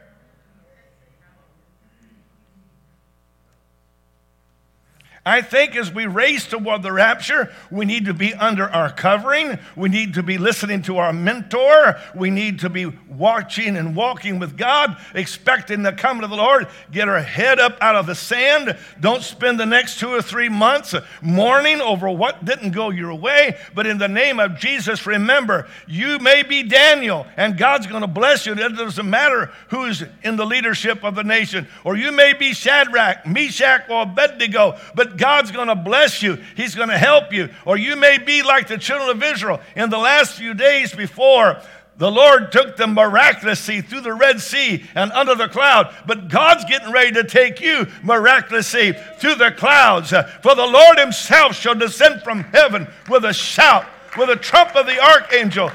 I 5.23 5.43
think 5.43 5.75
as 5.75 5.93
we 5.93 6.07
race 6.07 6.47
toward 6.47 6.81
the 6.81 6.91
rapture, 6.91 7.53
we 7.69 7.85
need 7.85 8.05
to 8.05 8.13
be 8.13 8.33
under 8.33 8.67
our 8.67 8.91
covering. 8.91 9.59
We 9.75 9.87
need 9.87 10.15
to 10.15 10.23
be 10.23 10.39
listening 10.39 10.81
to 10.83 10.97
our 10.97 11.13
mentor. 11.13 11.99
We 12.15 12.31
need 12.31 12.61
to 12.61 12.69
be 12.69 12.87
watching 13.07 13.77
and 13.77 13.95
walking 13.95 14.39
with 14.39 14.57
God, 14.57 14.97
expecting 15.13 15.83
the 15.83 15.93
coming 15.93 16.23
of 16.23 16.31
the 16.31 16.37
Lord. 16.37 16.67
Get 16.91 17.07
our 17.07 17.21
head 17.21 17.59
up 17.59 17.77
out 17.81 17.95
of 17.95 18.07
the 18.07 18.15
sand. 18.15 18.75
Don't 18.99 19.21
spend 19.21 19.59
the 19.59 19.65
next 19.67 19.99
two 19.99 20.09
or 20.09 20.23
three 20.23 20.49
months 20.49 20.95
mourning 21.21 21.81
over 21.81 22.09
what 22.09 22.43
didn't 22.43 22.71
go 22.71 22.89
your 22.89 23.13
way. 23.13 23.57
But 23.75 23.85
in 23.85 23.99
the 23.99 24.07
name 24.07 24.39
of 24.39 24.57
Jesus, 24.57 25.05
remember, 25.05 25.67
you 25.85 26.17
may 26.17 26.41
be 26.41 26.63
Daniel, 26.63 27.27
and 27.37 27.59
God's 27.59 27.85
going 27.85 28.01
to 28.01 28.07
bless 28.07 28.47
you. 28.47 28.53
It 28.53 28.75
doesn't 28.75 29.07
matter 29.07 29.51
who's 29.69 30.03
in 30.23 30.35
the 30.35 30.47
leadership 30.47 31.03
of 31.03 31.13
the 31.13 31.23
nation. 31.23 31.67
Or 31.83 31.95
you 31.95 32.11
may 32.11 32.33
be 32.33 32.53
Shadrach, 32.55 33.27
Meshach, 33.27 33.87
or 33.87 34.01
Abednego, 34.01 34.79
but 34.95 35.10
God's 35.17 35.51
going 35.51 35.67
to 35.67 35.75
bless 35.75 36.21
you. 36.21 36.37
He's 36.55 36.75
going 36.75 36.89
to 36.89 36.97
help 36.97 37.33
you. 37.33 37.49
Or 37.65 37.77
you 37.77 37.95
may 37.95 38.17
be 38.17 38.43
like 38.43 38.67
the 38.67 38.77
children 38.77 39.09
of 39.09 39.23
Israel 39.23 39.61
in 39.75 39.89
the 39.89 39.97
last 39.97 40.35
few 40.37 40.53
days 40.53 40.93
before 40.93 41.61
the 41.97 42.09
Lord 42.09 42.51
took 42.51 42.77
them 42.77 42.95
miraculously 42.95 43.81
through 43.81 44.01
the 44.01 44.13
Red 44.13 44.41
Sea 44.41 44.83
and 44.95 45.11
under 45.11 45.35
the 45.35 45.47
cloud. 45.47 45.93
But 46.07 46.29
God's 46.29 46.65
getting 46.65 46.91
ready 46.91 47.11
to 47.11 47.23
take 47.23 47.61
you 47.61 47.85
miraculously 48.01 48.93
through 49.19 49.35
the 49.35 49.51
clouds. 49.51 50.09
For 50.09 50.55
the 50.55 50.65
Lord 50.65 50.97
Himself 50.97 51.55
shall 51.55 51.75
descend 51.75 52.23
from 52.23 52.43
heaven 52.45 52.87
with 53.07 53.23
a 53.23 53.33
shout, 53.33 53.85
with 54.17 54.29
a 54.29 54.35
trump 54.35 54.75
of 54.75 54.87
the 54.87 54.99
archangel. 54.99 55.71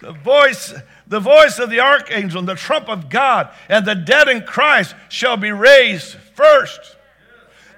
The 0.00 0.12
voice 0.12 0.72
the 1.12 1.20
voice 1.20 1.58
of 1.58 1.68
the 1.68 1.78
archangel 1.78 2.38
and 2.38 2.48
the 2.48 2.54
trump 2.54 2.88
of 2.88 3.10
God, 3.10 3.50
and 3.68 3.84
the 3.84 3.94
dead 3.94 4.28
in 4.28 4.42
Christ 4.42 4.94
shall 5.10 5.36
be 5.36 5.52
raised 5.52 6.14
first. 6.34 6.96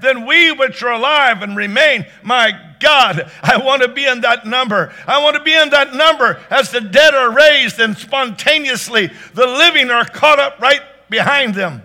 Then 0.01 0.25
we 0.25 0.53
which 0.53 0.81
are 0.85 0.93
alive 0.93 1.43
and 1.43 1.57
remain, 1.57 2.07
my 2.23 2.53
God, 2.79 3.29
I 3.43 3.57
want 3.57 3.83
to 3.83 3.89
be 3.89 4.07
in 4.07 4.21
that 4.21 4.47
number. 4.47 4.93
I 5.07 5.21
want 5.21 5.35
to 5.35 5.43
be 5.43 5.53
in 5.53 5.71
that 5.71 5.95
number 5.95 6.41
as 6.49 6.71
the 6.71 6.81
dead 6.81 7.13
are 7.13 7.35
raised 7.35 7.81
and 7.81 7.97
spontaneously 7.97 9.11
the 9.35 9.47
living 9.47 9.91
are 9.91 10.05
caught 10.05 10.39
up 10.39 10.61
right 10.61 10.83
behind 11.11 11.57
them. 11.57 11.83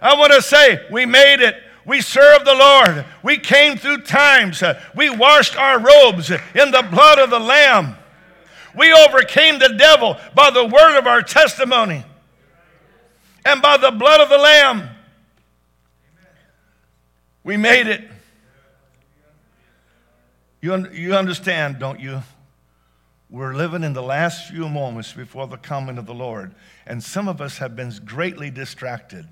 I 0.00 0.14
want 0.16 0.32
to 0.32 0.40
say, 0.40 0.86
we 0.90 1.04
made 1.04 1.40
it. 1.40 1.56
We 1.84 2.00
served 2.00 2.46
the 2.46 2.54
Lord. 2.54 3.04
We 3.22 3.36
came 3.36 3.76
through 3.76 4.02
times. 4.02 4.62
We 4.94 5.10
washed 5.10 5.56
our 5.56 5.78
robes 5.78 6.30
in 6.30 6.70
the 6.70 6.88
blood 6.90 7.18
of 7.18 7.28
the 7.28 7.38
Lamb. 7.38 7.96
We 8.76 8.92
overcame 8.92 9.58
the 9.58 9.74
devil 9.76 10.16
by 10.34 10.50
the 10.50 10.64
word 10.64 10.98
of 10.98 11.06
our 11.06 11.22
testimony 11.22 12.04
and 13.44 13.62
by 13.62 13.76
the 13.76 13.90
blood 13.90 14.20
of 14.20 14.28
the 14.28 14.38
Lamb. 14.38 14.90
We 17.44 17.56
made 17.56 17.86
it. 17.86 18.08
You, 20.60 20.90
you 20.90 21.14
understand, 21.14 21.78
don't 21.78 22.00
you? 22.00 22.22
We're 23.30 23.54
living 23.54 23.84
in 23.84 23.92
the 23.92 24.02
last 24.02 24.50
few 24.50 24.68
moments 24.68 25.12
before 25.12 25.46
the 25.46 25.56
coming 25.56 25.98
of 25.98 26.06
the 26.06 26.14
Lord, 26.14 26.54
and 26.86 27.02
some 27.02 27.28
of 27.28 27.40
us 27.40 27.58
have 27.58 27.76
been 27.76 27.92
greatly 28.04 28.50
distracted. 28.50 29.26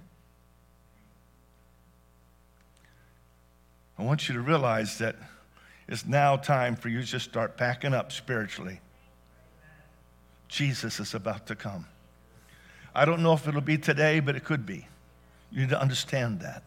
I 3.99 4.03
want 4.03 4.29
you 4.29 4.35
to 4.35 4.41
realize 4.41 4.99
that 4.99 5.17
it's 5.89 6.05
now 6.05 6.37
time 6.37 6.77
for 6.77 6.89
you 6.89 7.01
to 7.01 7.07
just 7.07 7.25
start 7.25 7.57
packing 7.57 7.95
up 7.95 8.13
spiritually. 8.13 8.81
Jesus 10.49 11.01
is 11.01 11.15
about 11.15 11.47
to 11.49 11.55
come. 11.55 11.87
I 12.95 13.05
don't 13.05 13.23
know 13.23 13.35
if 13.35 13.47
it'll 13.47 13.61
be 13.61 13.79
today, 13.79 14.21
but 14.21 14.37
it 14.37 14.45
could 14.45 14.65
be. 14.65 14.87
You 15.51 15.61
need 15.61 15.71
to 15.71 15.81
understand 15.81 16.41
that. 16.41 16.63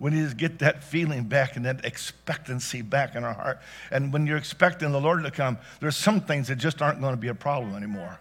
We 0.00 0.10
need 0.10 0.28
to 0.28 0.34
get 0.34 0.60
that 0.60 0.84
feeling 0.84 1.24
back 1.24 1.56
and 1.56 1.64
that 1.64 1.84
expectancy 1.84 2.82
back 2.82 3.16
in 3.16 3.24
our 3.24 3.32
heart. 3.32 3.60
And 3.90 4.12
when 4.12 4.26
you're 4.26 4.36
expecting 4.36 4.92
the 4.92 5.00
Lord 5.00 5.24
to 5.24 5.30
come, 5.30 5.58
there's 5.80 5.96
some 5.96 6.20
things 6.20 6.48
that 6.48 6.56
just 6.56 6.80
aren't 6.80 7.00
going 7.00 7.14
to 7.14 7.20
be 7.20 7.28
a 7.28 7.34
problem 7.34 7.74
anymore. 7.74 8.18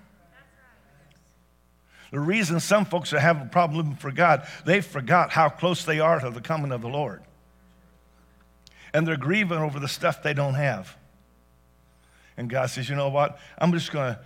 The 2.12 2.20
reason 2.20 2.60
some 2.60 2.86
folks 2.86 3.14
are 3.14 3.20
having 3.20 3.44
a 3.44 3.50
problem 3.50 3.96
for 3.96 4.12
God, 4.12 4.48
they 4.66 4.82
forgot 4.82 5.32
how 5.32 5.50
close 5.50 5.84
they 5.84 6.00
are 6.00 6.20
to 6.20 6.30
the 6.30 6.42
coming 6.42 6.72
of 6.72 6.82
the 6.82 6.88
Lord. 6.88 7.22
And 8.94 9.06
they're 9.06 9.18
grieving 9.18 9.60
over 9.60 9.80
the 9.80 9.90
stuff 9.90 10.24
they 10.24 10.34
don't 10.34 10.54
have. 10.56 10.96
And 12.38 12.50
God 12.50 12.68
says, 12.68 12.90
you 12.90 12.96
know 12.96 13.10
what? 13.10 13.40
I'm 13.58 13.74
just 13.74 13.92
going 13.92 14.14
to 14.14 14.20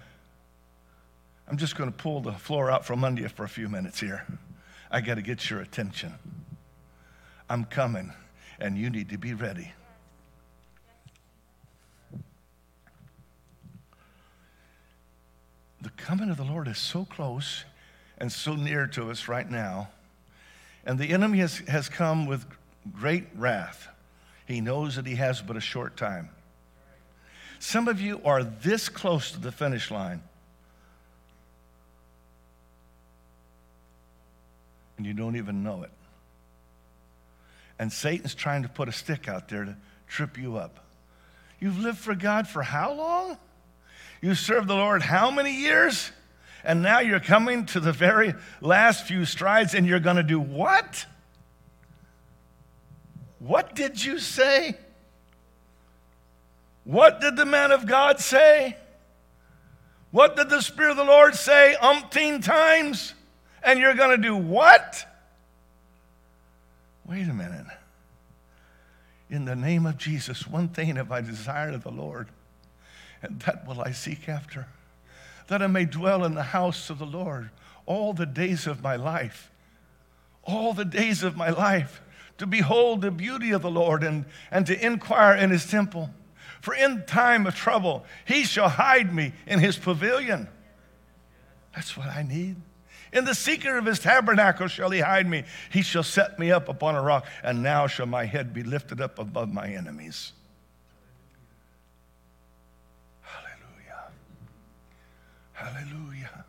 I'm 1.52 1.58
just 1.58 1.76
going 1.76 1.91
to 1.91 1.97
pull 1.97 2.22
the 2.22 2.32
floor 2.32 2.72
out 2.72 2.86
from 2.86 3.04
under 3.04 3.24
you 3.24 3.28
for 3.28 3.43
a 3.43 3.49
few 3.49 3.68
minutes 3.68 3.99
here. 3.99 4.26
I 4.89 5.02
got 5.02 5.16
to 5.16 5.22
get 5.22 5.49
your 5.49 5.60
attention. 5.60 6.14
I'm 7.49 7.66
coming, 7.66 8.14
and 8.58 8.78
you 8.78 8.89
need 8.89 9.10
to 9.10 9.18
be 9.18 9.34
ready. 9.34 9.74
The 15.82 15.89
coming 15.97 16.30
of 16.30 16.38
the 16.38 16.45
Lord 16.45 16.70
is 16.70 16.78
so 16.78 17.04
close 17.04 17.66
and 18.18 18.32
so 18.32 18.56
near 18.56 18.88
to 18.88 19.12
us 19.12 19.28
right 19.28 19.49
now. 19.49 19.89
And 20.86 20.97
the 20.97 21.10
enemy 21.10 21.39
has, 21.39 21.58
has 21.68 21.89
come 21.89 22.28
with 22.28 22.45
great 22.93 23.26
wrath. 23.36 23.89
He 24.45 24.62
knows 24.62 24.95
that 24.95 25.06
he 25.06 25.16
has 25.16 25.41
but 25.41 25.58
a 25.58 25.62
short 25.62 25.97
time. 25.97 26.30
Some 27.60 27.89
of 27.89 27.99
you 27.99 28.22
are 28.24 28.41
this 28.41 28.88
close 28.88 29.34
to 29.34 29.39
the 29.41 29.52
finish 29.52 29.91
line. 29.91 30.24
And 35.02 35.08
you 35.08 35.16
don't 35.16 35.36
even 35.36 35.64
know 35.64 35.82
it. 35.82 35.89
And 37.80 37.91
Satan's 37.91 38.36
trying 38.36 38.62
to 38.62 38.70
put 38.70 38.88
a 38.88 38.91
stick 38.91 39.28
out 39.28 39.49
there 39.49 39.66
to 39.66 39.76
trip 40.08 40.38
you 40.38 40.58
up. 40.58 40.86
You've 41.60 41.80
lived 41.80 41.97
for 41.97 42.14
God 42.14 42.47
for 42.47 42.62
how 42.62 42.93
long? 42.93 43.39
You 44.22 44.36
served 44.36 44.68
the 44.68 44.76
Lord 44.76 45.02
how 45.02 45.32
many 45.32 45.56
years? 45.56 46.12
And 46.64 46.84
now 46.84 46.99
you're 46.99 47.20
coming 47.20 47.66
to 47.66 47.80
the 47.80 47.91
very 47.91 48.36
last 48.62 49.08
few 49.08 49.26
strides 49.26 49.74
and 49.74 49.88
you're 49.88 49.99
going 49.99 50.18
to 50.18 50.24
do 50.24 50.39
what? 50.39 51.08
What 53.39 53.74
did 53.74 54.06
you 54.06 54.20
say? 54.20 54.78
What 56.84 57.22
did 57.22 57.36
the 57.38 57.45
man 57.45 57.72
of 57.72 57.88
God 57.88 58.20
say? 58.20 58.78
What 60.12 60.36
did 60.36 60.52
the 60.52 60.62
Spirit 60.62 60.91
of 60.91 60.97
the 60.97 61.06
Lord 61.06 61.34
say 61.34 61.76
umpteen 61.82 62.45
times? 62.45 63.16
And 63.64 63.80
you're 63.80 63.93
going 63.93 64.22
to 64.22 64.22
do 64.22 64.36
what? 64.36 65.05
Wait 67.05 67.28
a 67.28 67.34
minute. 67.34 67.68
In 69.30 69.45
the 69.45 69.55
name 69.55 69.86
of 69.86 69.97
Jesus, 69.97 70.47
one 70.47 70.68
thing 70.68 70.95
have 70.95 71.12
I 71.12 71.22
desired 71.22 71.74
of 71.74 71.84
the 71.84 71.91
Lord, 71.91 72.28
and 73.22 73.39
that 73.41 73.66
will 73.66 73.82
I 73.82 73.91
seek 73.91 74.28
after, 74.28 74.68
that 75.47 75.62
I 75.62 75.68
may 75.68 75.86
dwell 75.86 76.26
in 76.26 76.36
the 76.36 76.43
house 76.43 76.89
of 76.89 76.99
the 76.99 77.05
Lord 77.05 77.49
all 77.86 78.14
the 78.14 78.26
days 78.26 78.68
of 78.68 78.82
my 78.82 78.95
life. 78.95 79.49
All 80.43 80.74
the 80.74 80.86
days 80.86 81.22
of 81.22 81.38
my 81.38 81.49
life, 81.51 82.01
to 82.39 82.47
behold 82.47 83.01
the 83.01 83.12
beauty 83.12 83.51
of 83.51 83.62
the 83.62 83.70
Lord 83.70 84.03
and, 84.03 84.26
and 84.49 84.66
to 84.66 84.86
inquire 84.86 85.36
in 85.36 85.51
his 85.51 85.70
temple. 85.70 86.09
For 86.62 86.74
in 86.74 87.05
time 87.05 87.45
of 87.45 87.55
trouble, 87.55 88.05
he 88.26 88.43
shall 88.43 88.70
hide 88.70 89.14
me 89.14 89.34
in 89.45 89.59
his 89.59 89.78
pavilion. 89.78 90.47
That's 91.76 91.95
what 91.95 92.07
I 92.07 92.24
need. 92.24 92.55
In 93.14 93.26
the 93.26 93.36
secret 93.36 93.78
of 93.78 93.86
his 93.86 93.99
tabernacle 93.99 94.68
shall 94.68 94.89
he 94.89 94.99
hide 94.99 95.28
me. 95.28 95.43
He 95.70 95.82
shall 95.82 96.03
set 96.03 96.39
me 96.39 96.51
up 96.51 96.70
upon 96.70 96.95
a 96.95 97.01
rock, 97.01 97.26
and 97.43 97.62
now 97.62 97.88
shall 97.88 98.05
my 98.05 98.26
head 98.26 98.53
be 98.53 98.64
lifted 98.64 99.01
up 99.01 99.20
above 99.20 99.51
my 99.51 99.68
enemies. 99.68 100.32
Hallelujah. 103.22 104.12
Hallelujah. 105.53 106.45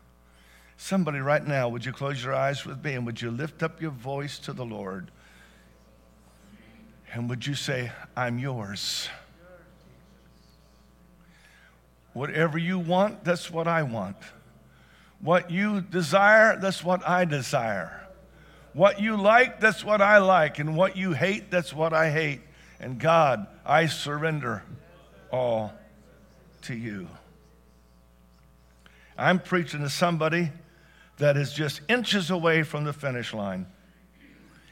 Somebody 0.77 1.19
right 1.19 1.45
now, 1.45 1.67
would 1.67 1.85
you 1.85 1.91
close 1.91 2.23
your 2.23 2.33
eyes 2.33 2.65
with 2.65 2.83
me 2.83 2.93
and 2.93 3.05
would 3.05 3.21
you 3.21 3.29
lift 3.29 3.61
up 3.61 3.81
your 3.81 3.91
voice 3.91 4.39
to 4.39 4.53
the 4.53 4.65
Lord? 4.65 5.11
And 7.13 7.29
would 7.29 7.45
you 7.45 7.55
say, 7.55 7.91
I'm 8.15 8.39
yours? 8.39 9.09
Whatever 12.13 12.57
you 12.57 12.79
want, 12.79 13.23
that's 13.23 13.51
what 13.51 13.67
I 13.67 13.83
want. 13.83 14.17
What 15.23 15.49
you 15.49 15.79
desire, 15.79 16.59
that's 16.59 16.83
what 16.83 17.07
I 17.07 17.23
desire. 17.23 18.05
What 18.73 18.99
you 18.99 19.15
like, 19.15 19.61
that's 19.61 19.83
what 19.83 20.01
I 20.01 20.17
like. 20.17 20.59
And 20.59 20.75
what 20.75 20.97
you 20.97 21.13
hate, 21.13 21.49
that's 21.49 21.73
what 21.73 21.93
I 21.93 22.11
hate. 22.11 22.41
And 22.81 22.99
God, 22.99 23.47
I 23.65 23.85
surrender 23.85 24.63
all 25.31 25.73
to 26.63 26.75
you. 26.75 27.07
I'm 29.17 29.39
preaching 29.39 29.79
to 29.79 29.89
somebody 29.89 30.51
that 31.17 31.37
is 31.37 31.53
just 31.53 31.79
inches 31.87 32.29
away 32.29 32.63
from 32.63 32.83
the 32.83 32.91
finish 32.91 33.33
line. 33.33 33.65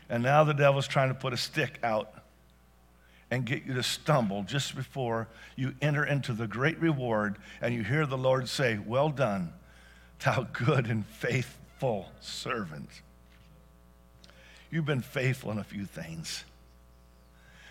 And 0.10 0.22
now 0.22 0.44
the 0.44 0.54
devil's 0.54 0.88
trying 0.88 1.10
to 1.10 1.16
put 1.16 1.32
a 1.32 1.38
stick 1.38 1.80
out 1.82 2.14
and 3.30 3.46
get 3.46 3.64
you 3.64 3.76
to 3.76 3.84
stumble 3.84 4.44
just 4.44 4.76
before 4.76 5.30
you 5.56 5.76
enter 5.82 6.04
into 6.04 6.34
the 6.34 6.48
great 6.48 6.78
reward 6.82 7.38
and 7.62 7.74
you 7.74 7.84
hear 7.84 8.06
the 8.06 8.18
Lord 8.18 8.50
say, 8.50 8.78
Well 8.86 9.08
done 9.08 9.54
thou 10.24 10.48
good 10.54 10.88
and 10.88 11.06
faithful 11.06 12.10
servant. 12.20 12.90
You've 14.70 14.86
been 14.86 15.02
faithful 15.02 15.52
in 15.52 15.58
a 15.58 15.64
few 15.64 15.86
things. 15.86 16.46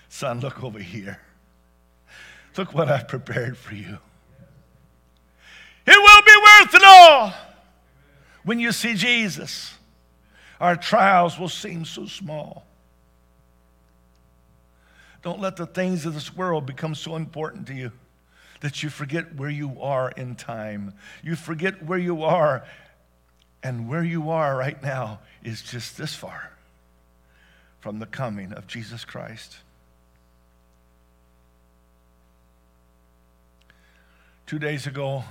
Son, 0.08 0.40
look 0.40 0.62
over 0.62 0.78
here. 0.78 1.20
Look 2.56 2.74
what 2.74 2.88
I've 2.88 3.08
prepared 3.08 3.56
for 3.56 3.74
you. 3.74 3.98
It 5.86 5.96
will 5.96 6.22
be 6.22 6.36
worth 6.42 6.74
it 6.74 6.82
all 6.84 7.32
when 8.44 8.58
you 8.58 8.72
see 8.72 8.94
Jesus. 8.94 9.74
Our 10.60 10.76
trials 10.76 11.38
will 11.38 11.48
seem 11.48 11.84
so 11.84 12.06
small. 12.06 12.66
Don't 15.22 15.40
let 15.40 15.56
the 15.56 15.66
things 15.66 16.06
of 16.06 16.14
this 16.14 16.34
world 16.34 16.66
become 16.66 16.94
so 16.94 17.16
important 17.16 17.66
to 17.68 17.74
you 17.74 17.92
that 18.60 18.82
you 18.82 18.90
forget 18.90 19.34
where 19.34 19.50
you 19.50 19.80
are 19.80 20.10
in 20.10 20.34
time. 20.34 20.94
You 21.22 21.36
forget 21.36 21.84
where 21.84 21.98
you 21.98 22.22
are, 22.22 22.64
and 23.62 23.88
where 23.88 24.04
you 24.04 24.30
are 24.30 24.56
right 24.56 24.82
now 24.82 25.20
is 25.42 25.62
just 25.62 25.98
this 25.98 26.14
far 26.14 26.50
from 27.80 27.98
the 27.98 28.06
coming 28.06 28.52
of 28.52 28.66
Jesus 28.66 29.04
Christ. 29.04 29.56
Two 34.46 34.58
days 34.58 34.86
ago, 34.86 35.24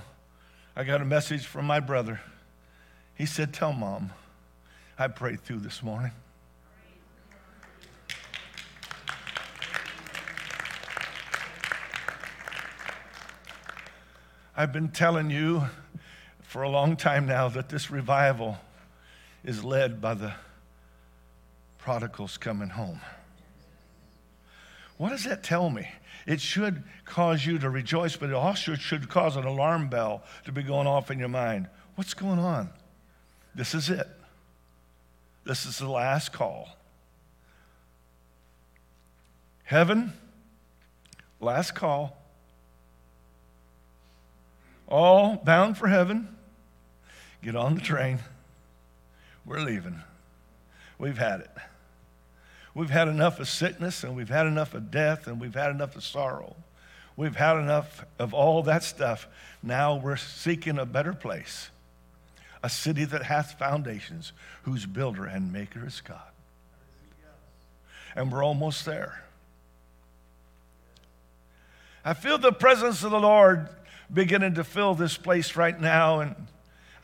I 0.74 0.84
got 0.84 1.00
a 1.00 1.04
message 1.04 1.46
from 1.46 1.66
my 1.66 1.78
brother. 1.78 2.20
He 3.14 3.26
said, 3.26 3.52
Tell 3.52 3.72
mom, 3.72 4.12
I 4.98 5.08
prayed 5.08 5.42
through 5.42 5.58
this 5.58 5.82
morning. 5.82 6.12
I've 14.56 14.72
been 14.72 14.88
telling 14.88 15.30
you 15.30 15.64
for 16.42 16.62
a 16.62 16.68
long 16.68 16.96
time 16.96 17.26
now 17.26 17.48
that 17.48 17.68
this 17.68 17.90
revival 17.90 18.58
is 19.44 19.62
led 19.62 20.00
by 20.00 20.14
the 20.14 20.32
prodigals 21.78 22.36
coming 22.36 22.70
home. 22.70 23.00
What 24.96 25.10
does 25.10 25.24
that 25.24 25.44
tell 25.44 25.70
me? 25.70 25.88
It 26.26 26.40
should 26.40 26.82
cause 27.04 27.46
you 27.46 27.58
to 27.60 27.70
rejoice, 27.70 28.16
but 28.16 28.28
it 28.28 28.34
also 28.34 28.74
should 28.74 29.08
cause 29.08 29.36
an 29.36 29.44
alarm 29.44 29.88
bell 29.88 30.22
to 30.44 30.52
be 30.52 30.62
going 30.62 30.86
off 30.86 31.10
in 31.10 31.18
your 31.18 31.28
mind. 31.28 31.68
What's 31.94 32.12
going 32.12 32.38
on? 32.38 32.70
This 33.54 33.74
is 33.74 33.88
it. 33.88 34.06
This 35.44 35.64
is 35.64 35.78
the 35.78 35.88
last 35.88 36.32
call. 36.32 36.68
Heaven, 39.62 40.12
last 41.40 41.74
call 41.74 42.16
all 44.90 45.36
bound 45.36 45.78
for 45.78 45.88
heaven. 45.88 46.36
Get 47.42 47.56
on 47.56 47.74
the 47.74 47.80
train. 47.80 48.18
We're 49.46 49.60
leaving. 49.60 50.02
We've 50.98 51.18
had 51.18 51.40
it. 51.40 51.50
We've 52.74 52.90
had 52.90 53.08
enough 53.08 53.40
of 53.40 53.48
sickness 53.48 54.04
and 54.04 54.14
we've 54.14 54.28
had 54.28 54.46
enough 54.46 54.74
of 54.74 54.90
death 54.90 55.26
and 55.26 55.40
we've 55.40 55.54
had 55.54 55.70
enough 55.70 55.96
of 55.96 56.04
sorrow. 56.04 56.54
We've 57.16 57.36
had 57.36 57.56
enough 57.56 58.04
of 58.18 58.32
all 58.32 58.62
that 58.64 58.82
stuff. 58.82 59.26
Now 59.62 59.96
we're 59.96 60.16
seeking 60.16 60.78
a 60.78 60.86
better 60.86 61.12
place, 61.12 61.70
a 62.62 62.70
city 62.70 63.04
that 63.04 63.24
hath 63.24 63.58
foundations, 63.58 64.32
whose 64.62 64.86
builder 64.86 65.26
and 65.26 65.52
maker 65.52 65.84
is 65.86 66.00
God. 66.00 66.18
And 68.14 68.30
we're 68.30 68.44
almost 68.44 68.84
there. 68.84 69.24
I 72.04 72.14
feel 72.14 72.38
the 72.38 72.52
presence 72.52 73.04
of 73.04 73.10
the 73.10 73.20
Lord 73.20 73.68
beginning 74.12 74.54
to 74.54 74.64
fill 74.64 74.94
this 74.94 75.16
place 75.16 75.56
right 75.56 75.78
now. 75.78 76.20
And 76.20 76.34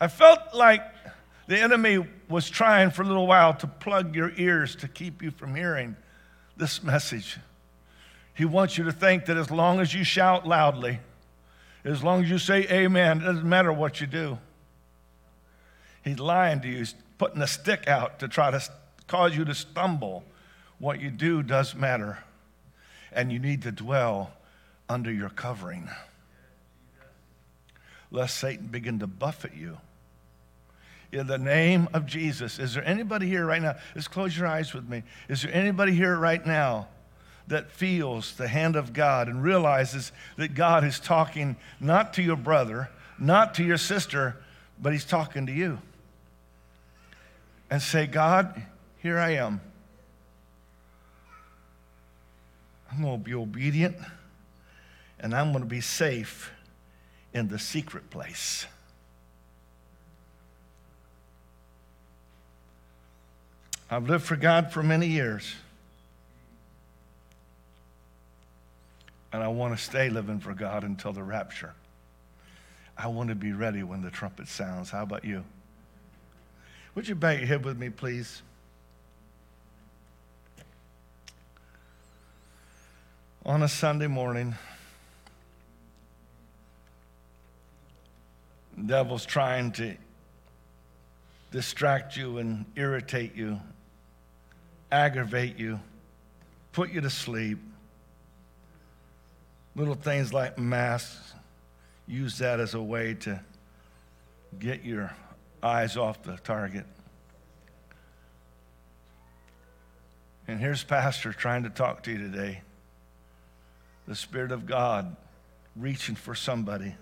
I 0.00 0.08
felt 0.08 0.54
like 0.54 0.82
the 1.46 1.58
enemy 1.58 2.06
was 2.28 2.50
trying 2.50 2.90
for 2.90 3.02
a 3.02 3.06
little 3.06 3.26
while 3.26 3.54
to 3.54 3.66
plug 3.66 4.14
your 4.14 4.32
ears 4.36 4.76
to 4.76 4.88
keep 4.88 5.22
you 5.22 5.30
from 5.30 5.54
hearing 5.54 5.96
this 6.56 6.82
message. 6.82 7.38
He 8.34 8.44
wants 8.44 8.76
you 8.76 8.84
to 8.84 8.92
think 8.92 9.26
that 9.26 9.36
as 9.36 9.50
long 9.50 9.80
as 9.80 9.94
you 9.94 10.04
shout 10.04 10.46
loudly, 10.46 11.00
as 11.84 12.02
long 12.02 12.24
as 12.24 12.30
you 12.30 12.38
say 12.38 12.66
amen, 12.70 13.22
it 13.22 13.24
doesn't 13.24 13.48
matter 13.48 13.72
what 13.72 14.00
you 14.00 14.06
do. 14.06 14.38
He's 16.02 16.18
lying 16.18 16.60
to 16.60 16.68
you, 16.68 16.78
He's 16.78 16.94
putting 17.18 17.40
a 17.40 17.46
stick 17.46 17.88
out 17.88 18.18
to 18.18 18.28
try 18.28 18.50
to 18.50 18.60
cause 19.06 19.36
you 19.36 19.44
to 19.44 19.54
stumble. 19.54 20.24
What 20.78 21.00
you 21.00 21.10
do 21.10 21.42
does 21.42 21.74
matter, 21.74 22.18
and 23.10 23.32
you 23.32 23.38
need 23.38 23.62
to 23.62 23.72
dwell 23.72 24.32
under 24.88 25.10
your 25.10 25.30
covering, 25.30 25.88
lest 28.10 28.38
Satan 28.38 28.66
begin 28.66 28.98
to 29.00 29.06
buffet 29.06 29.54
you 29.54 29.78
in 31.12 31.26
the 31.26 31.38
name 31.38 31.88
of 31.92 32.06
Jesus. 32.06 32.58
Is 32.58 32.74
there 32.74 32.86
anybody 32.86 33.26
here 33.26 33.46
right 33.46 33.62
now? 33.62 33.76
Just 33.94 34.10
close 34.10 34.36
your 34.36 34.46
eyes 34.46 34.74
with 34.74 34.88
me. 34.88 35.02
Is 35.28 35.42
there 35.42 35.54
anybody 35.54 35.92
here 35.92 36.16
right 36.16 36.44
now 36.44 36.88
that 37.48 37.70
feels 37.70 38.34
the 38.34 38.48
hand 38.48 38.76
of 38.76 38.92
God 38.92 39.28
and 39.28 39.42
realizes 39.42 40.12
that 40.36 40.54
God 40.54 40.84
is 40.84 40.98
talking 40.98 41.56
not 41.80 42.14
to 42.14 42.22
your 42.22 42.36
brother, 42.36 42.90
not 43.18 43.54
to 43.54 43.64
your 43.64 43.78
sister, 43.78 44.36
but 44.80 44.92
He's 44.92 45.04
talking 45.04 45.46
to 45.46 45.52
you? 45.52 45.78
And 47.70 47.82
say, 47.82 48.06
God, 48.06 48.62
here 48.98 49.18
I 49.18 49.30
am. 49.30 49.60
I'm 52.92 53.02
going 53.02 53.18
to 53.18 53.24
be 53.24 53.34
obedient 53.34 53.96
and 55.18 55.34
I'm 55.34 55.50
going 55.50 55.64
to 55.64 55.68
be 55.68 55.80
safe 55.80 56.52
in 57.36 57.48
the 57.48 57.58
secret 57.58 58.08
place. 58.08 58.66
I've 63.90 64.08
lived 64.08 64.24
for 64.24 64.36
God 64.36 64.72
for 64.72 64.82
many 64.82 65.06
years. 65.06 65.54
And 69.34 69.42
I 69.42 69.48
want 69.48 69.76
to 69.76 69.84
stay 69.84 70.08
living 70.08 70.40
for 70.40 70.54
God 70.54 70.82
until 70.82 71.12
the 71.12 71.22
rapture. 71.22 71.74
I 72.96 73.08
want 73.08 73.28
to 73.28 73.34
be 73.34 73.52
ready 73.52 73.82
when 73.82 74.00
the 74.00 74.10
trumpet 74.10 74.48
sounds. 74.48 74.88
How 74.88 75.02
about 75.02 75.26
you? 75.26 75.44
Would 76.94 77.06
you 77.06 77.14
bow 77.14 77.32
your 77.32 77.46
head 77.46 77.66
with 77.66 77.76
me, 77.76 77.90
please? 77.90 78.40
On 83.44 83.62
a 83.62 83.68
Sunday 83.68 84.06
morning, 84.06 84.54
devil's 88.86 89.26
trying 89.26 89.72
to 89.72 89.96
distract 91.50 92.16
you 92.16 92.38
and 92.38 92.64
irritate 92.76 93.34
you 93.34 93.60
aggravate 94.90 95.58
you, 95.58 95.80
put 96.72 96.90
you 96.90 97.00
to 97.00 97.10
sleep. 97.10 97.58
Little 99.74 99.94
things 99.94 100.32
like 100.32 100.58
masks, 100.58 101.34
use 102.06 102.38
that 102.38 102.60
as 102.60 102.74
a 102.74 102.82
way 102.82 103.14
to 103.14 103.40
get 104.58 104.84
your 104.84 105.14
eyes 105.62 105.96
off 105.96 106.22
the 106.22 106.36
target. 106.38 106.86
And 110.48 110.60
here's 110.60 110.84
Pastor 110.84 111.32
trying 111.32 111.64
to 111.64 111.70
talk 111.70 112.04
to 112.04 112.12
you 112.12 112.18
today. 112.18 112.62
The 114.06 114.14
Spirit 114.14 114.52
of 114.52 114.64
God 114.64 115.16
reaching 115.74 116.14
for 116.14 116.34
somebody. 116.34 116.94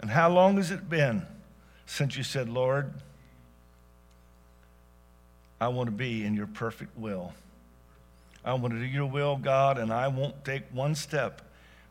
And 0.00 0.10
how 0.10 0.30
long 0.30 0.56
has 0.56 0.70
it 0.70 0.88
been 0.88 1.26
since 1.86 2.16
you 2.16 2.22
said, 2.22 2.48
Lord, 2.48 2.92
I 5.60 5.68
want 5.68 5.86
to 5.86 5.92
be 5.92 6.24
in 6.24 6.34
your 6.34 6.46
perfect 6.46 6.96
will. 6.98 7.32
I 8.44 8.54
want 8.54 8.74
to 8.74 8.80
do 8.80 8.86
your 8.86 9.06
will, 9.06 9.36
God, 9.36 9.78
and 9.78 9.92
I 9.92 10.08
won't 10.08 10.44
take 10.44 10.64
one 10.72 10.94
step 10.94 11.42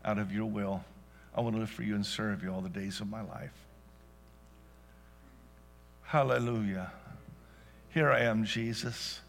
out 0.04 0.18
of 0.18 0.32
your 0.32 0.46
will. 0.46 0.84
I 1.34 1.40
want 1.40 1.56
to 1.56 1.60
live 1.60 1.70
for 1.70 1.82
you 1.82 1.94
and 1.94 2.06
serve 2.06 2.42
you 2.42 2.52
all 2.52 2.60
the 2.60 2.68
days 2.68 3.00
of 3.00 3.10
my 3.10 3.22
life. 3.22 3.52
Hallelujah. 6.04 6.92
Here 7.90 8.10
I 8.10 8.20
am, 8.20 8.44
Jesus. 8.44 9.20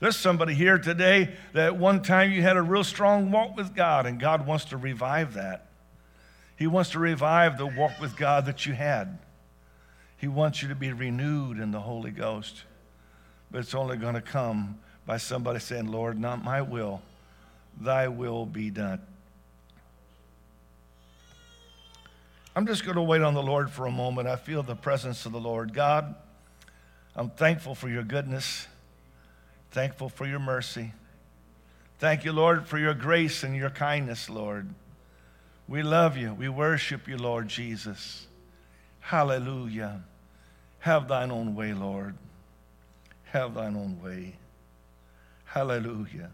There's 0.00 0.16
somebody 0.16 0.54
here 0.54 0.76
today 0.76 1.30
that 1.52 1.66
at 1.66 1.76
one 1.76 2.02
time 2.02 2.32
you 2.32 2.42
had 2.42 2.56
a 2.56 2.62
real 2.62 2.84
strong 2.84 3.30
walk 3.30 3.56
with 3.56 3.74
God, 3.74 4.04
and 4.06 4.18
God 4.18 4.46
wants 4.46 4.66
to 4.66 4.76
revive 4.76 5.34
that. 5.34 5.68
He 6.56 6.66
wants 6.66 6.90
to 6.90 6.98
revive 6.98 7.58
the 7.58 7.66
walk 7.66 8.00
with 8.00 8.16
God 8.16 8.46
that 8.46 8.66
you 8.66 8.74
had. 8.74 9.18
He 10.16 10.28
wants 10.28 10.62
you 10.62 10.68
to 10.68 10.74
be 10.74 10.92
renewed 10.92 11.58
in 11.58 11.70
the 11.70 11.80
Holy 11.80 12.10
Ghost 12.10 12.64
but 13.54 13.60
it's 13.60 13.74
only 13.76 13.96
going 13.96 14.14
to 14.14 14.20
come 14.20 14.80
by 15.06 15.16
somebody 15.16 15.60
saying, 15.60 15.86
Lord, 15.86 16.18
not 16.18 16.42
my 16.42 16.60
will, 16.60 17.02
thy 17.80 18.08
will 18.08 18.46
be 18.46 18.68
done. 18.68 19.00
I'm 22.56 22.66
just 22.66 22.84
going 22.84 22.96
to 22.96 23.02
wait 23.02 23.22
on 23.22 23.32
the 23.32 23.42
Lord 23.42 23.70
for 23.70 23.86
a 23.86 23.92
moment. 23.92 24.26
I 24.26 24.34
feel 24.34 24.64
the 24.64 24.74
presence 24.74 25.24
of 25.24 25.30
the 25.30 25.38
Lord. 25.38 25.72
God, 25.72 26.16
I'm 27.14 27.30
thankful 27.30 27.76
for 27.76 27.88
your 27.88 28.02
goodness, 28.02 28.66
thankful 29.70 30.08
for 30.08 30.26
your 30.26 30.40
mercy. 30.40 30.92
Thank 32.00 32.24
you, 32.24 32.32
Lord, 32.32 32.66
for 32.66 32.76
your 32.76 32.94
grace 32.94 33.44
and 33.44 33.54
your 33.54 33.70
kindness, 33.70 34.28
Lord. 34.28 34.68
We 35.66 35.82
love 35.82 36.16
you. 36.16 36.34
We 36.34 36.48
worship 36.48 37.08
you, 37.08 37.16
Lord 37.16 37.48
Jesus. 37.48 38.26
Hallelujah. 39.00 40.02
Have 40.80 41.08
thine 41.08 41.30
own 41.30 41.54
way, 41.54 41.72
Lord 41.72 42.14
have 43.34 43.54
thine 43.54 43.74
own 43.74 44.00
way. 44.00 44.32
Hallelujah. 45.44 46.30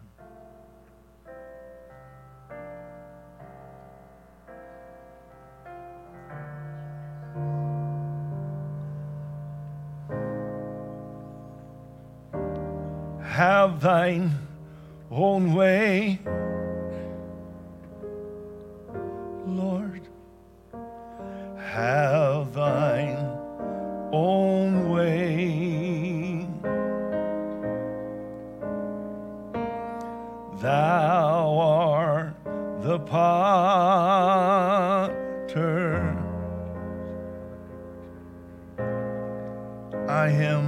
Have 13.23 13.81
thine 13.81 14.37
own 15.09 15.55
way, 15.55 16.19
Lord. 19.51 20.07
Have 21.57 22.53
thine 22.53 23.17
own 24.11 24.89
way. 24.89 26.47
Thou 30.61 31.57
art 31.57 32.35
the 32.81 32.99
potter. 32.99 33.51
I 40.07 40.27
am 40.29 40.60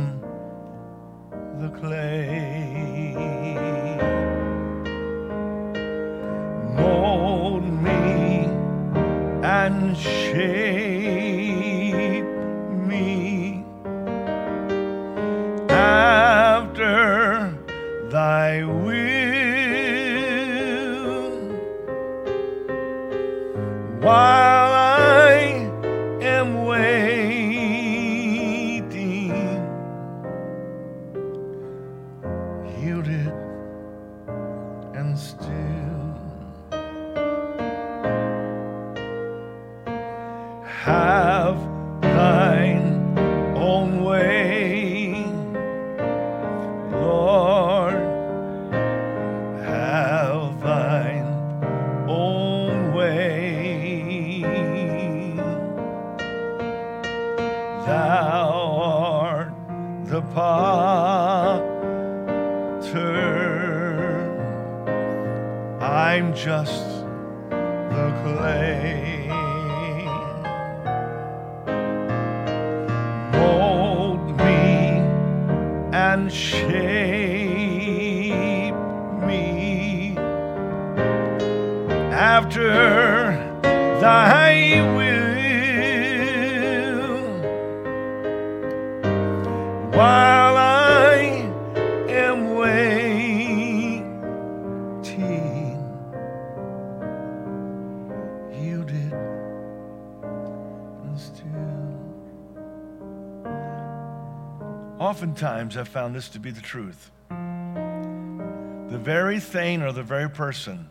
Oftentimes, 105.03 105.75
I've 105.75 105.89
found 105.89 106.15
this 106.15 106.29
to 106.29 106.39
be 106.39 106.49
the 106.49 106.61
truth. 106.61 107.11
The 107.29 108.97
very 108.97 109.37
thing 109.37 109.81
or 109.81 109.91
the 109.91 110.01
very 110.01 110.29
person 110.29 110.87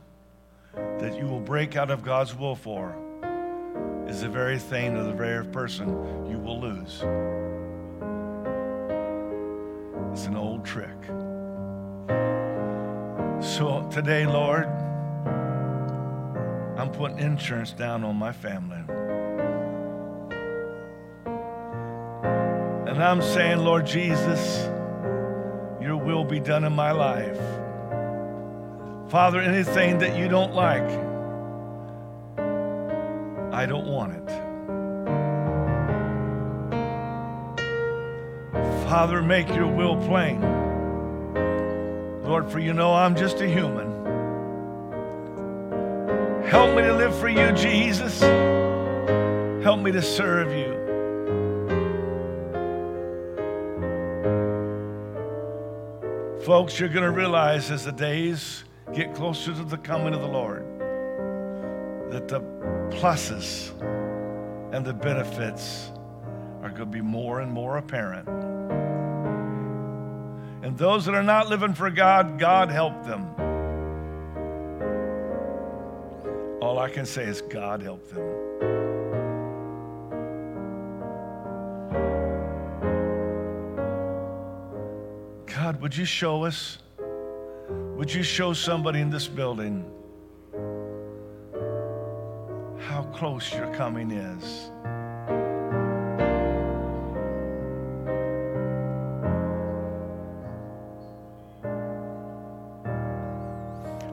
that 0.74 1.16
you 1.16 1.24
will 1.24 1.40
break 1.40 1.76
out 1.76 1.90
of 1.90 2.04
God's 2.04 2.36
will 2.36 2.54
for 2.54 2.94
is 4.06 4.20
the 4.20 4.28
very 4.28 4.58
thing 4.58 4.98
or 4.98 5.04
the 5.04 5.14
very 5.14 5.46
person 5.46 5.88
you 6.30 6.36
will 6.38 6.60
lose. 6.60 6.96
It's 10.12 10.26
an 10.26 10.36
old 10.36 10.62
trick. 10.62 11.06
So 13.42 13.88
today, 13.90 14.26
Lord, 14.26 14.66
I'm 16.76 16.90
putting 16.92 17.18
insurance 17.18 17.72
down 17.72 18.04
on 18.04 18.16
my 18.16 18.32
family. 18.32 18.81
And 22.92 23.02
I'm 23.02 23.22
saying, 23.22 23.56
Lord 23.64 23.86
Jesus, 23.86 24.66
your 25.80 25.96
will 25.96 26.24
be 26.24 26.38
done 26.38 26.62
in 26.62 26.74
my 26.74 26.92
life. 26.92 27.38
Father, 29.10 29.40
anything 29.40 29.96
that 30.00 30.14
you 30.14 30.28
don't 30.28 30.52
like, 30.52 30.86
I 33.50 33.64
don't 33.64 33.86
want 33.86 34.12
it. 34.12 34.28
Father, 38.90 39.22
make 39.22 39.48
your 39.48 39.68
will 39.68 39.96
plain. 40.06 40.42
Lord, 42.24 42.52
for 42.52 42.58
you 42.58 42.74
know 42.74 42.92
I'm 42.92 43.16
just 43.16 43.40
a 43.40 43.48
human. 43.48 43.90
Help 46.44 46.76
me 46.76 46.82
to 46.82 46.94
live 46.94 47.18
for 47.18 47.30
you, 47.30 47.52
Jesus. 47.52 48.20
Help 49.64 49.80
me 49.80 49.92
to 49.92 50.02
serve 50.02 50.52
you. 50.52 50.81
Folks, 56.52 56.78
you're 56.78 56.90
going 56.90 57.02
to 57.02 57.10
realize 57.10 57.70
as 57.70 57.82
the 57.82 57.92
days 57.92 58.64
get 58.92 59.14
closer 59.14 59.54
to 59.54 59.64
the 59.64 59.78
coming 59.78 60.12
of 60.12 60.20
the 60.20 60.28
Lord 60.28 60.62
that 62.10 62.28
the 62.28 62.40
pluses 62.90 63.70
and 64.74 64.84
the 64.84 64.92
benefits 64.92 65.90
are 66.60 66.68
going 66.68 66.80
to 66.80 66.84
be 66.84 67.00
more 67.00 67.40
and 67.40 67.50
more 67.50 67.78
apparent. 67.78 68.28
And 70.62 70.76
those 70.76 71.06
that 71.06 71.14
are 71.14 71.22
not 71.22 71.48
living 71.48 71.72
for 71.72 71.88
God, 71.88 72.38
God 72.38 72.70
help 72.70 73.02
them. 73.02 73.30
All 76.60 76.78
I 76.78 76.90
can 76.90 77.06
say 77.06 77.24
is, 77.24 77.40
God 77.40 77.80
help 77.80 78.06
them. 78.10 79.21
Would 85.92 85.98
you 85.98 86.06
show 86.06 86.44
us? 86.44 86.78
Would 87.68 88.14
you 88.14 88.22
show 88.22 88.54
somebody 88.54 89.00
in 89.00 89.10
this 89.10 89.28
building 89.28 89.84
how 92.78 93.02
close 93.12 93.52
your 93.52 93.70
coming 93.74 94.10
is? 94.10 94.70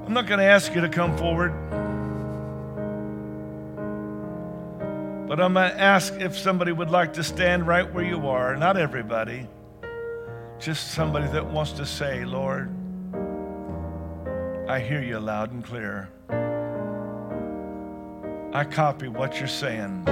I'm 0.05 0.13
not 0.13 0.27
going 0.27 0.39
to 0.39 0.43
ask 0.43 0.75
you 0.75 0.82
to 0.82 0.89
come 0.89 1.17
forward, 1.17 1.53
but 5.30 5.39
I'm 5.39 5.53
going 5.53 5.71
to 5.71 5.80
ask 5.80 6.13
if 6.15 6.38
somebody 6.38 6.73
would 6.73 6.89
like 6.89 7.13
to 7.13 7.23
stand 7.23 7.65
right 7.65 7.89
where 7.93 8.03
you 8.03 8.27
are. 8.27 8.57
Not 8.57 8.75
everybody, 8.75 9.47
just 10.60 10.91
somebody 10.91 11.28
that 11.28 11.43
oh. 11.43 11.53
wants 11.53 11.72
to 11.74 11.86
say, 11.86 12.26
Lord, 12.26 12.70
I 14.68 14.80
hear 14.80 15.01
you 15.01 15.20
loud 15.20 15.51
and 15.51 15.64
clear. 15.64 16.10
I 18.53 18.64
copy 18.66 19.07
what 19.07 19.39
you're 19.39 19.47
saying. 19.47 20.03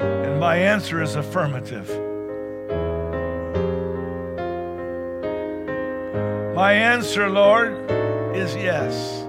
And 0.00 0.38
my 0.38 0.56
answer 0.56 1.02
is 1.02 1.16
affirmative. 1.16 1.88
My 6.54 6.72
answer, 6.72 7.28
Lord, 7.28 7.90
is 8.36 8.54
yes. 8.54 9.21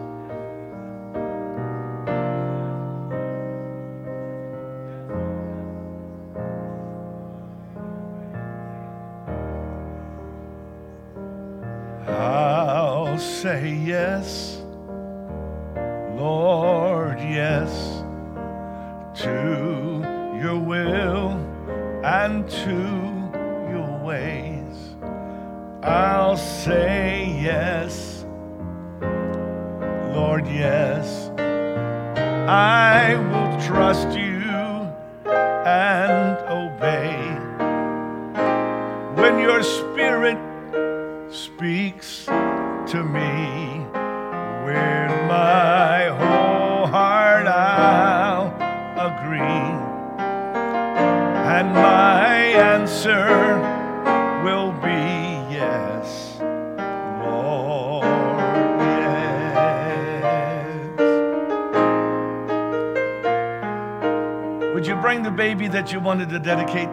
You 65.93 65.99
wanted 65.99 66.27
to 66.27 66.39
dedicate 66.39 66.89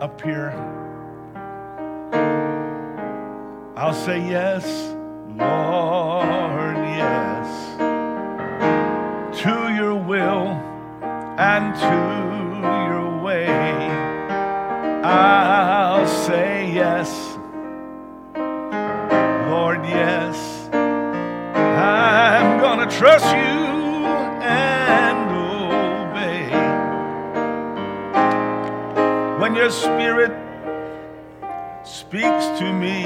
up 0.00 0.20
here? 0.20 0.50
I'll 3.76 3.94
say 3.94 4.18
yes, 4.28 4.64
Lord, 5.36 6.76
yes, 6.98 7.76
to 9.42 9.72
your 9.72 9.94
will 9.94 10.48
and 11.38 11.74
to 11.76 11.96
your 12.90 13.22
way. 13.22 13.46
I'll 15.04 16.08
say 16.08 16.72
yes, 16.72 17.08
Lord, 19.48 19.84
yes. 19.86 20.68
I'm 20.72 22.58
gonna 22.60 22.90
trust 22.90 23.26
you 23.26 23.67
spirit 29.78 30.32
speaks 31.84 32.58
to 32.58 32.72
me, 32.72 33.04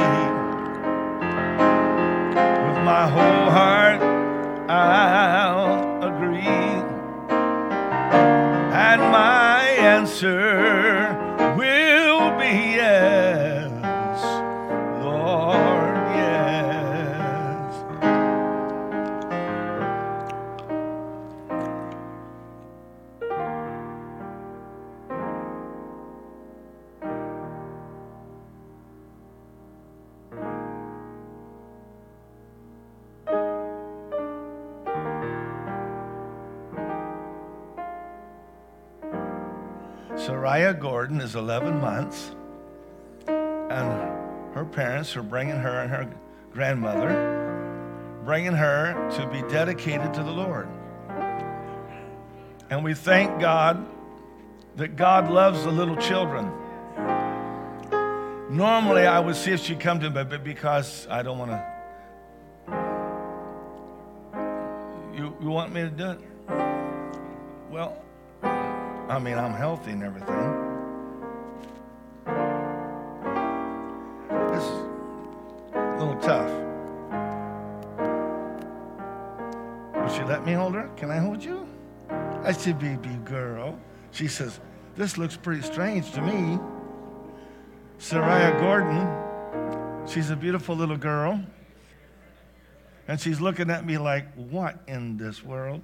Is 41.32 41.36
11 41.36 41.80
months, 41.80 42.36
and 43.26 44.54
her 44.54 44.66
parents 44.70 45.16
are 45.16 45.22
bringing 45.22 45.56
her 45.56 45.80
and 45.80 45.90
her 45.90 46.14
grandmother, 46.52 48.20
bringing 48.22 48.52
her 48.52 48.92
to 49.12 49.26
be 49.28 49.40
dedicated 49.50 50.12
to 50.12 50.22
the 50.22 50.30
Lord. 50.30 50.68
And 52.68 52.84
we 52.84 52.92
thank 52.92 53.40
God 53.40 53.82
that 54.76 54.96
God 54.96 55.30
loves 55.30 55.64
the 55.64 55.70
little 55.70 55.96
children. 55.96 56.52
Normally, 58.50 59.06
I 59.06 59.18
would 59.18 59.36
see 59.36 59.52
if 59.52 59.62
she'd 59.62 59.80
come 59.80 60.00
to 60.00 60.10
me, 60.10 60.24
but 60.24 60.44
because 60.44 61.06
I 61.08 61.22
don't 61.22 61.38
want 61.38 61.52
to. 61.52 61.64
You, 65.16 65.34
you 65.40 65.48
want 65.48 65.72
me 65.72 65.80
to 65.80 65.88
do 65.88 66.10
it? 66.10 66.20
Well, 67.70 67.96
I 68.42 69.18
mean, 69.18 69.38
I'm 69.38 69.54
healthy 69.54 69.92
and 69.92 70.02
everything. 70.02 70.71
Me 80.52 80.58
hold 80.58 80.74
her? 80.74 80.90
Can 80.96 81.10
I 81.10 81.16
hold 81.16 81.42
you? 81.42 81.66
I 82.42 82.52
said, 82.52 82.78
baby 82.78 83.16
girl. 83.24 83.78
She 84.10 84.28
says, 84.28 84.60
this 84.96 85.16
looks 85.16 85.34
pretty 85.34 85.62
strange 85.62 86.12
to 86.12 86.20
me. 86.20 86.58
Soraya 87.98 88.58
Gordon, 88.60 90.06
she's 90.06 90.28
a 90.28 90.36
beautiful 90.36 90.76
little 90.76 90.98
girl. 90.98 91.40
And 93.08 93.18
she's 93.18 93.40
looking 93.40 93.70
at 93.70 93.86
me 93.86 93.96
like, 93.96 94.32
what 94.34 94.76
in 94.86 95.16
this 95.16 95.42
world? 95.42 95.80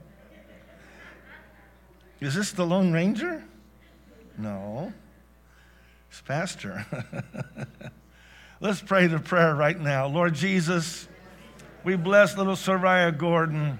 Is 2.21 2.35
this 2.35 2.53
the 2.53 2.66
Lone 2.66 2.93
Ranger? 2.93 3.43
No. 4.37 4.93
It's 6.11 6.21
Pastor. 6.21 6.85
Let's 8.61 8.83
pray 8.83 9.07
the 9.07 9.19
prayer 9.19 9.55
right 9.55 9.79
now. 9.79 10.09
Lord 10.09 10.35
Jesus, 10.35 11.09
we 11.85 11.97
bless 11.97 12.37
little 12.37 12.55
Soraya 12.55 13.16
Gordon 13.16 13.79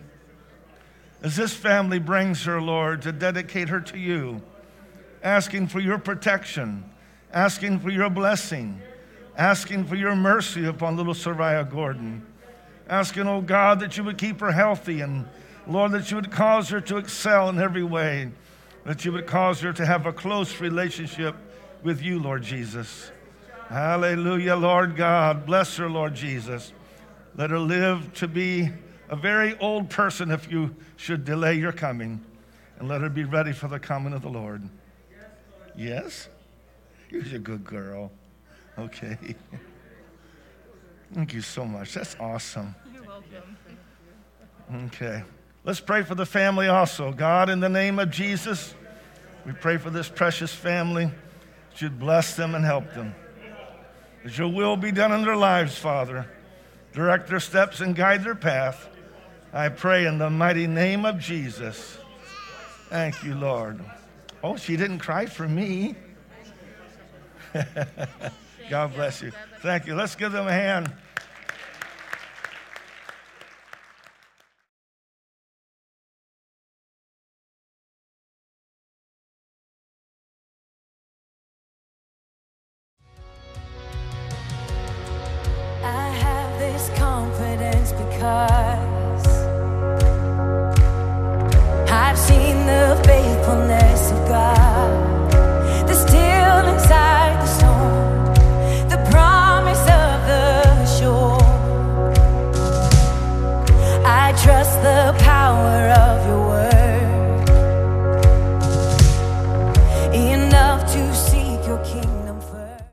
as 1.23 1.37
this 1.37 1.53
family 1.53 1.99
brings 1.99 2.45
her, 2.45 2.61
Lord, 2.61 3.03
to 3.03 3.13
dedicate 3.13 3.69
her 3.69 3.81
to 3.81 3.99
you, 3.99 4.41
asking 5.23 5.69
for 5.69 5.81
your 5.81 5.99
protection, 5.99 6.85
asking 7.33 7.81
for 7.81 7.91
your 7.91 8.09
blessing, 8.09 8.81
asking 9.37 9.85
for 9.85 9.97
your 9.97 10.15
mercy 10.15 10.65
upon 10.67 10.97
little 10.97 11.15
Soraya 11.15 11.69
Gordon, 11.69 12.25
asking, 12.89 13.27
oh 13.27 13.41
God, 13.41 13.81
that 13.81 13.97
you 13.97 14.05
would 14.05 14.19
keep 14.19 14.41
her 14.41 14.53
healthy 14.53 15.01
and 15.01 15.27
Lord, 15.69 15.93
that 15.93 16.11
you 16.11 16.17
would 16.17 16.31
cause 16.31 16.71
her 16.71 16.81
to 16.81 16.97
excel 16.97 17.51
in 17.51 17.59
every 17.59 17.83
way, 17.83 18.31
that 18.85 19.05
you 19.05 19.13
would 19.13 19.27
cause 19.27 19.61
her 19.61 19.73
to 19.75 19.85
have 19.85 20.07
a 20.07 20.13
close 20.15 20.61
relationship 20.61 21.37
with 21.83 22.01
you, 22.01 22.19
Lord 22.19 22.43
Jesus. 22.43 23.13
Hallelujah, 23.69 24.57
Lord 24.57 24.97
God. 24.97 25.45
Bless 25.45 25.77
her, 25.77 25.91
Lord 25.91 26.15
Jesus. 26.15 26.73
Let 27.37 27.51
her 27.51 27.59
live 27.59 28.15
to 28.15 28.27
be 28.27 28.71
a 29.09 29.17
very 29.17 29.59
old 29.59 29.91
person 29.91 30.31
if 30.31 30.51
you 30.51 30.75
should 30.97 31.25
delay 31.25 31.55
your 31.55 31.73
coming, 31.73 32.21
and 32.79 32.89
let 32.89 33.01
her 33.01 33.09
be 33.09 33.25
ready 33.25 33.53
for 33.53 33.69
the 33.69 33.79
coming 33.79 34.13
of 34.13 34.23
the 34.23 34.29
Lord. 34.29 34.69
Yes? 35.77 36.29
You're 37.11 37.23
a 37.37 37.39
good 37.39 37.65
girl. 37.65 38.11
Okay. 38.79 39.17
Thank 41.15 41.33
you 41.33 41.41
so 41.41 41.65
much. 41.65 41.95
That's 41.95 42.17
awesome. 42.21 42.75
You're 42.93 43.03
welcome. 43.03 43.57
Okay. 44.87 45.23
Let's 45.65 45.81
pray 45.81 46.03
for 46.03 46.15
the 46.15 46.27
family 46.27 46.69
also. 46.69 47.13
God, 47.13 47.49
in 47.49 47.61
the 47.61 47.69
name 47.69 47.99
of 47.99 48.11
Jesus, 48.11 48.75
we 49.47 49.53
pray 49.53 49.79
for 49.79 49.91
this 49.91 50.09
precious 50.09 50.53
family. 50.53 51.07
That 51.71 51.83
you'd 51.83 51.99
bless 51.99 52.37
them 52.37 52.55
and 52.55 52.65
help 52.65 52.93
them. 52.95 53.15
That 54.25 54.37
your 54.37 54.49
will 54.49 54.77
be 54.77 54.93
done 54.93 55.13
in 55.13 55.23
their 55.23 55.37
lives, 55.37 55.79
Father. 55.79 56.31
Direct 56.93 57.29
their 57.29 57.41
steps 57.41 57.81
and 57.81 57.97
guide 57.97 58.25
their 58.25 58.35
path. 58.35 58.89
I 59.59 59.69
pray 59.71 60.07
in 60.07 60.19
the 60.19 60.31
mighty 60.31 60.69
name 60.69 61.05
of 61.05 61.19
Jesus. 61.19 61.99
Thank 62.91 63.25
you, 63.25 63.35
Lord. 63.35 63.81
Oh, 64.41 64.57
she 64.57 64.77
didn't 64.77 65.01
cry 65.01 65.27
for 65.27 65.49
me. 65.49 65.97
God 68.71 68.95
bless 68.95 69.21
you. 69.21 69.33
Thank 69.61 69.89
you. 69.89 69.97
Let's 69.97 70.15
give 70.15 70.31
them 70.31 70.47
a 70.47 70.53
hand. 70.53 70.93